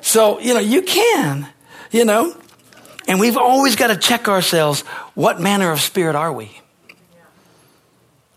So, 0.00 0.38
you 0.38 0.54
know, 0.54 0.60
you 0.60 0.82
can, 0.82 1.48
you 1.90 2.04
know, 2.04 2.36
and 3.08 3.18
we've 3.18 3.36
always 3.36 3.76
got 3.76 3.88
to 3.88 3.96
check 3.96 4.28
ourselves 4.28 4.82
what 5.14 5.40
manner 5.40 5.70
of 5.72 5.80
spirit 5.80 6.14
are 6.14 6.32
we? 6.32 6.50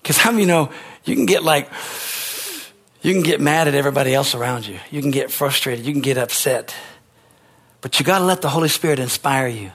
Because 0.01 0.17
how 0.17 0.31
many 0.31 0.43
you 0.43 0.47
know 0.47 0.71
you 1.03 1.15
can 1.15 1.25
get 1.25 1.43
like, 1.43 1.69
you 3.01 3.13
can 3.13 3.23
get 3.23 3.39
mad 3.39 3.67
at 3.67 3.75
everybody 3.75 4.13
else 4.13 4.35
around 4.35 4.67
you. 4.67 4.79
You 4.91 5.01
can 5.01 5.11
get 5.11 5.31
frustrated. 5.31 5.85
You 5.85 5.93
can 5.93 6.01
get 6.01 6.17
upset. 6.17 6.75
But 7.81 7.99
you 7.99 8.05
got 8.05 8.19
to 8.19 8.25
let 8.25 8.41
the 8.41 8.49
Holy 8.49 8.69
Spirit 8.69 8.99
inspire 8.99 9.47
you. 9.47 9.71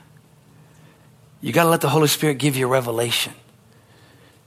You 1.41 1.53
got 1.53 1.65
to 1.65 1.71
let 1.71 1.81
the 1.81 1.89
Holy 1.89 2.09
Spirit 2.09 2.39
give 2.39 2.57
you 2.57 2.67
revelation. 2.67 3.33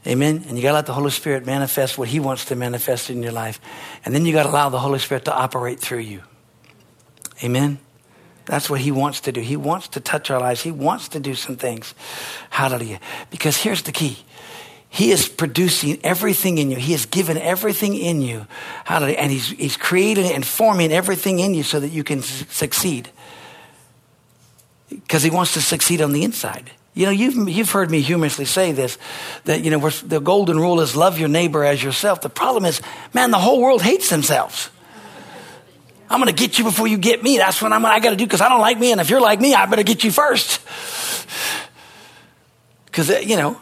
Amen. 0.05 0.43
And 0.47 0.57
you 0.57 0.63
got 0.63 0.71
to 0.71 0.75
let 0.75 0.85
the 0.85 0.93
Holy 0.93 1.11
Spirit 1.11 1.45
manifest 1.45 1.97
what 1.97 2.09
He 2.09 2.19
wants 2.19 2.45
to 2.45 2.55
manifest 2.55 3.09
in 3.09 3.23
your 3.23 3.31
life. 3.31 3.61
And 4.03 4.13
then 4.13 4.25
you 4.25 4.33
got 4.33 4.43
to 4.43 4.49
allow 4.49 4.69
the 4.69 4.79
Holy 4.79 4.99
Spirit 4.99 5.25
to 5.25 5.33
operate 5.33 5.79
through 5.79 5.99
you. 5.99 6.23
Amen. 7.41 7.79
That's 8.45 8.69
what 8.69 8.81
He 8.81 8.91
wants 8.91 9.21
to 9.21 9.31
do. 9.31 9.41
He 9.41 9.55
wants 9.55 9.87
to 9.89 9.99
touch 9.99 10.29
our 10.29 10.39
lives. 10.39 10.61
He 10.61 10.71
wants 10.71 11.07
to 11.09 11.19
do 11.19 11.35
some 11.35 11.55
things. 11.55 11.95
Hallelujah. 12.49 12.99
Because 13.29 13.57
here's 13.57 13.83
the 13.83 13.91
key 13.91 14.17
He 14.89 15.11
is 15.11 15.27
producing 15.27 15.99
everything 16.03 16.57
in 16.57 16.69
you, 16.69 16.77
He 16.77 16.91
has 16.91 17.05
given 17.05 17.37
everything 17.37 17.95
in 17.95 18.21
you. 18.21 18.45
Hallelujah. 18.85 19.17
And 19.17 19.31
He's, 19.31 19.49
he's 19.49 19.77
creating 19.77 20.31
and 20.31 20.45
forming 20.45 20.91
everything 20.91 21.39
in 21.39 21.53
you 21.53 21.63
so 21.63 21.79
that 21.79 21.89
you 21.89 22.03
can 22.03 22.21
su- 22.21 22.45
succeed. 22.49 23.09
Because 24.89 25.23
He 25.23 25.29
wants 25.29 25.53
to 25.53 25.61
succeed 25.61 26.01
on 26.01 26.11
the 26.11 26.23
inside. 26.23 26.71
You 26.95 27.07
know, 27.07 27.11
you've, 27.11 27.49
you've 27.49 27.71
heard 27.71 27.89
me 27.89 28.01
humorously 28.01 28.45
say 28.45 28.71
this 28.71 28.99
that, 29.45 29.63
you 29.63 29.71
know, 29.71 29.89
the 29.89 30.19
golden 30.19 30.59
rule 30.59 30.79
is 30.79 30.95
love 30.95 31.17
your 31.17 31.29
neighbor 31.29 31.63
as 31.63 31.81
yourself. 31.81 32.21
The 32.21 32.29
problem 32.29 32.65
is, 32.65 32.81
man, 33.13 33.31
the 33.31 33.39
whole 33.39 33.59
world 33.59 33.81
hates 33.81 34.09
themselves. 34.09 34.69
I'm 36.13 36.19
going 36.19 36.33
to 36.33 36.39
get 36.39 36.59
you 36.59 36.63
before 36.63 36.85
you 36.85 36.99
get 36.99 37.23
me. 37.23 37.37
That's 37.37 37.59
what 37.59 37.73
I'm, 37.73 37.83
I 37.83 37.99
got 37.99 38.11
to 38.11 38.15
do 38.15 38.23
because 38.23 38.39
I 38.39 38.47
don't 38.47 38.61
like 38.61 38.77
me. 38.77 38.91
And 38.91 39.01
if 39.01 39.09
you're 39.09 39.19
like 39.19 39.41
me, 39.41 39.55
I 39.55 39.65
better 39.65 39.81
get 39.81 40.03
you 40.03 40.11
first. 40.11 40.61
Because, 42.85 43.09
uh, 43.09 43.17
you 43.17 43.35
know, 43.35 43.59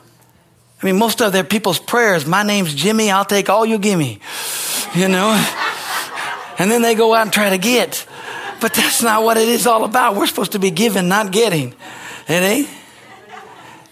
I 0.81 0.85
mean, 0.85 0.97
most 0.97 1.21
of 1.21 1.31
their 1.31 1.45
people's 1.45 1.79
prayers, 1.79 2.25
my 2.25 2.43
name's 2.43 2.75
Jimmy, 2.75 3.09
I'll 3.09 3.23
take 3.23 3.47
all 3.49 3.65
you 3.65 3.77
give 3.77 3.97
me. 3.97 4.19
You 4.93 5.07
know? 5.07 5.31
and 6.59 6.69
then 6.69 6.81
they 6.81 6.93
go 6.93 7.13
out 7.13 7.21
and 7.21 7.31
try 7.31 7.51
to 7.51 7.57
get. 7.57 8.05
But 8.59 8.73
that's 8.73 9.01
not 9.01 9.23
what 9.23 9.37
it 9.37 9.47
is 9.47 9.65
all 9.65 9.85
about. 9.85 10.17
We're 10.17 10.27
supposed 10.27 10.51
to 10.51 10.59
be 10.59 10.71
giving, 10.71 11.07
not 11.07 11.31
getting. 11.31 11.73
It 12.27 12.43
ain't? 12.43 12.69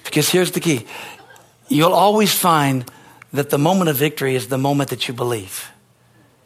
Because 0.03 0.27
here's 0.27 0.51
the 0.51 0.59
key 0.59 0.85
you'll 1.69 1.93
always 1.93 2.33
find 2.33 2.91
that 3.31 3.51
the 3.51 3.57
moment 3.57 3.89
of 3.89 3.95
victory 3.95 4.35
is 4.35 4.49
the 4.49 4.57
moment 4.57 4.89
that 4.89 5.07
you 5.07 5.13
believe. 5.13 5.71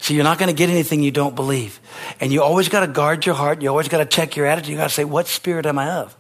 So 0.04 0.14
you're 0.14 0.26
not 0.26 0.38
going 0.38 0.50
to 0.50 0.54
get 0.54 0.70
anything 0.70 1.02
you 1.02 1.12
don't 1.12 1.34
believe. 1.34 1.80
And 2.20 2.30
you 2.30 2.44
always 2.44 2.68
got 2.68 2.82
to 2.82 2.88
guard 2.88 3.26
your 3.26 3.36
heart. 3.36 3.62
You 3.62 3.70
always 3.70 3.88
got 3.88 4.00
to 4.00 4.06
check 4.06 4.36
your 4.36 4.46
attitude. 4.46 4.72
You 4.72 4.76
got 4.76 4.90
to 4.90 4.94
say, 4.94 5.06
what 5.06 5.28
spirit 5.28 5.66
am 5.66 5.80
I 5.80 5.92
of? 5.92 6.14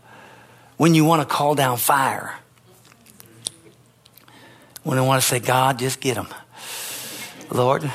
When 0.78 0.96
you 0.96 1.04
want 1.04 1.22
to 1.22 1.28
call 1.28 1.54
down 1.54 1.76
fire. 1.76 2.34
When 4.84 4.98
you 4.98 5.04
want 5.04 5.22
to 5.22 5.28
say, 5.28 5.42
God, 5.42 5.80
just 5.80 6.00
get 6.00 6.16
them. 6.16 6.30
Lord. 7.52 7.92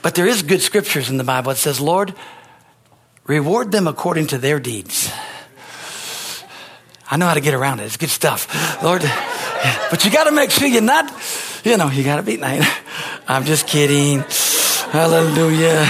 But 0.00 0.14
there 0.14 0.26
is 0.26 0.42
good 0.42 0.62
scriptures 0.62 1.10
in 1.10 1.18
the 1.18 1.24
Bible. 1.24 1.50
It 1.50 1.56
says, 1.56 1.78
Lord, 1.78 2.14
reward 3.26 3.70
them 3.70 3.86
according 3.86 4.28
to 4.28 4.38
their 4.38 4.60
deeds. 4.60 5.12
I 7.10 7.18
know 7.18 7.26
how 7.26 7.34
to 7.34 7.42
get 7.42 7.52
around 7.52 7.80
it. 7.80 7.84
It's 7.84 7.98
good 7.98 8.08
stuff. 8.08 8.82
Lord, 8.82 9.02
but 9.90 10.06
you 10.06 10.10
got 10.10 10.24
to 10.24 10.32
make 10.32 10.50
sure 10.50 10.66
you're 10.66 10.80
not, 10.80 11.12
you 11.64 11.76
know, 11.76 11.90
you 11.90 12.02
got 12.02 12.16
to 12.16 12.22
be 12.22 12.38
nice. 12.38 12.66
I'm 13.28 13.44
just 13.44 13.66
kidding. 13.66 14.24
Hallelujah. 14.94 15.88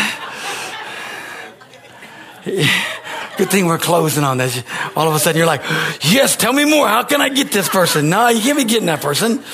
Good 3.37 3.51
thing 3.51 3.67
we're 3.67 3.77
closing 3.77 4.25
on 4.25 4.39
this. 4.39 4.65
All 4.97 5.07
of 5.07 5.15
a 5.15 5.19
sudden 5.19 5.37
you're 5.37 5.47
like, 5.47 5.61
yes, 6.01 6.37
tell 6.37 6.55
me 6.55 6.65
more. 6.65 6.89
How 6.89 7.03
can 7.03 7.21
I 7.21 7.29
get 7.29 7.53
this 7.53 7.69
person? 7.69 8.09
No, 8.09 8.29
you 8.29 8.41
can't 8.41 8.57
be 8.57 8.65
getting 8.65 8.87
that 8.87 9.03
person. 9.03 9.45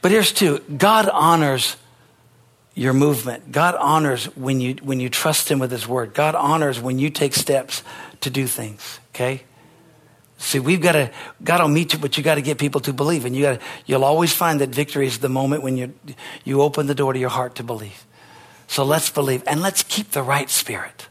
But 0.00 0.10
here's 0.10 0.32
two 0.32 0.58
God 0.76 1.08
honors 1.08 1.76
your 2.74 2.94
movement. 2.94 3.52
God 3.52 3.76
honors 3.76 4.24
when 4.36 4.60
you, 4.60 4.74
when 4.82 4.98
you 4.98 5.08
trust 5.08 5.48
Him 5.48 5.60
with 5.60 5.70
His 5.70 5.86
Word. 5.86 6.14
God 6.14 6.34
honors 6.34 6.80
when 6.80 6.98
you 6.98 7.10
take 7.10 7.32
steps 7.32 7.84
to 8.22 8.30
do 8.30 8.48
things, 8.48 8.98
okay? 9.10 9.44
See, 10.42 10.58
we've 10.58 10.80
got 10.80 10.92
to, 10.92 11.10
God 11.44 11.60
will 11.60 11.68
meet 11.68 11.92
you, 11.92 12.00
but 12.00 12.16
you 12.16 12.24
got 12.24 12.34
to 12.34 12.42
get 12.42 12.58
people 12.58 12.80
to 12.80 12.92
believe. 12.92 13.24
And 13.24 13.34
you 13.34 13.42
got 13.42 13.60
to, 13.60 13.66
you'll 13.86 14.04
always 14.04 14.32
find 14.32 14.60
that 14.60 14.70
victory 14.70 15.06
is 15.06 15.18
the 15.18 15.28
moment 15.28 15.62
when 15.62 15.76
you, 15.76 15.94
you 16.44 16.62
open 16.62 16.88
the 16.88 16.96
door 16.96 17.12
to 17.12 17.18
your 17.18 17.30
heart 17.30 17.54
to 17.56 17.62
believe. 17.62 18.04
So 18.66 18.84
let's 18.84 19.08
believe 19.08 19.44
and 19.46 19.62
let's 19.62 19.84
keep 19.84 20.10
the 20.10 20.22
right 20.22 20.50
spirit. 20.50 21.06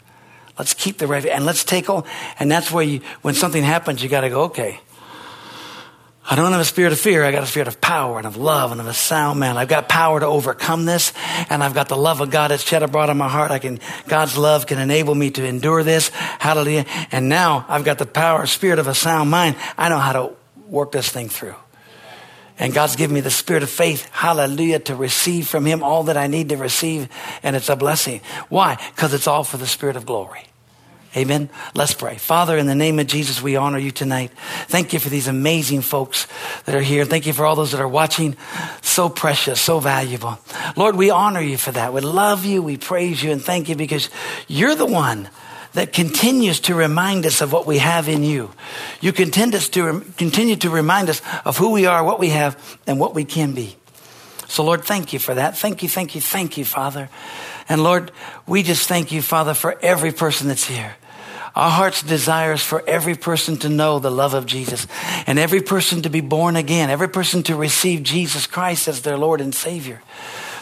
Let's 0.60 0.74
keep 0.74 0.98
the 0.98 1.08
right, 1.08 1.26
and 1.26 1.46
let's 1.46 1.64
take 1.64 1.90
all, 1.90 2.06
and 2.38 2.52
that's 2.52 2.72
where 2.72 2.84
you, 2.84 3.00
when 3.22 3.34
something 3.34 3.64
happens, 3.64 4.04
you 4.04 4.10
got 4.10 4.22
to 4.22 4.30
go, 4.30 4.44
okay, 4.44 4.82
I 6.24 6.36
don't 6.36 6.52
have 6.52 6.62
a 6.62 6.66
spirit 6.66 6.94
of 6.94 7.00
fear. 7.00 7.24
I 7.24 7.32
got 7.32 7.44
a 7.44 7.48
spirit 7.48 7.68
of 7.68 7.82
power 7.82 8.18
and 8.18 8.28
of 8.28 8.38
love 8.38 8.72
and 8.72 8.80
of 8.80 8.88
a 8.88 8.94
sound 8.94 9.40
man. 9.40 9.58
I've 9.58 9.68
got 9.68 9.90
power 9.90 10.20
to 10.20 10.26
overcome 10.26 10.86
this, 10.86 11.14
and 11.50 11.64
I've 11.64 11.74
got 11.74 11.90
the 11.90 11.98
love 11.98 12.22
of 12.22 12.30
God 12.30 12.52
that's 12.52 12.64
shed 12.64 12.84
abroad 12.84 13.10
in 13.10 13.18
my 13.18 13.28
heart. 13.28 13.50
I 13.50 13.60
can, 13.60 13.80
God's 14.08 14.38
love 14.38 14.68
can 14.68 14.78
enable 14.78 15.16
me 15.16 15.32
to 15.32 15.46
endure 15.46 15.84
this. 15.84 16.10
Hallelujah. 16.10 16.86
And 17.12 17.28
now 17.28 17.66
I've 17.68 17.84
got 17.84 17.98
the 17.98 18.06
power, 18.06 18.46
spirit 18.46 18.78
of 18.78 18.88
a 18.88 18.94
sound 18.94 19.32
mind. 19.32 19.56
I 19.78 19.90
know 19.90 19.98
how 19.98 20.14
to 20.14 20.34
work 20.68 20.92
this 20.92 21.10
thing 21.10 21.28
through. 21.28 21.56
And 22.60 22.72
God's 22.72 22.96
given 22.96 23.16
me 23.16 23.22
the 23.22 23.32
spirit 23.32 23.64
of 23.64 23.72
faith, 23.72 24.08
hallelujah, 24.12 24.80
to 24.82 24.96
receive 24.96 25.48
from 25.48 25.66
Him 25.66 25.82
all 25.82 26.04
that 26.04 26.18
I 26.18 26.28
need 26.28 26.50
to 26.50 26.58
receive, 26.58 27.10
and 27.42 27.56
it's 27.56 27.70
a 27.70 27.76
blessing. 27.76 28.22
Why? 28.50 28.78
Because 28.96 29.16
it's 29.16 29.26
all 29.26 29.44
for 29.44 29.58
the 29.58 29.66
spirit 29.66 29.96
of 29.96 30.06
glory. 30.06 30.46
Amen. 31.16 31.50
Let's 31.76 31.94
pray. 31.94 32.18
Father, 32.18 32.58
in 32.58 32.68
the 32.68 32.76
name 32.76 32.98
of 32.98 33.08
Jesus, 33.08 33.42
we 33.42 33.58
honor 33.58 33.78
you 33.78 33.92
tonight. 33.92 34.32
Thank 34.68 34.94
you 34.94 35.00
for 35.00 35.10
these 35.10 35.28
amazing 35.28 35.82
folks 35.82 36.26
that 36.66 36.74
are 36.74 36.82
here. 36.82 37.04
Thank 37.04 37.26
you 37.26 37.34
for 37.34 37.46
all 37.46 37.56
those 37.56 37.72
that 37.72 37.82
are 37.82 37.88
watching. 37.88 38.38
So 38.82 39.10
precious, 39.10 39.60
so 39.60 39.80
valuable. 39.80 40.40
Lord, 40.78 40.96
we 40.96 41.10
honor 41.10 41.42
you 41.42 41.58
for 41.58 41.74
that. 41.74 41.92
We 41.92 42.00
love 42.00 42.46
you. 42.46 42.64
We 42.64 42.78
praise 42.78 43.22
you 43.22 43.32
and 43.32 43.42
thank 43.42 43.68
you 43.68 43.76
because 43.76 44.10
you're 44.48 44.76
the 44.76 44.86
one 44.86 45.30
that 45.74 45.92
continues 45.92 46.62
to 46.62 46.76
remind 46.76 47.26
us 47.26 47.42
of 47.42 47.52
what 47.52 47.66
we 47.66 47.80
have 47.80 48.08
in 48.08 48.24
you. 48.24 48.52
You 49.02 49.12
continue 49.12 49.60
to, 49.60 50.02
continue 50.18 50.56
to 50.58 50.70
remind 50.70 51.10
us 51.10 51.22
of 51.44 51.58
who 51.58 51.72
we 51.72 51.86
are, 51.86 52.04
what 52.04 52.20
we 52.20 52.30
have, 52.30 52.80
and 52.88 53.00
what 53.00 53.14
we 53.14 53.26
can 53.26 53.54
be. 53.54 53.76
So, 54.48 54.64
Lord, 54.64 54.84
thank 54.84 55.14
you 55.14 55.20
for 55.20 55.34
that. 55.34 55.58
Thank 55.58 55.84
you, 55.84 55.90
thank 55.90 56.14
you, 56.16 56.22
thank 56.22 56.58
you, 56.58 56.66
Father. 56.66 57.10
And 57.70 57.84
Lord, 57.84 58.12
we 58.46 58.64
just 58.64 58.90
thank 58.90 59.12
you, 59.14 59.22
Father, 59.22 59.54
for 59.54 59.80
every 59.82 60.12
person 60.12 60.50
that's 60.50 60.66
here. 60.66 60.96
Our 61.56 61.70
heart's 61.70 62.02
desire 62.02 62.54
is 62.54 62.64
for 62.64 62.84
every 62.88 63.16
person 63.16 63.58
to 63.58 63.70
know 63.70 64.00
the 64.00 64.12
love 64.12 64.34
of 64.34 64.46
Jesus 64.46 64.88
and 65.28 65.38
every 65.38 65.62
person 65.62 66.02
to 66.04 66.10
be 66.10 66.22
born 66.22 66.56
again, 66.56 66.90
every 66.90 67.10
person 67.10 67.44
to 67.44 67.56
receive 67.56 68.04
Jesus 68.04 68.48
Christ 68.48 68.88
as 68.88 69.02
their 69.02 69.18
Lord 69.18 69.42
and 69.42 69.54
Savior. 69.54 70.02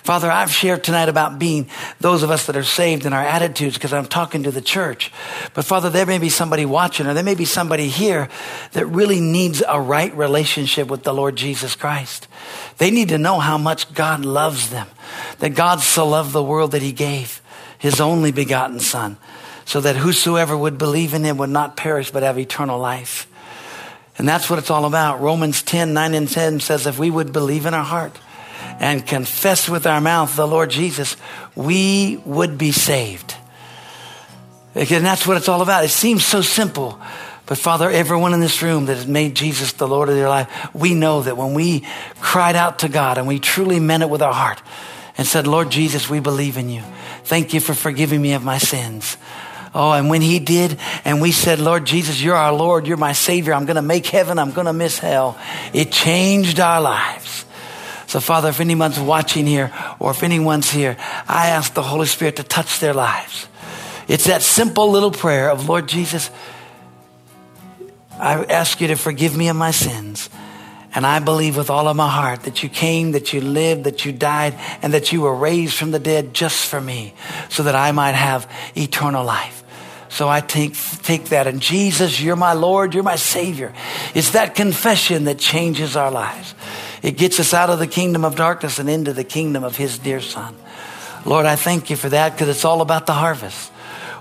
Father, 0.04 0.32
I've 0.32 0.52
shared 0.52 0.84
tonight 0.84 1.10
about 1.10 1.38
being 1.38 1.70
those 2.00 2.24
of 2.24 2.32
us 2.32 2.48
that 2.48 2.56
are 2.56 2.64
saved 2.64 3.06
in 3.06 3.14
our 3.14 3.24
attitudes 3.24 3.76
because 3.76 3.94
I'm 3.94 4.08
talking 4.08 4.44
to 4.44 4.52
the 4.52 4.62
church. 4.62 5.12
But 5.54 5.66
Father, 5.66 5.92
there 5.92 6.08
may 6.08 6.18
be 6.18 6.30
somebody 6.30 6.66
watching 6.66 7.06
or 7.06 7.14
there 7.14 7.24
may 7.24 7.36
be 7.36 7.46
somebody 7.46 7.90
here 7.90 8.30
that 8.72 8.88
really 8.88 9.20
needs 9.20 9.62
a 9.68 9.80
right 9.80 10.16
relationship 10.16 10.88
with 10.88 11.04
the 11.04 11.14
Lord 11.14 11.36
Jesus 11.36 11.76
Christ. 11.76 12.28
They 12.80 12.90
need 12.90 13.10
to 13.10 13.20
know 13.20 13.40
how 13.40 13.60
much 13.60 13.94
God 13.94 14.26
loves 14.26 14.72
them, 14.72 14.88
that 15.40 15.54
God 15.54 15.82
so 15.82 16.08
loved 16.08 16.34
the 16.34 16.44
world 16.44 16.72
that 16.72 16.82
he 16.82 16.94
gave 16.94 17.42
his 17.78 18.02
only 18.02 18.32
begotten 18.32 18.80
son 18.80 19.18
so 19.70 19.80
that 19.80 19.96
whosoever 19.96 20.58
would 20.58 20.80
believe 20.80 21.14
in 21.14 21.24
him 21.24 21.38
would 21.38 21.52
not 21.52 21.78
perish 21.78 22.10
but 22.10 22.24
have 22.24 22.40
eternal 22.40 22.80
life. 22.80 23.28
And 24.18 24.28
that's 24.28 24.50
what 24.50 24.58
it's 24.58 24.72
all 24.72 24.86
about. 24.86 25.22
Romans 25.22 25.62
10, 25.62 25.94
9 25.94 26.16
and 26.16 26.28
10 26.28 26.60
says, 26.60 26.88
if 26.88 26.98
we 26.98 27.12
would 27.12 27.32
believe 27.32 27.68
in 27.68 27.76
our 27.76 27.84
heart 27.84 28.18
and 28.80 29.06
confess 29.06 29.70
with 29.70 29.86
our 29.86 30.02
mouth 30.02 30.36
the 30.36 30.48
Lord 30.48 30.72
Jesus, 30.72 31.18
we 31.56 32.20
would 32.26 32.58
be 32.58 32.72
saved. 32.72 33.36
And 34.74 35.06
that's 35.06 35.28
what 35.28 35.38
it's 35.38 35.48
all 35.48 35.62
about. 35.62 35.86
It 35.86 35.90
seems 35.90 36.26
so 36.26 36.42
simple. 36.42 37.00
But 37.46 37.60
Father, 37.60 37.92
everyone 37.92 38.34
in 38.34 38.40
this 38.40 38.64
room 38.64 38.88
that 38.88 38.96
has 38.98 39.06
made 39.06 39.36
Jesus 39.36 39.74
the 39.74 39.88
Lord 39.88 40.10
of 40.10 40.16
their 40.16 40.30
life, 40.30 40.74
we 40.74 40.96
know 40.96 41.22
that 41.22 41.38
when 41.38 41.54
we 41.54 41.86
cried 42.22 42.56
out 42.56 42.80
to 42.80 42.90
God 42.90 43.20
and 43.20 43.28
we 43.28 43.38
truly 43.38 43.80
meant 43.80 44.02
it 44.02 44.10
with 44.10 44.24
our 44.24 44.34
heart 44.34 44.64
and 45.16 45.28
said, 45.28 45.46
Lord 45.46 45.70
Jesus, 45.70 46.10
we 46.10 46.20
believe 46.20 46.58
in 46.58 46.70
you. 46.70 46.82
Thank 47.26 47.54
you 47.54 47.60
for 47.60 47.76
forgiving 47.76 48.20
me 48.20 48.34
of 48.34 48.44
my 48.44 48.58
sins. 48.58 49.16
Oh, 49.74 49.92
and 49.92 50.10
when 50.10 50.22
he 50.22 50.40
did, 50.40 50.80
and 51.06 51.22
we 51.22 51.32
said, 51.32 51.60
Lord 51.60 51.86
Jesus, 51.86 52.22
you're 52.22 52.36
our 52.36 52.54
Lord, 52.54 52.88
you're 52.88 52.98
my 52.98 53.14
Savior, 53.14 53.54
I'm 53.54 53.66
going 53.66 53.76
to 53.76 53.82
make 53.82 54.08
heaven, 54.08 54.40
I'm 54.40 54.52
going 54.52 54.66
to 54.66 54.74
miss 54.74 54.98
hell, 54.98 55.38
it 55.74 55.92
changed 55.92 56.60
our 56.60 56.82
lives. 56.82 57.46
So, 58.08 58.20
Father, 58.20 58.50
if 58.50 58.60
anyone's 58.60 59.00
watching 59.00 59.46
here 59.46 59.72
or 60.00 60.12
if 60.12 60.24
anyone's 60.24 60.72
here, 60.72 60.98
I 61.28 61.50
ask 61.50 61.76
the 61.76 61.84
Holy 61.84 62.08
Spirit 62.08 62.38
to 62.38 62.44
touch 62.44 62.80
their 62.80 62.96
lives. 62.96 63.48
It's 64.08 64.26
that 64.26 64.42
simple 64.42 64.90
little 64.90 65.12
prayer 65.12 65.52
of, 65.52 65.70
Lord 65.70 65.88
Jesus, 65.88 66.32
I 68.14 68.44
ask 68.46 68.82
you 68.82 68.88
to 68.88 68.96
forgive 68.96 69.38
me 69.38 69.50
of 69.50 69.56
my 69.56 69.70
sins. 69.70 70.32
And 70.96 71.06
I 71.06 71.20
believe 71.20 71.56
with 71.56 71.70
all 71.70 71.88
of 71.88 71.96
my 71.96 72.10
heart 72.10 72.44
that 72.44 72.64
you 72.64 72.70
came, 72.70 73.12
that 73.12 73.32
you 73.32 73.42
lived, 73.42 73.84
that 73.84 74.06
you 74.06 74.12
died, 74.12 74.56
and 74.82 74.94
that 74.94 75.12
you 75.12 75.22
were 75.22 75.36
raised 75.36 75.76
from 75.76 75.92
the 75.92 76.00
dead 76.00 76.34
just 76.34 76.66
for 76.66 76.82
me 76.82 77.14
so 77.50 77.64
that 77.64 77.76
I 77.76 77.92
might 77.92 78.16
have 78.16 78.52
eternal 78.76 79.24
life. 79.24 79.64
So 80.10 80.28
I 80.28 80.42
take, 80.42 80.74
take 81.04 81.26
that. 81.26 81.46
And 81.46 81.62
Jesus, 81.62 82.20
you're 82.20 82.36
my 82.36 82.54
Lord, 82.54 82.96
you're 82.96 83.04
my 83.04 83.16
Savior. 83.16 83.72
It's 84.16 84.32
that 84.32 84.56
confession 84.56 85.26
that 85.26 85.38
changes 85.38 85.96
our 85.96 86.10
lives. 86.10 86.56
It 87.04 87.16
gets 87.16 87.40
us 87.40 87.54
out 87.54 87.70
of 87.70 87.78
the 87.78 87.88
kingdom 87.88 88.26
of 88.26 88.36
darkness 88.36 88.80
and 88.80 88.90
into 88.90 89.14
the 89.14 89.24
kingdom 89.24 89.64
of 89.64 89.78
His 89.78 90.00
dear 90.00 90.20
Son. 90.20 90.56
Lord, 91.26 91.46
I 91.46 91.56
thank 91.56 91.92
you 91.92 91.96
for 91.96 92.10
that 92.10 92.34
because 92.34 92.50
it's 92.50 92.66
all 92.66 92.82
about 92.82 93.06
the 93.06 93.14
harvest. 93.14 93.72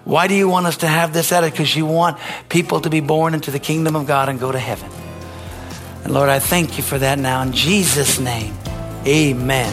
Why 0.04 0.26
do 0.26 0.34
you 0.34 0.48
want 0.48 0.66
us 0.66 0.78
to 0.78 0.86
have 0.86 1.12
this 1.12 1.32
attitude? 1.32 1.54
Because 1.54 1.74
you 1.74 1.86
want 1.86 2.18
people 2.48 2.80
to 2.82 2.90
be 2.90 3.00
born 3.00 3.34
into 3.34 3.50
the 3.50 3.58
kingdom 3.58 3.96
of 3.96 4.06
God 4.06 4.28
and 4.28 4.38
go 4.38 4.52
to 4.52 4.58
heaven. 4.58 5.07
And 6.04 6.14
Lord, 6.14 6.28
I 6.28 6.38
thank 6.38 6.76
you 6.76 6.82
for 6.82 6.98
that 6.98 7.18
now 7.18 7.42
in 7.42 7.52
Jesus' 7.52 8.18
name. 8.18 8.54
Amen 9.06 9.72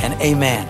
and 0.00 0.20
amen. 0.20 0.66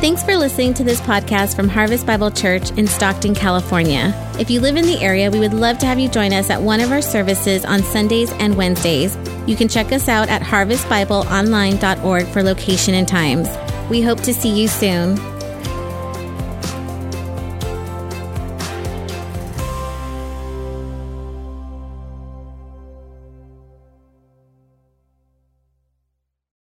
Thanks 0.00 0.22
for 0.22 0.34
listening 0.34 0.72
to 0.74 0.84
this 0.84 0.98
podcast 1.02 1.54
from 1.54 1.68
Harvest 1.68 2.06
Bible 2.06 2.30
Church 2.30 2.70
in 2.70 2.86
Stockton, 2.86 3.34
California. 3.34 4.14
If 4.38 4.48
you 4.48 4.58
live 4.60 4.76
in 4.76 4.86
the 4.86 4.98
area, 4.98 5.30
we 5.30 5.40
would 5.40 5.52
love 5.52 5.76
to 5.78 5.86
have 5.86 5.98
you 5.98 6.08
join 6.08 6.32
us 6.32 6.48
at 6.48 6.62
one 6.62 6.80
of 6.80 6.90
our 6.90 7.02
services 7.02 7.66
on 7.66 7.82
Sundays 7.82 8.32
and 8.38 8.56
Wednesdays. 8.56 9.18
You 9.46 9.56
can 9.56 9.68
check 9.68 9.92
us 9.92 10.08
out 10.08 10.30
at 10.30 10.40
harvestbibleonline.org 10.40 12.26
for 12.28 12.42
location 12.42 12.94
and 12.94 13.06
times. 13.06 13.48
We 13.90 14.00
hope 14.00 14.22
to 14.22 14.32
see 14.32 14.48
you 14.48 14.68
soon. 14.68 15.16